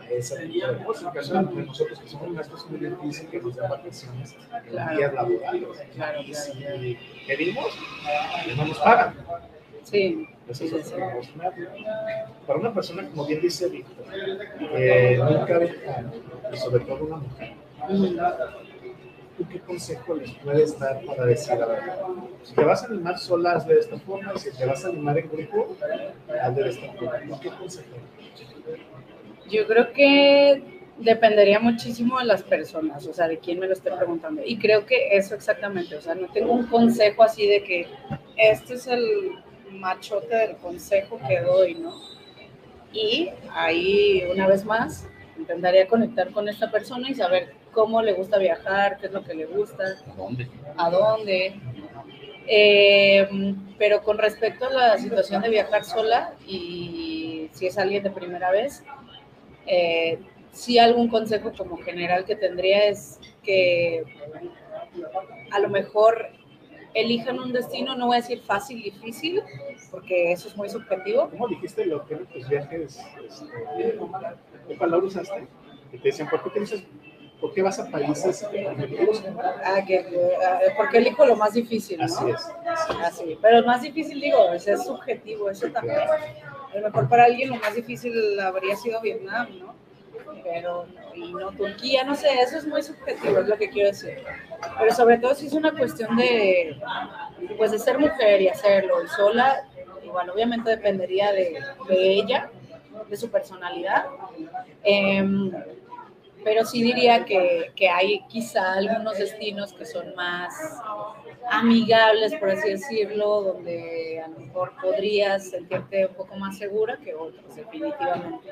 [0.00, 1.02] a ese tipo de cosas.
[1.02, 4.70] En el caso de nosotros que somos maestros muy difícil que nos den vacaciones en
[4.70, 4.96] Claro.
[4.98, 5.68] días laborales.
[5.94, 7.66] Claro, Y si pedimos,
[8.56, 9.14] no nos pagan.
[9.84, 10.94] Sí, Eso sí, es sí,
[11.36, 11.56] mata.
[12.46, 15.60] Para una persona, como bien dice Víctor, que nunca
[16.52, 17.54] y sobre todo una mujer.
[19.40, 21.80] ¿Tú qué consejo les puedes dar para decir, a ver,
[22.42, 25.30] si te vas a animar sola, de esta forma, si te vas a animar en
[25.30, 25.76] grupo,
[26.42, 27.20] hazle de esta forma?
[27.26, 27.88] ¿Tú ¿Qué consejo?
[29.50, 30.62] Yo creo que
[30.98, 34.42] dependería muchísimo de las personas, o sea, de quién me lo esté preguntando.
[34.44, 37.86] Y creo que eso exactamente, o sea, no tengo un consejo así de que
[38.36, 39.38] este es el
[39.70, 41.94] machote del consejo que doy, ¿no?
[42.92, 48.38] Y ahí, una vez más, intentaría conectar con esta persona y saber cómo le gusta
[48.38, 50.48] viajar, qué es lo que le gusta, ¿A dónde?
[50.76, 51.60] a dónde.
[52.46, 53.28] Eh,
[53.78, 58.50] pero con respecto a la situación de viajar sola y si es alguien de primera
[58.50, 58.82] vez,
[59.66, 60.18] eh,
[60.52, 64.04] sí algún consejo como general que tendría es que
[65.52, 66.30] a lo mejor
[66.94, 69.40] elijan un destino, no voy a decir fácil, difícil,
[69.92, 71.30] porque eso es muy subjetivo.
[71.30, 73.00] ¿Cómo dijiste lo que tus viajes?
[73.28, 73.98] Este,
[74.66, 75.46] ¿Qué palabra usaste?
[75.92, 76.84] Que te decían, ¿por qué, te dices-
[77.40, 79.22] por qué vas a países conflictivos?
[79.64, 80.04] Ah, que,
[80.44, 82.04] ah, porque elijo lo más difícil, ¿no?
[82.04, 82.48] Así es.
[83.04, 85.98] Así, pero el más difícil, digo, pues, es subjetivo, eso también.
[85.98, 89.74] A lo mejor para alguien lo más difícil habría sido Vietnam, ¿no?
[90.44, 93.88] Pero, no, y no Turquía, no sé, eso es muy subjetivo, es lo que quiero
[93.88, 94.18] decir.
[94.78, 96.80] Pero sobre todo si es una cuestión de,
[97.56, 99.64] pues, de ser mujer y hacerlo, y sola,
[100.04, 102.50] igual obviamente dependería de, de ella,
[103.08, 104.06] de su personalidad.
[104.82, 105.52] Em,
[106.44, 110.54] pero sí diría que, que, hay quizá algunos destinos que son más
[111.50, 117.14] amigables, por así decirlo, donde a lo mejor podrías sentirte un poco más segura que
[117.14, 118.48] otros, definitivamente.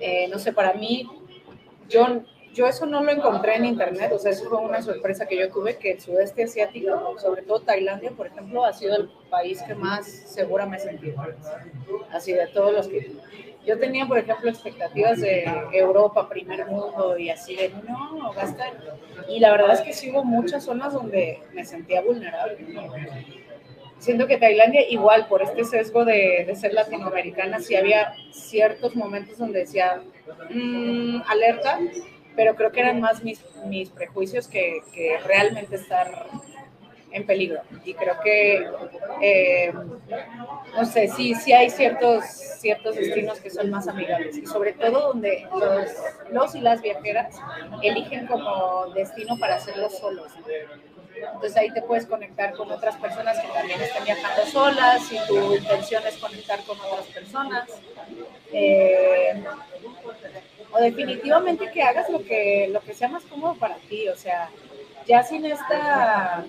[0.00, 1.08] Eh, no sé, para mí,
[1.88, 2.22] yo,
[2.52, 5.50] yo eso no lo encontré en internet, o sea, eso fue una sorpresa que yo
[5.50, 9.74] tuve, que el sudeste asiático, sobre todo Tailandia, por ejemplo, ha sido el país que
[9.74, 11.14] más segura me he.
[12.10, 13.12] Así de todos los que
[13.66, 18.72] yo tenía, por ejemplo, expectativas de Europa, primer mundo y así de, no, gastar.
[19.28, 22.58] Y la verdad es que sí hubo muchas zonas donde me sentía vulnerable.
[23.98, 29.38] Siento que Tailandia, igual por este sesgo de, de ser latinoamericana, sí había ciertos momentos
[29.38, 30.02] donde decía,
[30.50, 31.78] mmm, alerta,
[32.36, 36.26] pero creo que eran más mis, mis prejuicios que, que realmente estar
[37.14, 37.62] en peligro.
[37.84, 38.66] Y creo que,
[39.22, 39.72] eh,
[40.76, 45.12] no sé, sí, sí hay ciertos, ciertos destinos que son más amigables y sobre todo
[45.12, 45.90] donde los,
[46.30, 47.36] los y las viajeras
[47.82, 50.32] eligen como destino para hacerlo solos.
[51.16, 55.54] Entonces ahí te puedes conectar con otras personas que también estén viajando solas y tu
[55.54, 57.68] intención es conectar con otras personas.
[58.52, 59.40] Eh,
[60.72, 64.50] o definitivamente que hagas lo que, lo que sea más cómodo para ti, o sea,
[65.06, 66.44] ya sin esta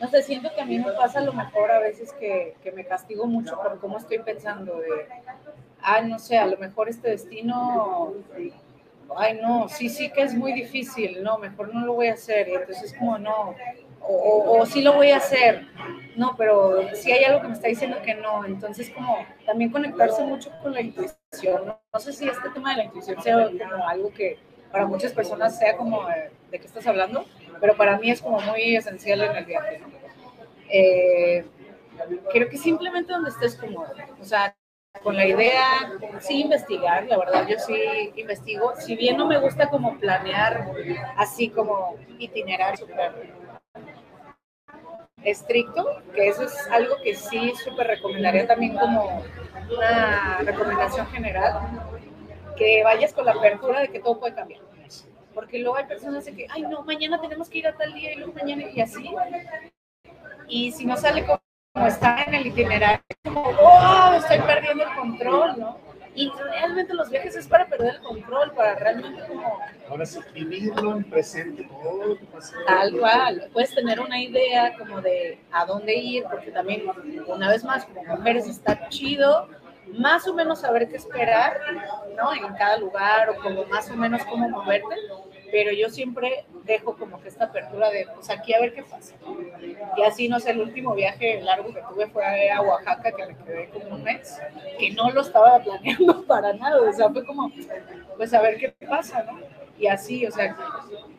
[0.00, 2.72] no sé, siento que a mí me pasa a lo mejor a veces que, que
[2.72, 5.08] me castigo mucho por cómo estoy pensando de,
[5.82, 8.14] ah, no sé, a lo mejor este destino,
[9.16, 12.48] ay, no, sí, sí que es muy difícil, no, mejor no lo voy a hacer,
[12.48, 13.54] y entonces como no,
[14.00, 15.66] o, o, sí lo voy a hacer,
[16.16, 20.22] no, pero si hay algo que me está diciendo que no, entonces como también conectarse
[20.24, 23.88] mucho con la intuición, no, no sé si este tema de la intuición sea como
[23.88, 24.38] algo que
[24.70, 27.24] para muchas personas sea como, de, ¿de qué estás hablando?
[27.60, 29.80] Pero para mí es como muy esencial en el viaje.
[30.68, 31.44] Eh,
[32.32, 34.54] creo que simplemente donde estés cómodo, o sea,
[35.02, 39.68] con la idea, sí investigar, la verdad yo sí investigo, si bien no me gusta
[39.68, 40.70] como planear
[41.16, 43.12] así como itinerar súper
[45.22, 49.22] estricto, que eso es algo que sí súper recomendaría también como
[49.76, 51.60] una recomendación general,
[52.56, 54.65] que vayas con la apertura de que todo puede cambiar
[55.36, 58.16] porque luego hay personas que, ay, no, mañana tenemos que ir a tal día y
[58.16, 59.14] luego mañana y así.
[60.48, 64.96] Y si no sale como, está en el itinerario, es como, oh, estoy perdiendo el
[64.96, 65.78] control, ¿no?
[66.14, 69.60] Y realmente los viajes es para perder el control, para realmente como...
[69.90, 71.68] Ahora sí, vivirlo en presente.
[72.66, 73.50] Tal cual.
[73.52, 76.84] Puedes tener una idea como de a dónde ir, porque también,
[77.26, 79.50] una vez más, como mujeres está chido
[79.98, 81.60] más o menos saber qué esperar,
[82.16, 82.32] ¿no?
[82.34, 84.94] En cada lugar o como más o menos cómo moverte,
[85.50, 89.14] pero yo siempre dejo como que esta apertura de, pues aquí a ver qué pasa.
[89.96, 93.36] Y así, no sé, el último viaje largo que tuve fue a Oaxaca, que me
[93.36, 94.38] quedé como un mes,
[94.78, 97.50] que no lo estaba planeando para nada, o sea, fue como,
[98.16, 99.38] pues a ver qué pasa, ¿no?
[99.78, 100.56] Y así, o sea,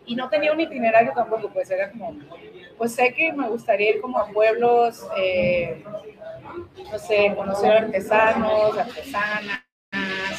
[0.05, 2.15] y no tenía un itinerario tampoco, pues era como,
[2.77, 5.83] pues sé que me gustaría ir como a pueblos, eh,
[6.91, 9.63] no sé, conocer artesanos, artesanas,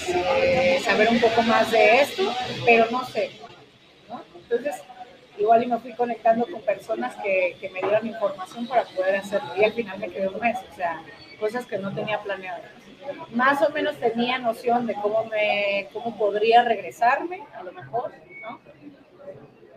[0.09, 2.23] eh, saber un poco más de esto,
[2.65, 3.31] pero no sé.
[4.35, 4.83] Entonces,
[5.39, 9.51] igual y me fui conectando con personas que, que me dieron información para poder hacerlo
[9.57, 11.03] y al final me quedé un mes, o sea,
[11.39, 12.63] cosas que no tenía planeado.
[13.33, 18.13] Más o menos tenía noción de cómo, me, cómo podría regresarme, a lo mejor,
[18.43, 18.61] ¿no?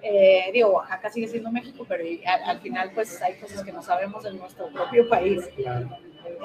[0.04, 3.84] Eh, digo, Oaxaca sigue siendo México, pero al, al, final pues hay cosas que no
[3.84, 5.48] sabemos de nuestro propio país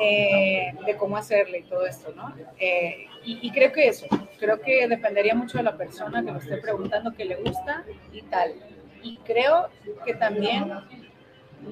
[0.00, 2.34] eh, de cómo hacerle y todo esto, ¿no?
[2.58, 4.06] Eh, y, y, creo que eso,
[4.38, 8.22] creo que dependería mucho de la persona que lo esté preguntando qué le gusta y
[8.22, 8.54] tal.
[9.02, 9.68] Y creo
[10.04, 10.72] que también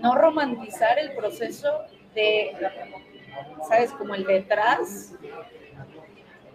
[0.02, 1.82] no romantizar el proceso
[2.14, 2.52] de,
[3.68, 3.90] ¿sabes?
[3.92, 5.14] Como el detrás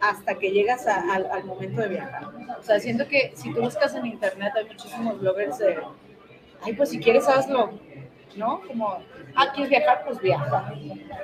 [0.02, 2.24] hasta que llegas a, al, al momento de viajar.
[2.60, 5.80] O sea, siento que si tú buscas en internet hay muchísimos bloggers de,
[6.62, 7.80] ay, pues si quieres hazlo,
[8.36, 8.62] ¿no?
[8.68, 9.00] Como,
[9.36, 10.04] ah, ¿quieres viajar?
[10.06, 10.74] Pues viaja.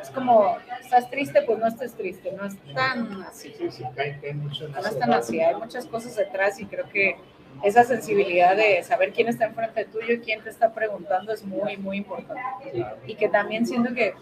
[0.02, 1.42] Es como, ¿estás triste?
[1.42, 3.54] Pues no estés triste, no es tan así.
[3.58, 6.88] Sí, sí, cae, cae mucho no es tan así, hay muchas cosas detrás y creo
[6.90, 7.18] que
[7.64, 11.78] esa sensibilidad de saber quién está enfrente tuyo y quién te está preguntando es muy,
[11.78, 12.86] muy importante.
[13.08, 14.14] Y que también siento que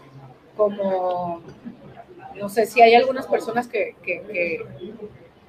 [0.56, 1.42] como,
[2.36, 4.64] no sé, si hay algunas personas que, que, que,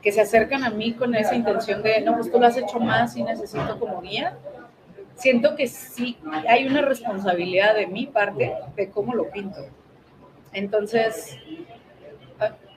[0.01, 2.79] que se acercan a mí con esa intención de, no, pues tú lo has hecho
[2.79, 4.37] más y necesito como guía,
[5.15, 9.65] siento que sí hay una responsabilidad de mi parte de cómo lo pinto.
[10.53, 11.37] Entonces,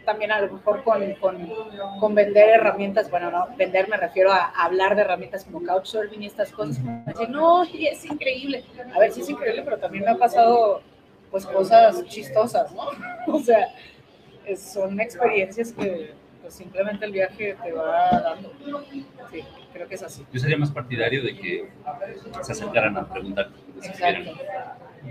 [0.05, 1.53] también a lo mejor con, con,
[2.01, 6.26] con, vender herramientas, bueno, no, vender me refiero a, hablar de herramientas como Couchsurfing y
[6.26, 8.64] estas cosas, decir, no, es increíble.
[8.95, 10.80] A ver, sí es increíble, pero también me ha pasado
[11.30, 12.89] pues cosas chistosas, ¿no?
[13.34, 13.68] O sea,
[14.57, 16.14] son experiencias que
[16.49, 18.51] pues simplemente el viaje te va dando.
[19.30, 20.24] Sí, creo que es así.
[20.32, 21.68] Yo sería más partidario de que
[22.40, 23.51] se acercaran a preguntar
[23.82, 23.92] si.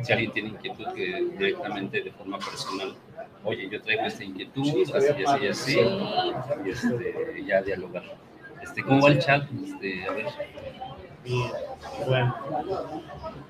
[0.04, 2.96] Si alguien tiene inquietud, que directamente de forma personal,
[3.44, 5.80] oye, yo traigo esta inquietud, así, así, así, Sí.
[6.66, 8.04] y este, ya dialogar.
[8.62, 9.44] Este, ¿Cómo va el chat?
[9.64, 10.26] Este, a ver.
[11.24, 11.52] Bien,
[12.06, 12.36] bueno.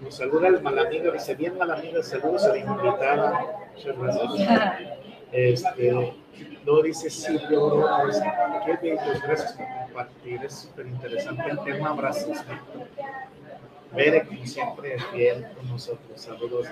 [0.01, 3.69] Nos saluda el malamigo, dice bien malamigo, saludos a la invitada.
[3.73, 4.81] Muchas gracias.
[5.31, 5.91] Este,
[6.65, 8.17] luego dice Silvio Oroz,
[8.65, 12.37] qué bien, pues gracias por compartir, es súper interesante el tema, abrazos.
[13.93, 16.67] Bere, como siempre, fiel con nosotros, saludos.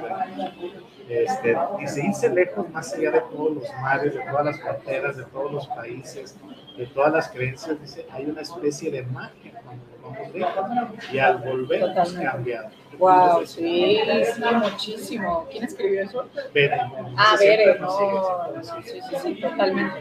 [1.07, 5.23] Este, dice, irse lejos más allá de todos los mares, de todas las fronteras, de
[5.25, 6.35] todos los países,
[6.77, 11.37] de todas las creencias, dice, hay una especie de magia cuando vamos lejos y al
[11.37, 12.25] volver nos Totalmente.
[12.31, 12.71] cambia.
[12.97, 13.99] Wow, sí,
[14.33, 15.47] sí, muchísimo.
[15.51, 16.25] ¿Quién escribió eso?
[16.53, 16.79] Bere,
[17.17, 17.35] Ah,
[17.79, 19.99] nos no, no, sí, sí, sí, totalmente.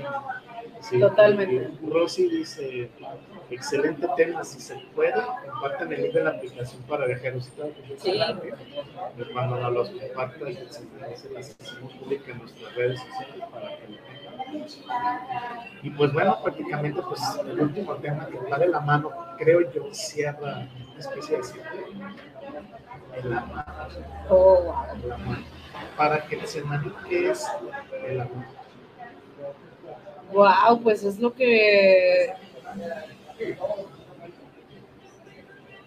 [0.81, 1.71] Sí, Totalmente.
[1.89, 2.91] Rosy dice,
[3.51, 5.15] excelente tema, si se puede,
[5.51, 7.51] compartan el link de la aplicación para viajeros.
[7.99, 8.21] Sí.
[9.33, 13.89] cuando nos los compartan, se se las hacemos públicas en nuestras redes sociales para que
[13.89, 14.25] lo tengan.
[15.83, 19.93] Y pues bueno, prácticamente pues el último tema que va de la mano, creo yo,
[19.93, 21.71] cierra una especie de ciclo.
[23.17, 23.65] El amor,
[24.29, 25.37] Oh, el amor.
[25.97, 26.63] Para que se
[27.09, 27.47] ¿qué es
[28.07, 28.45] el amor?
[30.33, 32.33] Wow, pues es lo que.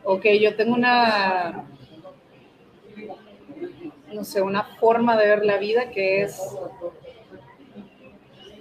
[0.04, 1.66] Ok, yo tengo una.
[4.14, 6.42] No sé, una forma de ver la vida que es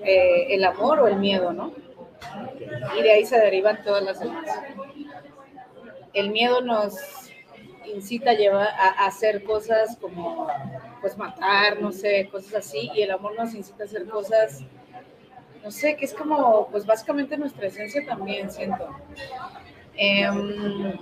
[0.05, 1.73] eh, el amor o el miedo, ¿no?
[2.99, 4.45] Y de ahí se derivan todas las demás.
[6.13, 6.95] El miedo nos
[7.87, 10.49] incita a, llevar, a, hacer cosas como,
[11.01, 14.65] pues, matar, no sé, cosas así, y el amor nos incita a hacer cosas
[15.67, 18.89] no sé, que es como, pues básicamente nuestra esencia también, siento.
[19.97, 20.97] Em,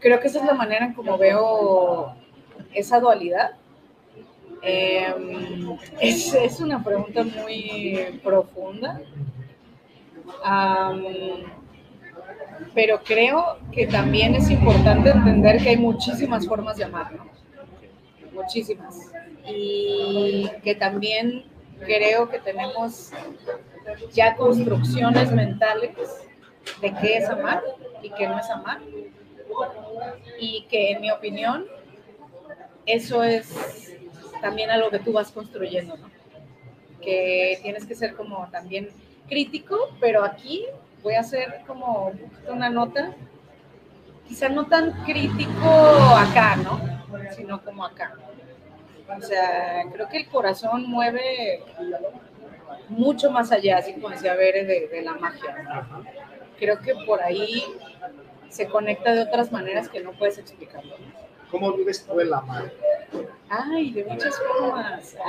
[0.00, 2.12] creo que esa es la manera en como veo
[2.72, 3.52] esa dualidad.
[4.62, 9.00] Em, es, es una pregunta muy profunda.
[12.74, 17.28] Pero creo que también es importante entender que hay muchísimas formas de amar, ¿no?
[18.32, 19.12] Muchísimas.
[19.46, 21.53] Y que también
[21.84, 23.10] creo que tenemos
[24.12, 25.92] ya construcciones mentales
[26.80, 27.62] de qué es amar
[28.02, 28.80] y qué no es amar.
[30.40, 31.66] Y que en mi opinión,
[32.86, 33.94] eso es
[34.40, 35.96] también algo que tú vas construyendo.
[37.00, 38.88] Que tienes que ser como también
[39.28, 40.64] crítico, pero aquí
[41.02, 42.12] voy a hacer como
[42.48, 43.14] una nota,
[44.26, 45.68] quizá no tan crítico
[46.16, 46.80] acá, ¿no?
[47.36, 48.14] Sino como acá.
[49.08, 51.62] O sea, creo que el corazón mueve
[52.88, 55.56] mucho más allá, así como decía Bere, de, de la magia.
[56.58, 57.62] Creo que por ahí
[58.48, 60.94] se conecta de otras maneras que no puedes explicarlo.
[61.50, 62.72] ¿Cómo vives tú el amor?
[63.48, 65.16] Ay, de muchas formas.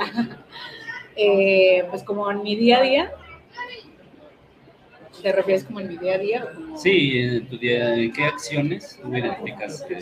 [1.18, 3.12] Eh, pues como en mi día a día.
[5.22, 6.50] ¿Te refieres como en mi día a día?
[6.54, 9.98] como- Sí, en tu día, ¿en qué acciones tú identificas que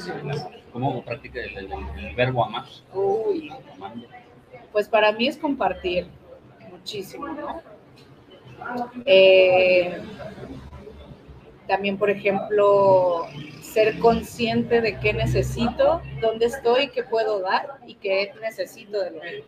[0.72, 1.72] cómo practica el, el-
[2.06, 2.64] el verbo amar?
[2.92, 4.06] Uy, Amando.
[4.72, 6.06] pues para mí es compartir
[6.70, 7.62] muchísimo, ¿no?
[9.06, 9.98] Eh,
[11.66, 13.26] también, por ejemplo,
[13.62, 19.22] ser consciente de qué necesito, dónde estoy, qué puedo dar y qué necesito de lo
[19.22, 19.44] mío.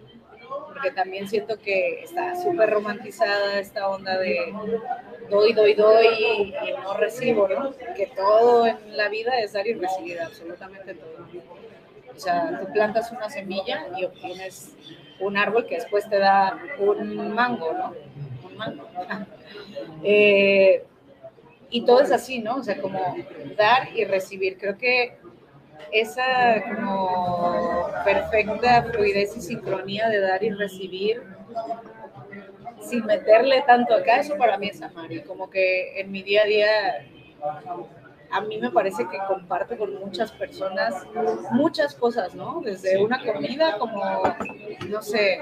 [0.67, 4.53] Porque también siento que está súper romantizada esta onda de
[5.31, 7.73] doy, doy, doy y, y no recibo, ¿no?
[7.95, 11.27] Que todo en la vida es dar y recibir, absolutamente todo.
[12.15, 14.75] O sea, tú plantas una semilla y obtienes
[15.21, 17.95] un árbol que después te da un mango, ¿no?
[18.49, 18.89] Un mango.
[20.03, 20.85] Eh,
[21.71, 22.57] y todo es así, ¿no?
[22.57, 23.17] O sea, como
[23.57, 24.57] dar y recibir.
[24.59, 25.19] Creo que
[25.93, 31.23] esa como perfecta fluidez y sincronía de dar y recibir
[32.81, 35.11] sin meterle tanto acá, eso para mí es amar.
[35.13, 36.69] Y como que en mi día a día
[38.31, 40.95] a mí me parece que comparto con muchas personas
[41.53, 42.61] muchas cosas, ¿no?
[42.61, 44.23] Desde una comida como,
[44.89, 45.39] no sé,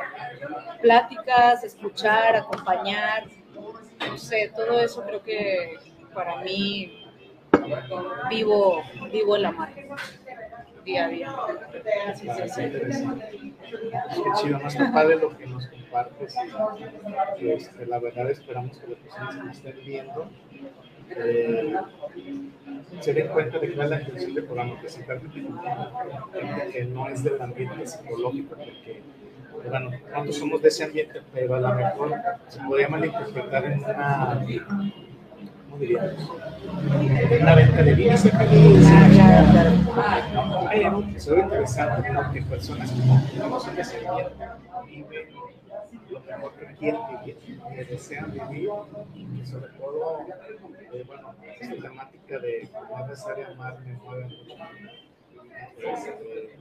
[0.82, 3.24] pláticas, escuchar, acompañar,
[4.06, 5.77] no sé, todo eso creo que
[6.12, 7.06] para mí
[8.28, 9.73] vivo, vivo el amar
[10.85, 11.36] día a día.
[12.15, 13.55] Sí, sí, sí.
[14.15, 16.35] Qué chido, no está padre lo que nos compartes.
[17.40, 20.31] Este, la verdad esperamos que las personas que estén viendo
[21.11, 21.74] eh,
[23.01, 25.27] se den cuenta de cuál es la intención del programa, presentarte
[26.73, 29.02] que no es del ambiente psicológico, porque
[29.69, 32.12] bueno, nosotros somos de ese ambiente, pero a lo mejor
[32.48, 34.44] se podría malinterpretar en una,
[35.80, 38.22] En una venta de bienes.
[38.22, 38.40] Pero
[41.18, 44.48] sería interesante porque personas que no ese ambiente
[44.86, 45.28] viven
[46.10, 47.36] lo mejor que quieren vivir,
[47.74, 48.70] que desean vivir
[49.14, 50.20] y sobre todo,
[50.92, 54.55] eh, bueno, esta temática de no necesario amar me mueve mucho.
[55.78, 56.59] Este,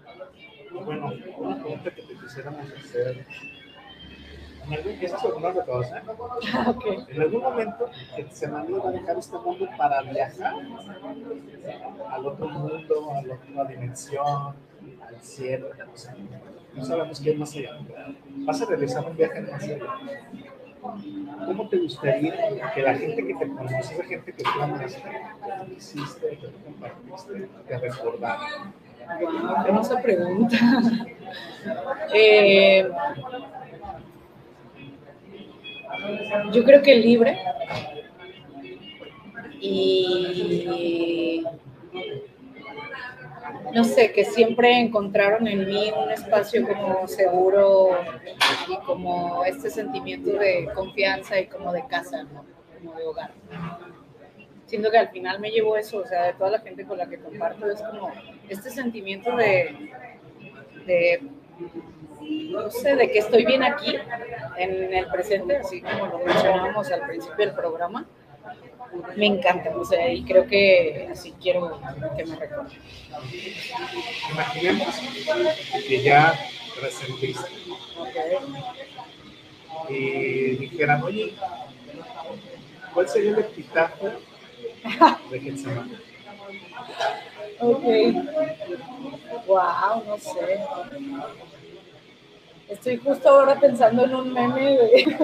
[0.71, 3.25] y bueno, una pregunta que te quisiéramos hacer.
[4.69, 4.73] En
[7.21, 10.53] algún, momento, Getsemani va a dejar este mundo para viajar
[12.09, 14.55] al otro mundo, a la otra dimensión,
[15.07, 15.69] al cielo.
[15.93, 16.15] O sea,
[16.73, 17.77] no sabemos qué es más allá.
[18.37, 19.79] Vas a realizar un viaje más allá.
[21.45, 25.01] ¿Cómo te gustaría que la gente que te conoce, esa gente que tú amaste,
[25.65, 28.73] que hiciste, que tú compartiste, te recordara?
[29.21, 30.57] Wow, hermosa pregunta.
[32.13, 32.85] Eh,
[36.51, 37.37] yo creo que libre
[39.59, 41.43] y
[43.73, 47.97] no sé, que siempre encontraron en mí un espacio como seguro
[48.69, 52.27] y como este sentimiento de confianza y como de casa,
[52.77, 53.31] como de hogar.
[54.65, 57.07] Siento que al final me llevo eso, o sea, de toda la gente con la
[57.07, 58.11] que comparto, es como
[58.47, 59.89] este sentimiento de
[62.51, 63.95] no sé, de que estoy bien aquí,
[64.57, 68.05] en el presente, así como lo mencionábamos al principio del programa.
[69.15, 71.81] Me encanta, o sea, y creo que así quiero
[72.15, 72.79] que me recuerden.
[74.31, 74.95] Imaginemos
[75.87, 76.33] que ya
[76.79, 77.49] trascendiste
[79.89, 81.33] y dijeran, oye,
[82.93, 84.11] ¿cuál sería el epitafio
[85.31, 85.97] de Getsemani?
[87.59, 87.83] Ok.
[89.47, 90.59] Wow, no sé.
[92.73, 95.03] Estoy justo ahora pensando en un meme de...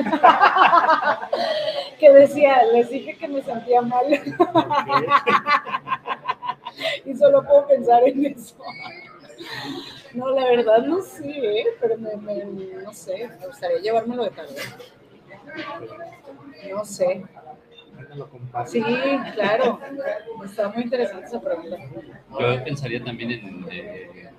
[1.99, 4.05] que decía, les dije que me sentía mal
[7.05, 8.55] y solo puedo pensar en eso.
[10.13, 11.65] No, la verdad no sé, ¿eh?
[11.81, 12.45] pero me, me-
[12.83, 14.53] no sé, me gustaría llevármelo de tarea.
[16.71, 17.23] No sé.
[18.67, 18.83] Sí,
[19.33, 19.79] claro.
[20.45, 21.77] Está muy interesante esa pregunta.
[22.39, 24.29] Yo pensaría también en, eh,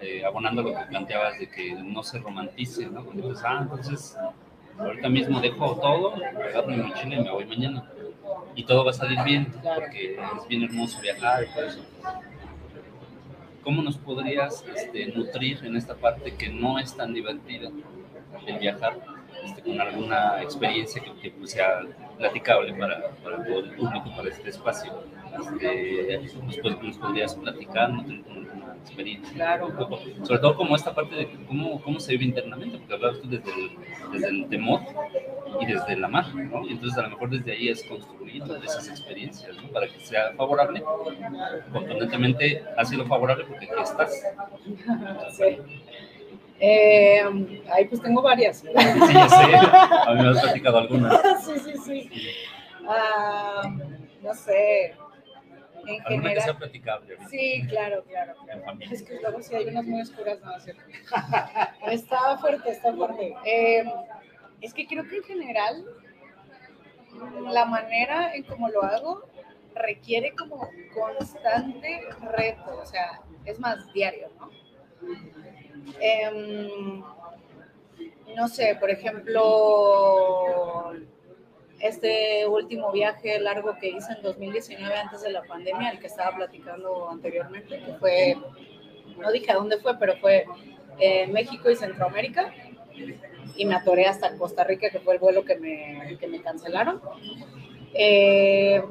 [0.00, 3.04] eh, abonando lo que planteabas de que no se romantice, ¿no?
[3.04, 4.16] Porque dices, ah, entonces
[4.78, 7.84] ahorita mismo dejo todo, agarro mi mochila y me voy mañana.
[8.54, 11.80] Y todo va a salir bien, porque es bien hermoso viajar y todo eso.
[13.62, 17.70] ¿Cómo nos podrías este, nutrir en esta parte que no es tan divertida
[18.46, 18.96] el viajar
[19.44, 21.80] este, con alguna experiencia que, que, pues, sea
[22.16, 23.42] platicable para, para el
[23.76, 24.92] público, para este espacio?
[25.38, 26.20] Este,
[26.62, 29.34] pod- nos podrías platicar, nutrir con experiencia.
[29.34, 29.68] Claro.
[30.22, 33.50] Sobre todo como esta parte de cómo, cómo se vive internamente, porque hablabas tú desde
[33.50, 33.70] el,
[34.12, 34.80] desde el temor
[35.60, 36.66] y desde el amar, ¿no?
[36.66, 39.68] Y entonces a lo mejor desde ahí es construir todas esas experiencias, ¿no?
[39.68, 40.82] Para que sea favorable.
[41.72, 44.22] Contundentemente ha sido favorable porque aquí estás.
[45.32, 45.58] Sí.
[46.60, 47.22] Eh,
[47.72, 48.58] ahí pues tengo varias.
[48.68, 49.54] Sí, ya sé.
[49.54, 51.20] A mí me has platicado algunas.
[51.44, 52.10] sí, sí, sí.
[52.86, 53.62] Ah,
[54.22, 54.94] no sé.
[55.88, 56.58] En Alguna que sea general.
[56.58, 57.16] platicable.
[57.30, 58.62] Sí, claro, claro, claro.
[58.90, 60.82] Es que luego sí hay unas muy oscuras, no, cierto.
[61.90, 63.34] Está fuerte, está fuerte.
[63.44, 63.84] Eh,
[64.60, 65.84] es que creo que en general
[67.50, 69.24] la manera en cómo lo hago
[69.74, 74.50] requiere como constante reto, o sea, es más diario, ¿no?
[76.00, 77.02] Em,
[78.36, 80.92] no sé, por ejemplo,
[81.80, 86.36] este último viaje largo que hice en 2019 antes de la pandemia, el que estaba
[86.36, 88.36] platicando anteriormente, que fue,
[89.18, 90.44] no dije a dónde fue, pero fue
[91.28, 92.52] México y Centroamérica,
[93.56, 97.00] y me atoré hasta Costa Rica, que fue el vuelo que me, que me cancelaron.
[97.94, 98.82] Eh,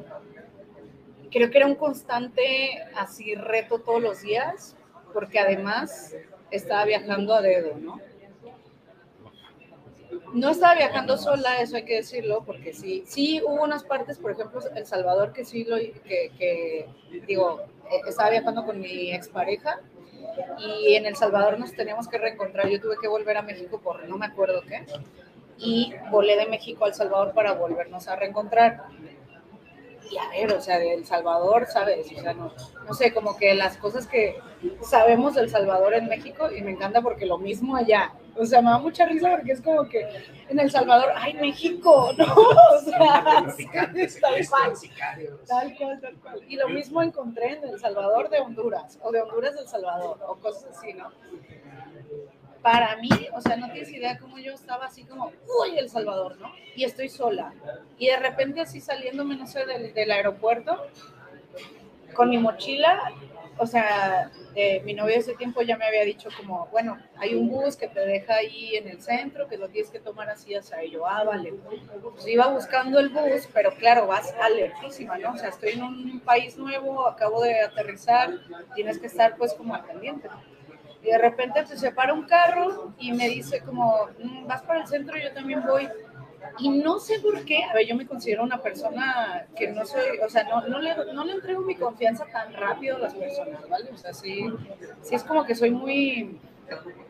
[1.32, 4.76] creo que era un constante así reto todos los días,
[5.14, 6.16] porque además
[6.52, 8.00] estaba viajando a dedo, ¿no?
[10.34, 14.32] No estaba viajando sola, eso hay que decirlo, porque sí, sí hubo unas partes, por
[14.32, 16.88] ejemplo, El Salvador, que sí lo, que, que
[17.26, 17.62] digo,
[17.92, 19.80] eh, estaba viajando con mi expareja
[20.60, 22.70] y en El Salvador nos teníamos que reencontrar.
[22.70, 24.86] Yo tuve que volver a México por no me acuerdo qué,
[25.58, 28.84] y volé de México a El Salvador para volvernos a reencontrar.
[30.10, 32.12] Y a ver, o sea, de El Salvador, ¿sabes?
[32.12, 32.54] O sea, no,
[32.86, 34.40] no sé, como que las cosas que
[34.82, 38.14] sabemos del Salvador en México, y me encanta porque lo mismo allá.
[38.36, 40.08] O sea, me da mucha risa porque es como que
[40.48, 42.12] en El Salvador, ¡ay, México!
[42.18, 42.26] ¿No?
[42.26, 44.74] O sea, tal cual.
[45.48, 46.42] Tal cual, tal cual.
[46.48, 50.20] Y lo mismo encontré en El Salvador de Honduras, o de Honduras de El Salvador,
[50.28, 51.12] o cosas así, ¿no?
[52.62, 56.38] Para mí, o sea, no tienes idea cómo yo estaba así como, uy, El Salvador,
[56.40, 56.52] ¿no?
[56.76, 57.54] Y estoy sola.
[57.98, 60.88] Y de repente así saliéndome, no sé, del, aeropuerto,
[62.14, 63.12] con mi mochila,
[63.60, 64.32] o sea,
[64.84, 68.00] mi novio ese tiempo ya me había dicho como, bueno, hay un bus que te
[68.00, 71.08] deja ahí en el centro, que lo tienes que tomar así, o sea, y yo,
[71.08, 71.54] ah, vale.
[72.26, 75.34] Iba buscando el bus, pero claro, vas alertísima, ¿no?
[75.34, 78.32] O sea, estoy en un país nuevo, acabo de aterrizar,
[78.76, 79.84] tienes que estar pues como al.
[81.08, 84.82] Y de repente pues, se para un carro y me dice como, "Mm, vas para
[84.82, 85.88] el centro, yo también voy.
[86.60, 90.02] Y no sé por qué, a ver, yo me considero una persona que no soy,
[90.26, 93.68] o sea, no, no, le, no le entrego mi confianza tan rápido a las personas,
[93.70, 93.90] ¿vale?
[93.94, 94.48] O sea, sí,
[95.02, 96.40] sí es como que soy muy,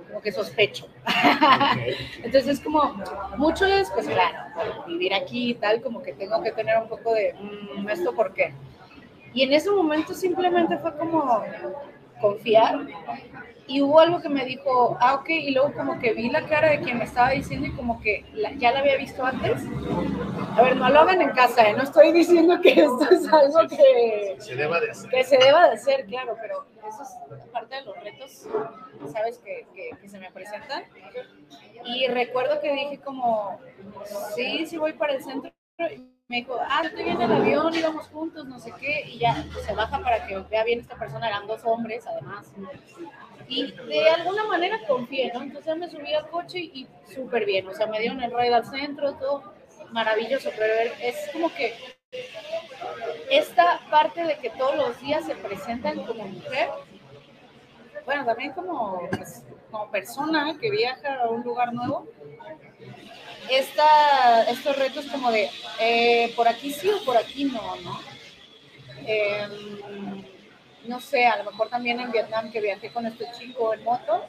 [0.07, 0.87] como que sospecho.
[2.23, 2.95] Entonces es como,
[3.37, 4.37] mucho es, pues claro,
[4.87, 7.33] vivir aquí y tal, como que tengo que tener un poco de,
[7.79, 8.53] "Mm, ¿esto por qué?
[9.33, 11.43] Y en ese momento simplemente fue como
[12.21, 12.79] confiar
[13.69, 16.69] y hubo algo que me dijo, ah, ok, y luego como que vi la cara
[16.69, 19.61] de quien me estaba diciendo y como que la- ya la había visto antes.
[20.55, 21.73] A ver, no lo hagan en casa, ¿eh?
[21.73, 25.09] no estoy diciendo que esto es algo que, Se deba de hacer.
[25.09, 28.47] que se deba de hacer, claro, pero eso es parte de los retos,
[29.11, 29.37] ¿sabes?
[29.39, 30.83] Que, que, que se me presentan.
[31.85, 33.59] Y recuerdo que dije como,
[34.35, 35.51] sí, sí voy para el centro.
[35.79, 39.73] Me dijo, ah, estoy en el avión, íbamos juntos, no sé qué, y ya se
[39.75, 42.51] baja para que vea bien esta persona, eran dos hombres además.
[43.47, 45.43] Y de alguna manera confié, ¿no?
[45.43, 48.65] Entonces me subí al coche y súper bien, o sea, me dieron el ride al
[48.65, 49.53] centro, todo
[49.91, 51.75] maravilloso, pero es como que
[53.29, 56.69] esta parte de que todos los días se presentan como mujer,
[58.03, 62.07] bueno, también como, pues, como persona que viaja a un lugar nuevo,
[63.49, 65.49] esta, estos retos como de
[65.79, 67.99] eh, por aquí sí o por aquí no, ¿no?
[69.05, 70.23] Em,
[70.85, 74.25] no sé, a lo mejor también en Vietnam que viajé con este chico en moto.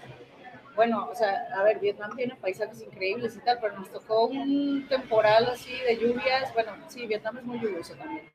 [0.74, 4.86] Bueno, o sea, a ver, Vietnam tiene paisajes increíbles y tal, pero nos tocó un
[4.88, 6.54] temporal así de lluvias.
[6.54, 8.30] Bueno, sí, Vietnam es muy lluvioso también.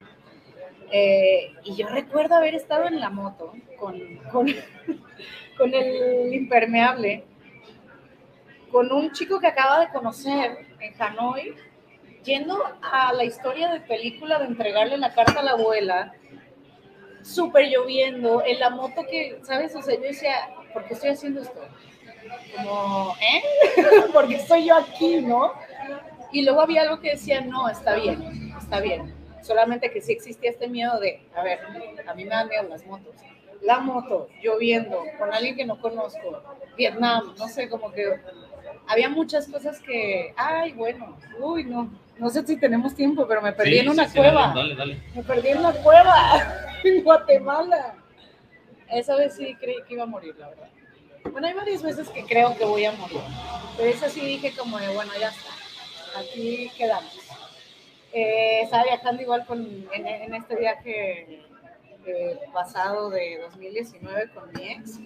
[0.91, 4.47] Eh, y yo recuerdo haber estado en la moto con, con,
[5.57, 7.23] con el impermeable,
[8.73, 11.53] con un chico que acaba de conocer en Hanoi,
[12.23, 16.15] yendo a la historia de película de entregarle la carta a la abuela,
[17.21, 19.75] súper lloviendo, en la moto que, ¿sabes?
[19.75, 21.61] O sea, yo decía, ¿por qué estoy haciendo esto?
[22.55, 23.43] Como, ¿eh?
[24.11, 25.53] Porque estoy yo aquí, ¿no?
[26.31, 29.13] Y luego había algo que decía, no, está bien, está bien.
[29.43, 31.59] Solamente que sí existía este miedo de, a ver,
[32.07, 33.13] a mí me dan miedo las motos.
[33.61, 36.41] La moto, lloviendo, con alguien que no conozco,
[36.75, 38.19] Vietnam, no sé, como que
[38.87, 43.53] había muchas cosas que, ay, bueno, uy, no, no sé si tenemos tiempo, pero me
[43.53, 44.47] perdí Sí, en una sí, cueva.
[44.55, 45.03] Dale, dale, dale.
[45.15, 47.95] Me perdí en una cueva en Guatemala.
[48.89, 50.69] Esa vez sí creí que iba a morir, la verdad.
[51.31, 53.21] Bueno, hay varias veces que creo que voy a morir.
[53.77, 56.19] Pero esa sí dije como de, bueno, ya está.
[56.19, 57.17] Aquí quedamos.
[58.11, 61.41] Eh, estaba viajando igual con, en, en este viaje
[62.05, 64.99] eh, pasado de 2019 con mi ex.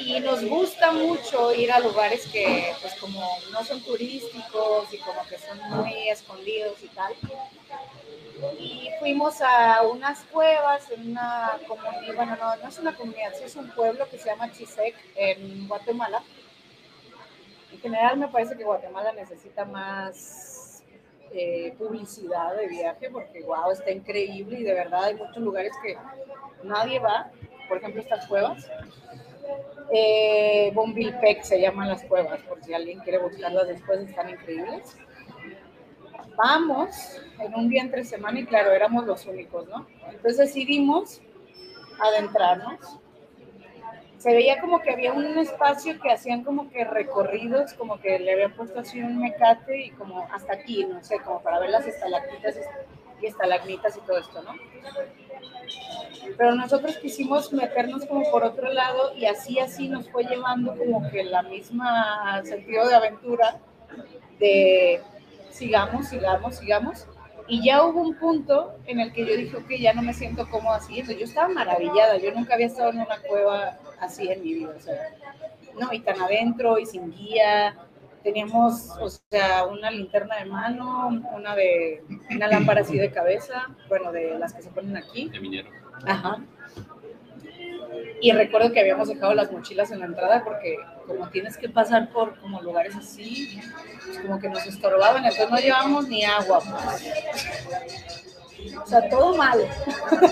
[0.00, 3.20] Y nos gusta mucho ir a lugares que pues como
[3.50, 7.14] no son turísticos y como que son muy escondidos y tal
[8.58, 13.44] y fuimos a unas cuevas en una comunidad, bueno, no, no es una comunidad, sí
[13.44, 16.22] es un pueblo que se llama Chisec en Guatemala.
[17.70, 20.51] En general me parece que Guatemala necesita más
[21.32, 25.96] eh, publicidad de viaje porque, wow, está increíble y de verdad hay muchos lugares que
[26.62, 27.30] nadie va,
[27.68, 28.70] por ejemplo estas cuevas.
[29.92, 34.96] Eh, Bombilpec se llaman las cuevas, por si alguien quiere buscarlas después, están increíbles
[36.36, 39.86] vamos en un día entre semana y claro, éramos los únicos, ¿no?
[40.06, 41.20] Entonces decidimos
[42.00, 42.98] adentrarnos.
[44.22, 48.34] Se veía como que había un espacio que hacían como que recorridos, como que le
[48.34, 51.88] habían puesto así un mecate y como hasta aquí, no sé, como para ver las
[51.88, 52.54] estalactitas
[53.20, 54.54] y estalagmitas y todo esto, ¿no?
[56.38, 61.10] Pero nosotros quisimos meternos como por otro lado y así, así nos fue llevando como
[61.10, 63.58] que la misma sentido de aventura
[64.38, 65.00] de
[65.50, 67.08] sigamos, sigamos, sigamos.
[67.48, 70.48] Y ya hubo un punto en el que yo dije, ok, ya no me siento
[70.48, 71.12] cómoda siguiendo.
[71.12, 74.80] Yo estaba maravillada, yo nunca había estado en una cueva así en mi vida, o
[74.80, 75.14] sea,
[75.78, 77.76] no, y tan adentro y sin guía.
[78.22, 84.12] Teníamos, o sea, una linterna de mano, una de, una lámpara así de cabeza, bueno,
[84.12, 85.28] de las que se ponen aquí.
[85.28, 85.68] De minero.
[86.06, 86.38] Ajá.
[88.20, 90.76] Y recuerdo que habíamos dejado las mochilas en la entrada porque
[91.08, 93.60] como tienes que pasar por como lugares así,
[94.04, 96.60] pues como que nos estorbaban, entonces no llevamos ni agua.
[96.60, 98.22] pues.
[98.80, 99.58] O sea, todo mal.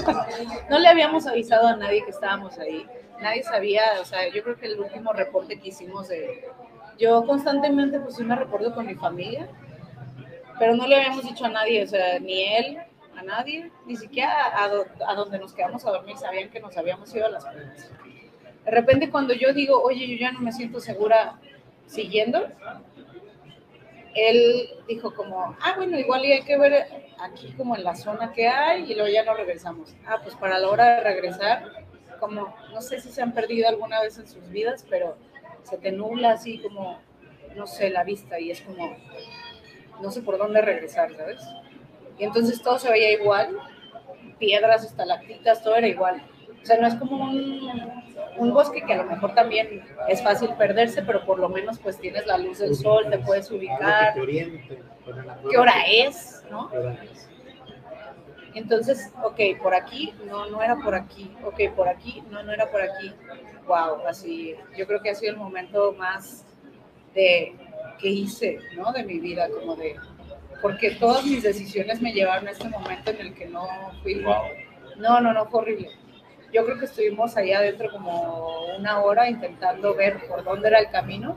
[0.70, 2.86] no le habíamos avisado a nadie que estábamos ahí.
[3.20, 6.48] Nadie sabía, o sea, yo creo que el último reporte que hicimos de...
[6.98, 9.48] Yo constantemente pues sí me reporto con mi familia,
[10.58, 12.78] pero no le habíamos dicho a nadie, o sea, ni él,
[13.16, 14.70] a nadie, ni siquiera a,
[15.10, 17.90] a donde nos quedamos a dormir sabían que nos habíamos ido a las pruebas.
[18.64, 21.38] De repente cuando yo digo, oye, yo ya no me siento segura
[21.86, 22.46] siguiendo,
[24.14, 26.86] él dijo como, ah, bueno, igual hay que ver
[27.20, 29.94] aquí como en la zona que hay y luego ya no regresamos.
[30.06, 31.86] Ah, pues para la hora de regresar,
[32.20, 35.16] como, no sé si se han perdido alguna vez en sus vidas, pero
[35.62, 37.00] se te nubla así como,
[37.56, 38.96] no sé, la vista y es como,
[40.00, 41.42] no sé por dónde regresar, ¿sabes?
[42.18, 43.56] Y entonces todo se veía igual,
[44.38, 46.22] piedras, estalactitas, todo era igual.
[46.62, 48.04] O sea, no es como un,
[48.36, 51.98] un, bosque que a lo mejor también es fácil perderse, pero por lo menos pues
[51.98, 54.14] tienes la luz del sol, te puedes ubicar.
[55.50, 56.44] ¿Qué hora es?
[56.50, 56.70] ¿No?
[58.54, 61.30] Entonces, ok, por aquí, no, no era por aquí.
[61.44, 63.12] Ok, por aquí, no, no era por aquí.
[63.66, 66.44] Wow, así, yo creo que ha sido el momento más
[67.14, 67.54] de
[67.98, 68.92] que hice, ¿no?
[68.92, 69.96] De mi vida, como de,
[70.62, 73.66] porque todas mis decisiones me llevaron a este momento en el que no
[74.02, 74.16] fui.
[74.96, 75.90] No, no, no, fue horrible
[76.52, 80.90] yo creo que estuvimos ahí adentro como una hora intentando ver por dónde era el
[80.90, 81.36] camino.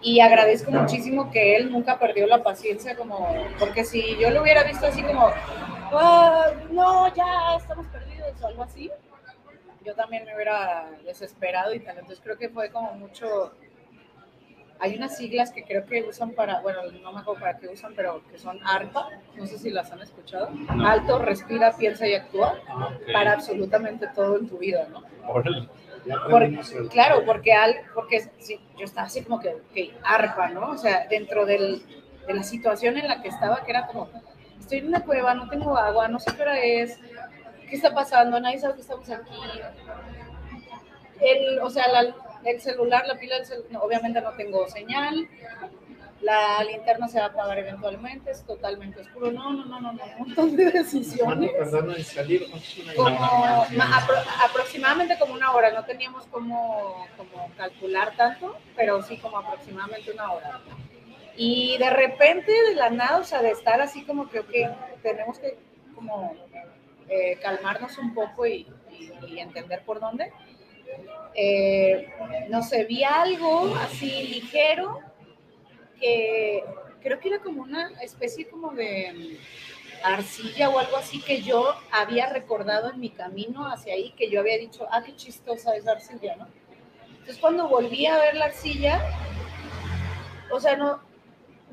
[0.00, 4.62] Y agradezco muchísimo que él nunca perdió la paciencia, como, porque si yo lo hubiera
[4.62, 5.30] visto así como,
[5.98, 8.90] ah, no, ya estamos perdidos o algo así,
[9.84, 11.98] yo también me hubiera desesperado y tal.
[11.98, 13.52] Entonces creo que fue como mucho
[14.80, 17.94] hay unas siglas que creo que usan para, bueno, no me acuerdo para qué usan,
[17.94, 20.50] pero que son ARPA, no sé si las han escuchado.
[20.84, 22.58] Alto, respira, piensa y actúa
[23.12, 25.02] para absolutamente todo en tu vida, ¿no?
[26.90, 30.72] claro, porque, al, porque sí, yo estaba así como que, que ARPA, ¿no?
[30.72, 31.82] O sea, dentro del,
[32.26, 34.10] de la situación en la que estaba, que era como,
[34.64, 36.98] estoy en una cueva, no tengo agua, no sé qué hora es,
[37.68, 39.34] qué está pasando, nadie sabe que estamos aquí.
[41.20, 42.14] El, o sea, la,
[42.44, 45.28] el celular, la pila del celular, obviamente no tengo señal,
[46.22, 49.30] la linterna se va a apagar eventualmente, es totalmente oscuro.
[49.30, 51.50] No, no, no, no, no, un montón de decisiones.
[52.96, 53.66] Como,
[54.44, 60.32] aproximadamente como una hora, no teníamos como, como calcular tanto, pero sí como aproximadamente una
[60.32, 60.60] hora.
[61.36, 64.52] Y de repente, de la nada, o sea, de estar así como que, ok,
[65.02, 65.56] tenemos que
[65.94, 66.34] como
[67.08, 68.66] eh, calmarnos un poco y,
[69.26, 70.32] y entender por dónde
[71.34, 72.12] eh,
[72.48, 75.00] no sé, vi algo así ligero
[75.98, 76.62] que
[77.02, 81.74] creo que era como una especie como de mm, arcilla o algo así que yo
[81.90, 85.88] había recordado en mi camino hacia ahí, que yo había dicho, ah, qué chistosa es
[85.88, 86.46] arcilla, ¿no?
[87.08, 89.02] Entonces cuando volví a ver la arcilla,
[90.52, 91.00] o sea, no,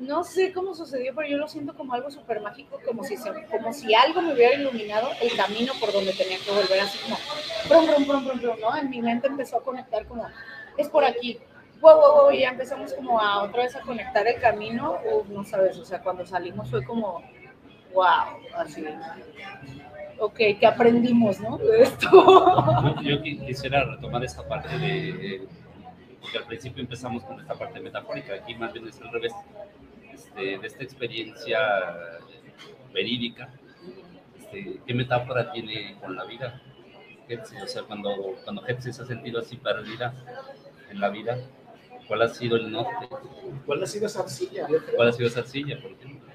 [0.02, 3.16] no sé cómo sucedió, pero yo lo siento como algo súper mágico, como si,
[3.50, 7.16] como si algo me hubiera iluminado el camino por donde tenía que volver, así como,
[7.68, 8.76] brum, brum, brum, brum, ¿no?
[8.76, 10.26] En mi mente empezó a conectar como,
[10.76, 11.38] es por aquí,
[11.80, 15.28] wow, wow, wow, y ya empezamos como a otra vez a conectar el camino, Uf,
[15.28, 17.22] no sabes, o sea, cuando salimos fue como,
[17.94, 18.84] wow, así.
[20.18, 21.58] Ok, ¿qué aprendimos, no?
[21.58, 22.08] De esto.
[23.02, 25.46] Yo, quisiera retomar esta parte de,
[26.20, 29.32] porque al principio empezamos con esta parte metafórica, aquí más bien es al revés
[30.34, 31.58] de, esta experiencia
[32.92, 33.50] verídica,
[34.38, 36.60] este, ¿qué metáfora tiene con la vida?
[37.62, 40.14] O sea, cuando, cuando se ha sentido así perdida
[40.90, 41.38] en la vida,
[42.06, 43.08] ¿cuál ha sido el norte?
[43.64, 44.66] ¿Cuál ha sido esa arcilla?
[44.94, 46.30] ¿Cuál ha sido esa arcilla, por ejemplo?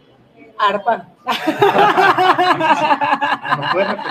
[0.57, 1.09] Arpa.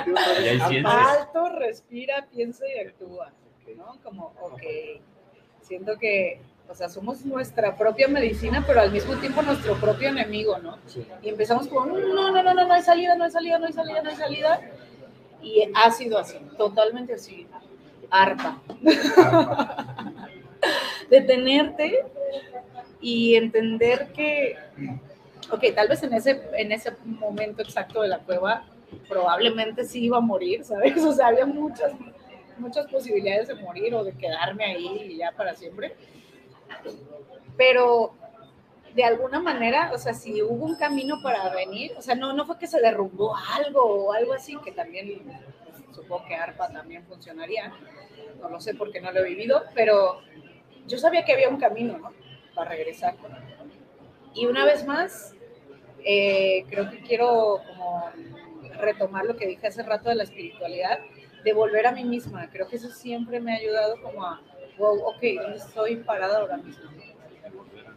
[0.07, 3.33] ¿No Alto, respira, piensa y actúa.
[3.77, 3.99] ¿no?
[4.03, 4.63] Como, ok,
[5.63, 10.59] siento que o sea, somos nuestra propia medicina, pero al mismo tiempo nuestro propio enemigo,
[10.59, 10.79] ¿no?
[11.23, 13.73] Y empezamos como, no, no, no, no, no hay salida, no hay salida, no hay
[13.73, 14.61] salida, no hay salida.
[15.43, 17.47] Y ha sido así, totalmente así,
[18.11, 18.59] harta.
[21.11, 22.05] Detenerte
[23.01, 24.57] y entender que,
[25.51, 28.65] ok, tal vez en ese, en ese momento exacto de la cueva,
[29.09, 30.97] probablemente sí iba a morir, ¿sabes?
[31.05, 31.93] O sea, había muchas,
[32.59, 35.95] muchas posibilidades de morir o de quedarme ahí ya para siempre
[37.57, 38.15] pero
[38.95, 42.47] de alguna manera, o sea, si hubo un camino para venir, o sea, no, no
[42.47, 45.23] fue que se derrumbó algo o algo así, que también
[45.93, 47.73] supongo que ARPA también funcionaría,
[48.41, 50.21] no lo sé porque no lo he vivido, pero
[50.87, 52.13] yo sabía que había un camino, ¿no?
[52.55, 53.17] Para regresar.
[54.35, 55.35] Y una vez más,
[56.05, 58.11] eh, creo que quiero como
[58.81, 61.01] retomar lo que dije hace rato de la espiritualidad,
[61.45, 62.49] de volver a mí misma.
[62.51, 64.43] Creo que eso siempre me ha ayudado como a
[64.79, 66.91] wow, ok, ¿dónde estoy parada ahora mismo?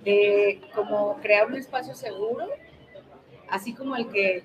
[0.04, 2.48] De como crear un espacio seguro,
[3.50, 4.44] así como el que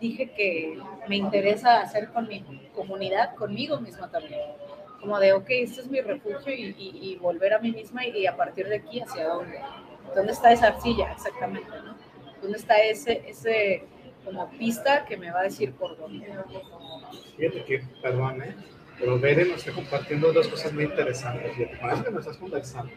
[0.00, 2.42] dije que me interesa hacer con mi
[2.74, 4.40] comunidad, conmigo misma también.
[5.00, 8.16] como de, ok, este es mi refugio y, y- y volver a mí misma y,
[8.18, 9.60] y a partir de aquí hacia dónde.
[10.14, 11.68] ¿Dónde está esa arcilla exactamente?
[11.84, 11.94] ¿no?
[12.42, 13.84] ¿Dónde está ese, ese
[14.24, 16.26] como pista que me va a decir por dónde?
[17.36, 18.56] Fíjate que, perdón, ¿eh?
[18.98, 21.52] Pero Bere nos está compartiendo dos cosas muy interesantes.
[21.80, 22.92] Parece que nos estás conversando.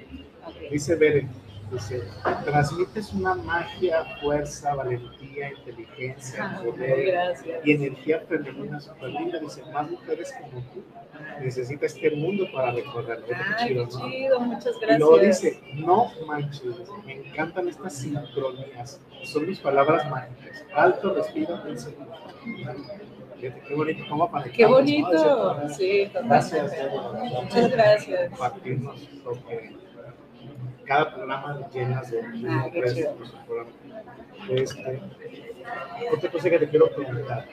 [0.72, 1.28] Dice Bere,
[1.72, 2.02] dice,
[2.46, 7.60] transmites una magia, fuerza, valentía, inteligencia, Ah, poder Gracias.
[7.66, 9.40] y energía femenina súper linda.
[9.40, 10.84] Dice, más mujeres como tú
[11.42, 13.26] necesita este mundo para recorrerlo.
[13.28, 14.10] Qué Ay, chido, ¿no?
[14.10, 15.42] chido, muchas Y luego gracias.
[15.62, 20.64] dice, no manches, me encantan estas sincronías, son mis palabras mágicas.
[20.74, 21.92] Alto, respiro, pienso.
[23.40, 24.70] Fíjate qué bonito, cómo conectamos, Qué ¿no?
[24.72, 25.74] Bonito, manera.
[25.74, 26.74] sí, Gracias.
[27.42, 28.30] Muchas gracias.
[28.30, 29.76] Compartirnos porque
[30.86, 33.16] cada programa llenas de Ah, qué chido.
[34.50, 35.02] Este,
[36.14, 37.46] otra cosa que te quiero preguntar,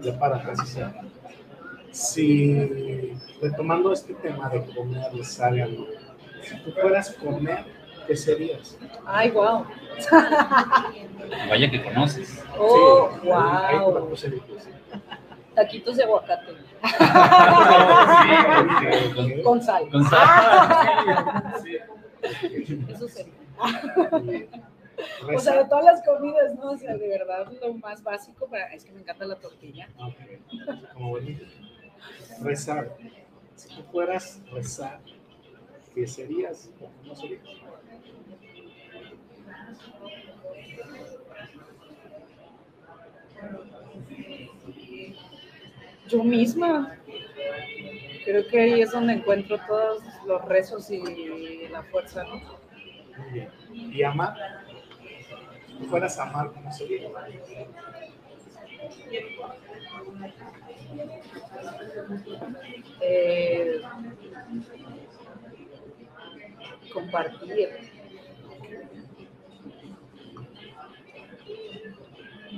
[0.00, 0.80] ya para casi.
[1.92, 5.86] Si, retomando este tema de comer, de sabe algo,
[6.42, 7.64] si tú fueras comer,
[8.06, 8.78] ¿qué serías?
[9.06, 9.64] Ay, wow.
[11.48, 12.44] Vaya que conoces.
[12.58, 14.08] Oh, Sí, ahí wow.
[15.60, 16.52] Taquitos de aguacate.
[18.22, 18.32] Sí,
[19.14, 19.84] con- Con sal.
[22.88, 23.34] Eso sería.
[25.34, 26.70] O sea, de todas las comidas, ¿no?
[26.70, 28.72] O sea, de verdad, lo más básico para.
[28.72, 29.88] Es que me encanta la tortilla.
[29.98, 30.14] Ok,
[30.94, 31.44] como bonito.
[32.42, 32.96] Rezar.
[33.54, 35.00] Si tú fueras rezar,
[35.94, 36.70] ¿qué serías?
[37.02, 37.42] ¿Cómo serías?
[46.10, 46.96] Yo misma.
[48.24, 52.40] Creo que ahí es donde encuentro todos los rezos y la fuerza, ¿no?
[53.16, 53.50] Muy bien.
[53.72, 54.36] ¿Y amar?
[55.66, 57.08] Si tú fueras a amar, ¿cómo sería?
[63.00, 63.80] Eh,
[66.92, 67.68] compartir.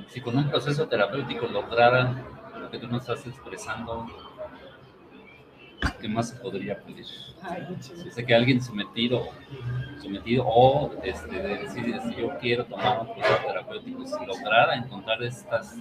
[0.08, 2.31] Si con un proceso terapéutico lograra lo
[2.73, 4.07] que tú nos estás expresando,
[6.01, 7.05] ¿qué más se podría pedir?
[7.81, 9.28] Si sé que alguien sometido,
[10.01, 15.23] sometido o este, de decir, si yo quiero tomar un proceso terapéutico, si lograra encontrar
[15.23, 15.77] estas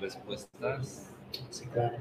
[0.00, 1.10] respuestas,
[1.50, 1.96] Sí, claro.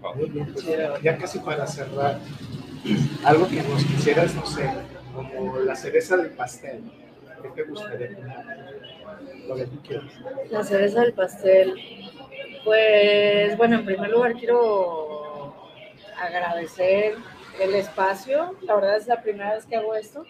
[0.00, 0.14] wow.
[0.14, 0.66] Muy bien, pues,
[1.02, 2.18] ya casi para cerrar,
[3.24, 4.70] algo que nos quisieras, no sé,
[5.14, 6.82] como la cereza del pastel,
[7.42, 8.08] ¿qué te gustaría?
[9.48, 10.12] Lo que tú quieras.
[10.50, 11.74] La cereza del pastel.
[12.64, 15.54] Pues bueno, en primer lugar quiero
[16.18, 17.16] agradecer
[17.60, 18.56] el espacio.
[18.62, 20.24] La verdad es la primera vez que hago esto.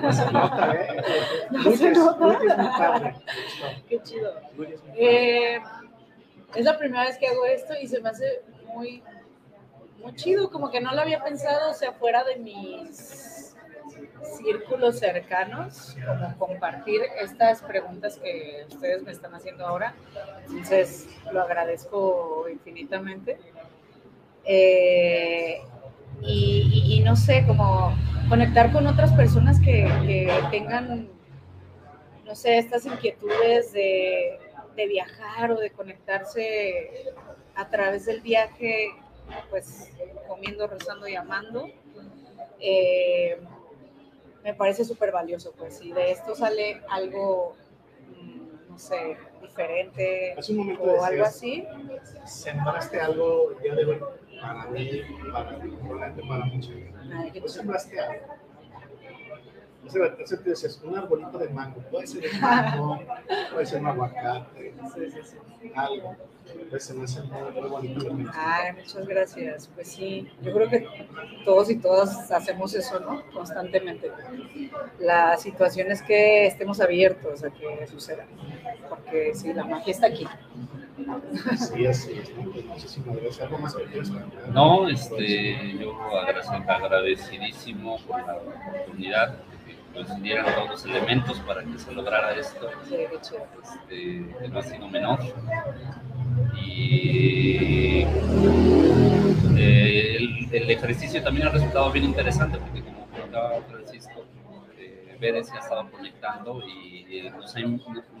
[0.00, 1.02] No se nota, ¿eh?
[1.50, 2.26] No Luis se es- nota.
[2.26, 3.04] Luis es muy padre.
[3.04, 3.86] Me gustó.
[3.88, 4.34] Qué chido.
[4.56, 5.54] Luis es muy padre.
[5.56, 5.60] Eh,
[6.54, 9.02] es la primera vez que hago esto y se me hace muy,
[10.02, 13.39] muy chido, como que no lo había pensado, o sea, fuera de mis
[14.22, 19.94] círculos cercanos, como compartir estas preguntas que ustedes me están haciendo ahora.
[20.48, 23.38] Entonces, lo agradezco infinitamente.
[24.44, 25.60] Eh,
[26.22, 27.94] y, no sé, como
[28.28, 31.08] conectar con otras personas que, que tengan,
[32.24, 34.38] no sé, estas inquietudes de,
[34.76, 37.12] de viajar o de conectarse
[37.54, 38.90] a través del viaje,
[39.48, 39.90] pues
[40.28, 41.70] comiendo, rezando y amando.
[42.60, 43.38] Eh,
[44.42, 47.56] me parece súper valioso, pues, y de esto sale algo,
[48.08, 51.66] mm, no sé, diferente Hace un momento o algo así.
[52.24, 54.00] sembraste algo el día de hoy
[54.40, 55.02] para mí,
[55.32, 56.94] para probablemente para mucha gente.
[57.14, 58.26] Ay, qué sembraste algo.
[59.92, 63.00] Te decías, un arbolito de mango, puede ser un mango,
[63.52, 64.74] puede ser un aguacate,
[65.74, 66.16] algo.
[66.78, 69.68] Se me hace muy, muy bonito Ay, muchas gracias.
[69.74, 70.86] Pues sí, yo creo que
[71.44, 73.22] todos y todas hacemos eso, ¿no?
[73.32, 74.10] Constantemente.
[74.98, 78.26] La situación es que estemos abiertos a que suceda,
[78.88, 80.26] porque sí, la magia está aquí.
[81.56, 82.34] Sí, así es.
[82.36, 82.50] ¿no?
[82.50, 83.40] Pues muchísimas gracias.
[83.42, 84.48] ¿Algo más que quieras comentar?
[84.48, 89.34] No, este, yo agradec- agradecidísimo por la oportunidad
[89.92, 95.18] coincidieran todos los elementos para que se lograra esto, este, que no ha sido menor.
[96.64, 98.04] Y
[99.56, 104.24] eh, el, el ejercicio también ha resultado bien interesante porque como comentaba Francisco,
[104.78, 107.60] eh, Vélez se ha estado conectando y eh, nos ha,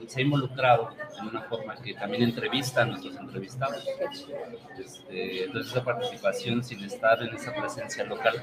[0.08, 0.90] se ha involucrado
[1.20, 3.86] en una forma que también entrevista a nuestros entrevistados.
[4.78, 8.34] Este, entonces esa participación sin estar en esa presencia local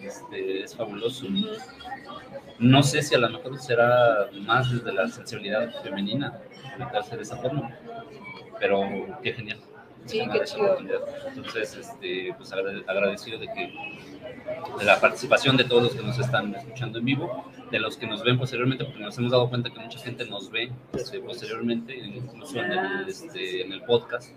[0.00, 1.26] este, es fabuloso.
[2.58, 6.38] No sé si a lo mejor será más desde la sensibilidad femenina
[6.78, 7.76] de esa forma,
[8.58, 8.80] pero
[9.22, 9.58] qué genial.
[10.04, 10.78] Sí, qué chido.
[11.34, 14.15] Entonces, este, pues agrade- agradecido de que
[14.78, 18.06] de la participación de todos los que nos están escuchando en vivo, de los que
[18.06, 21.96] nos ven posteriormente, porque nos hemos dado cuenta que mucha gente nos ve este, posteriormente,
[21.96, 24.30] incluso en el, este, en el podcast.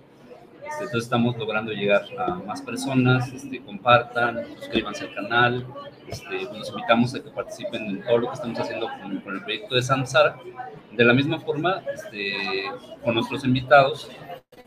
[0.69, 5.65] Este, entonces estamos logrando llegar a más personas, este, compartan, suscríbanse al canal,
[6.07, 9.43] este, los invitamos a que participen en todo lo que estamos haciendo con, con el
[9.43, 10.37] proyecto de Samsara.
[10.91, 12.33] De la misma forma, este,
[13.03, 14.09] con nuestros invitados,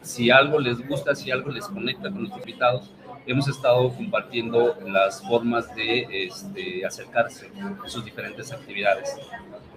[0.00, 2.90] si algo les gusta, si algo les conecta con nuestros invitados,
[3.26, 7.50] hemos estado compartiendo las formas de este, acercarse
[7.84, 9.16] a sus diferentes actividades.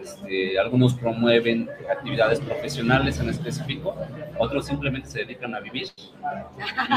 [0.01, 3.95] Este, algunos promueven actividades profesionales en específico,
[4.37, 5.87] otros simplemente se dedican a vivir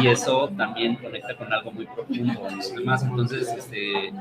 [0.02, 3.02] y eso también conecta con algo muy profundo en los demás.
[3.02, 4.12] Entonces, este,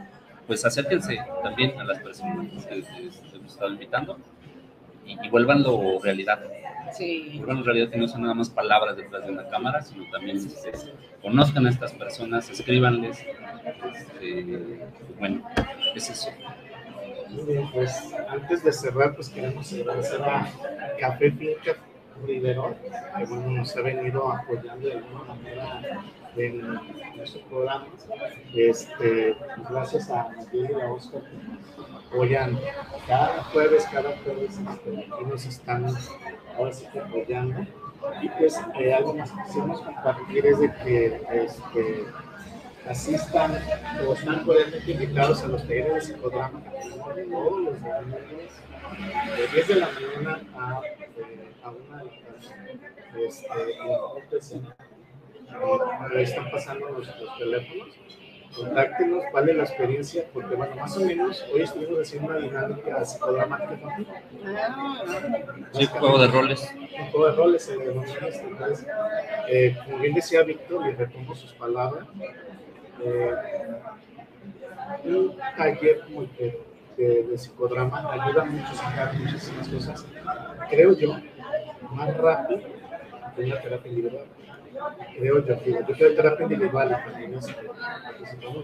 [0.45, 2.83] pues acérquense también a las personas que
[3.35, 4.17] hemos estado invitando
[5.05, 6.39] y, y vuélvanlo realidad.
[6.93, 7.33] Sí.
[7.37, 10.39] Vuelvan realidad no son nada más palabras detrás de una cámara, sino también
[11.21, 13.25] conozcan a estas personas, escríbanles.
[13.93, 14.79] Este,
[15.19, 15.47] bueno,
[15.95, 16.29] es eso.
[17.29, 20.49] Muy bien, pues antes de cerrar, pues queremos agradecer a
[20.99, 21.75] Café Finca
[22.25, 22.75] Rivero,
[23.17, 26.03] que bueno, nos ha venido apoyando de alguna manera
[26.37, 26.61] en
[27.15, 27.87] nuestro programa.
[28.53, 29.35] Este,
[29.69, 32.59] gracias a Miguel y a Oscar que apoyan
[33.07, 35.85] cada jueves, cada jueves este, aquí nos están
[36.57, 37.65] ahora sí que apoyando.
[38.21, 42.05] Y pues eh, algo más que quisiéramos compartir es de que este,
[42.87, 43.59] asistan
[44.07, 48.21] o están cordialmente invitados a los talleres de psicodrama que todos los domingos
[49.37, 53.25] de 10 de la mañana a, eh, a 1 de la tarde.
[53.25, 54.75] Este, en Cena.
[55.49, 57.87] Eh, ahí están pasando nuestros teléfonos.
[58.55, 63.97] Contáctenos, vale la experiencia, porque bueno, más o menos hoy estuvimos haciendo una dinámica psicodramática.
[64.47, 65.03] Ah,
[65.73, 66.73] Sí, juego de roles.
[66.99, 68.25] Un juego de roles en el momento.
[68.25, 68.87] Entonces,
[69.47, 72.07] eh, como bien decía Víctor, y retomo sus palabras,
[73.03, 73.31] eh,
[75.05, 76.67] un taller el que-
[76.97, 80.05] de, de psicodrama ayuda mucho a sacar muchísimas cosas,
[80.67, 81.15] creo yo,
[81.91, 82.59] más rápido
[83.35, 84.25] que una terapia individual.
[85.17, 86.95] Creo yo, digo, yo creo terapia individual de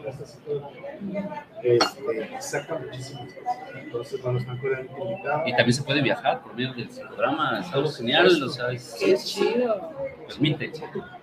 [0.10, 3.57] esta psicodrama, este, saca muchísimas cosas.
[3.76, 5.48] Entonces, bueno, están cordialmente invitados.
[5.48, 8.95] Y también se puede viajar por medio del psicodrama, es algo genial, o sea, es-
[8.99, 9.91] qué chido.
[10.27, 10.72] permite.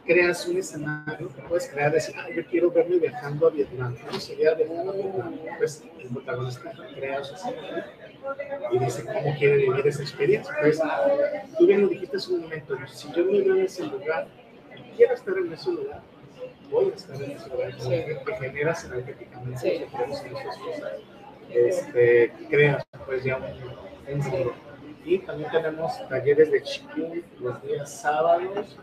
[0.04, 4.18] creas un escenario que puedes crear, decir, ah, yo quiero verme viajando a Vietnam, ¿cómo
[4.18, 5.32] sería viajar a Vietnam?
[5.58, 7.84] Pues el protagonista crea su escenario
[8.72, 10.52] y dice cómo quiere vivir esa experiencia.
[10.60, 10.80] Pues
[11.58, 14.26] tú bien lo dijiste hace un momento, si yo me veo en ese lugar,
[15.00, 16.02] quiero estar en ese lugar,
[16.70, 19.84] voy a estar en ese lugar, te generas energéticamente, Sí.
[19.90, 20.22] cosas,
[21.48, 23.44] este, creas pues ya un,
[24.14, 24.52] un mundo.
[25.02, 28.76] Y también tenemos talleres de Chikung los días sábados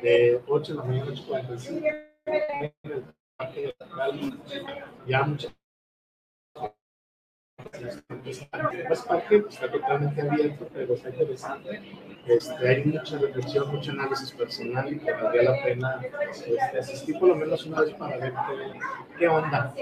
[0.00, 1.82] de 8 de la mañana a 8.45
[2.24, 3.04] en el
[3.36, 4.40] parque de Cali.
[5.06, 5.52] Ya muchas
[8.88, 11.82] pues parque está totalmente abierto, pero está interesante.
[12.26, 17.30] Este, hay mucha reflexión, mucho análisis personal y que valdría la pena este, asistir por
[17.30, 18.78] lo menos una vez para ver qué,
[19.18, 19.74] qué onda.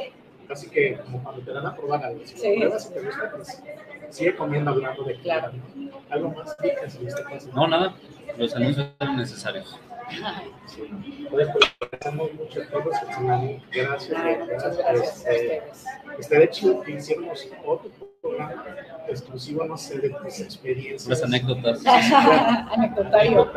[0.48, 2.54] Así que como cuando te dan a probar algo, si Sí.
[2.56, 3.62] pruebas y te gusta, pues
[4.10, 5.52] sigue comiendo hablando de Claro.
[5.74, 6.00] ¿no?
[6.08, 7.50] Algo más ricas en este caso.
[7.52, 7.94] No, nada,
[8.38, 9.80] los anuncios son necesarios.
[10.06, 13.00] Pues, pues, agradecemos mucho a todos.
[13.00, 13.62] Fernando.
[13.72, 14.18] Gracias.
[14.18, 15.84] Ay, muchas gracias a Este, ustedes.
[16.18, 17.90] Estaría chido que hiciéramos otro
[18.22, 18.64] programa
[19.08, 21.08] exclusivo, no sé, de tus experiencias.
[21.08, 21.84] Las anécdotas.
[21.86, 23.50] Anecdotario.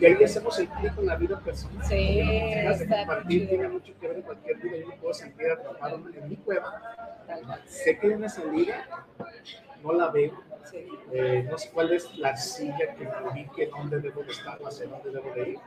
[0.00, 1.86] Y ahí hacemos el clic con la vida personal.
[1.86, 4.76] Sí, de compartir, tiene mucho que ver en cualquier vida.
[4.78, 6.80] Yo me puedo sentir atrapado en mi cueva.
[7.66, 8.86] Sé que hay una salida,
[9.82, 10.32] no la veo.
[10.64, 10.86] Sí.
[11.12, 14.86] eh, no sé cuál es la silla que me ubique, dónde debo de estar, hacia
[14.86, 15.58] dónde debo de ir.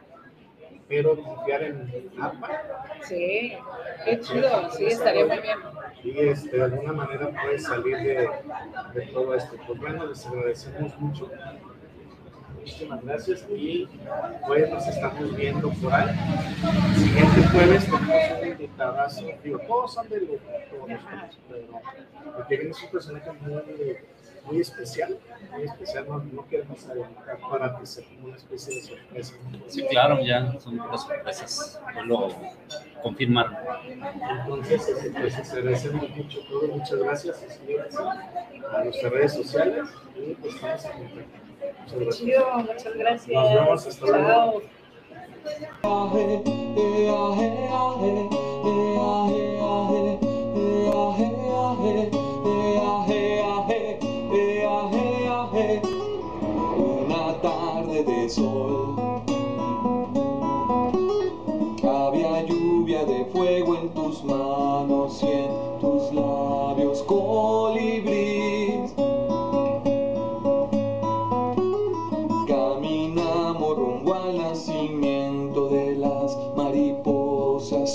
[0.88, 3.54] Pero confiar en el mapa Sí,
[4.06, 5.58] qué chido, sí, estaría muy bien.
[6.04, 8.30] y este, de alguna manera puedes salir de,
[8.94, 9.56] de todo esto.
[9.66, 11.32] Pues bueno, les agradecemos mucho.
[12.64, 13.86] Muchísimas gracias y
[14.48, 16.16] pues nos estamos viendo por ahí.
[16.96, 19.26] Siguiente jueves tenemos un invitadazo.
[19.44, 20.40] Digo, todos son de lujo,
[20.72, 21.00] todos
[21.50, 21.82] pero
[22.38, 23.98] porque viene es un personaje muy,
[24.46, 25.18] muy especial,
[25.52, 26.06] muy especial.
[26.08, 29.34] No, no queremos adelantar para que sea como una especie de sorpresa.
[29.68, 31.82] Sí, claro, ya son puras sorpresas.
[31.96, 32.36] No lo
[33.02, 33.58] confirmaron.
[34.40, 37.46] Entonces, este, pues agradecemos mucho todo, muchas gracias,
[38.74, 41.43] a nuestras redes sociales y pues estamos en contacto.
[41.82, 42.18] Muchas gracias.
[42.18, 43.28] Chido, muchas gracias.
[43.28, 44.28] Nos vemos, hasta luego.
[44.28, 44.62] Chao.
[57.06, 58.96] Una tarde tarde de sol.
[61.84, 68.63] Había lluvia de fuego en tus manos y en tus labios colibrí.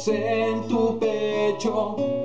[0.07, 2.18] En tu pecho.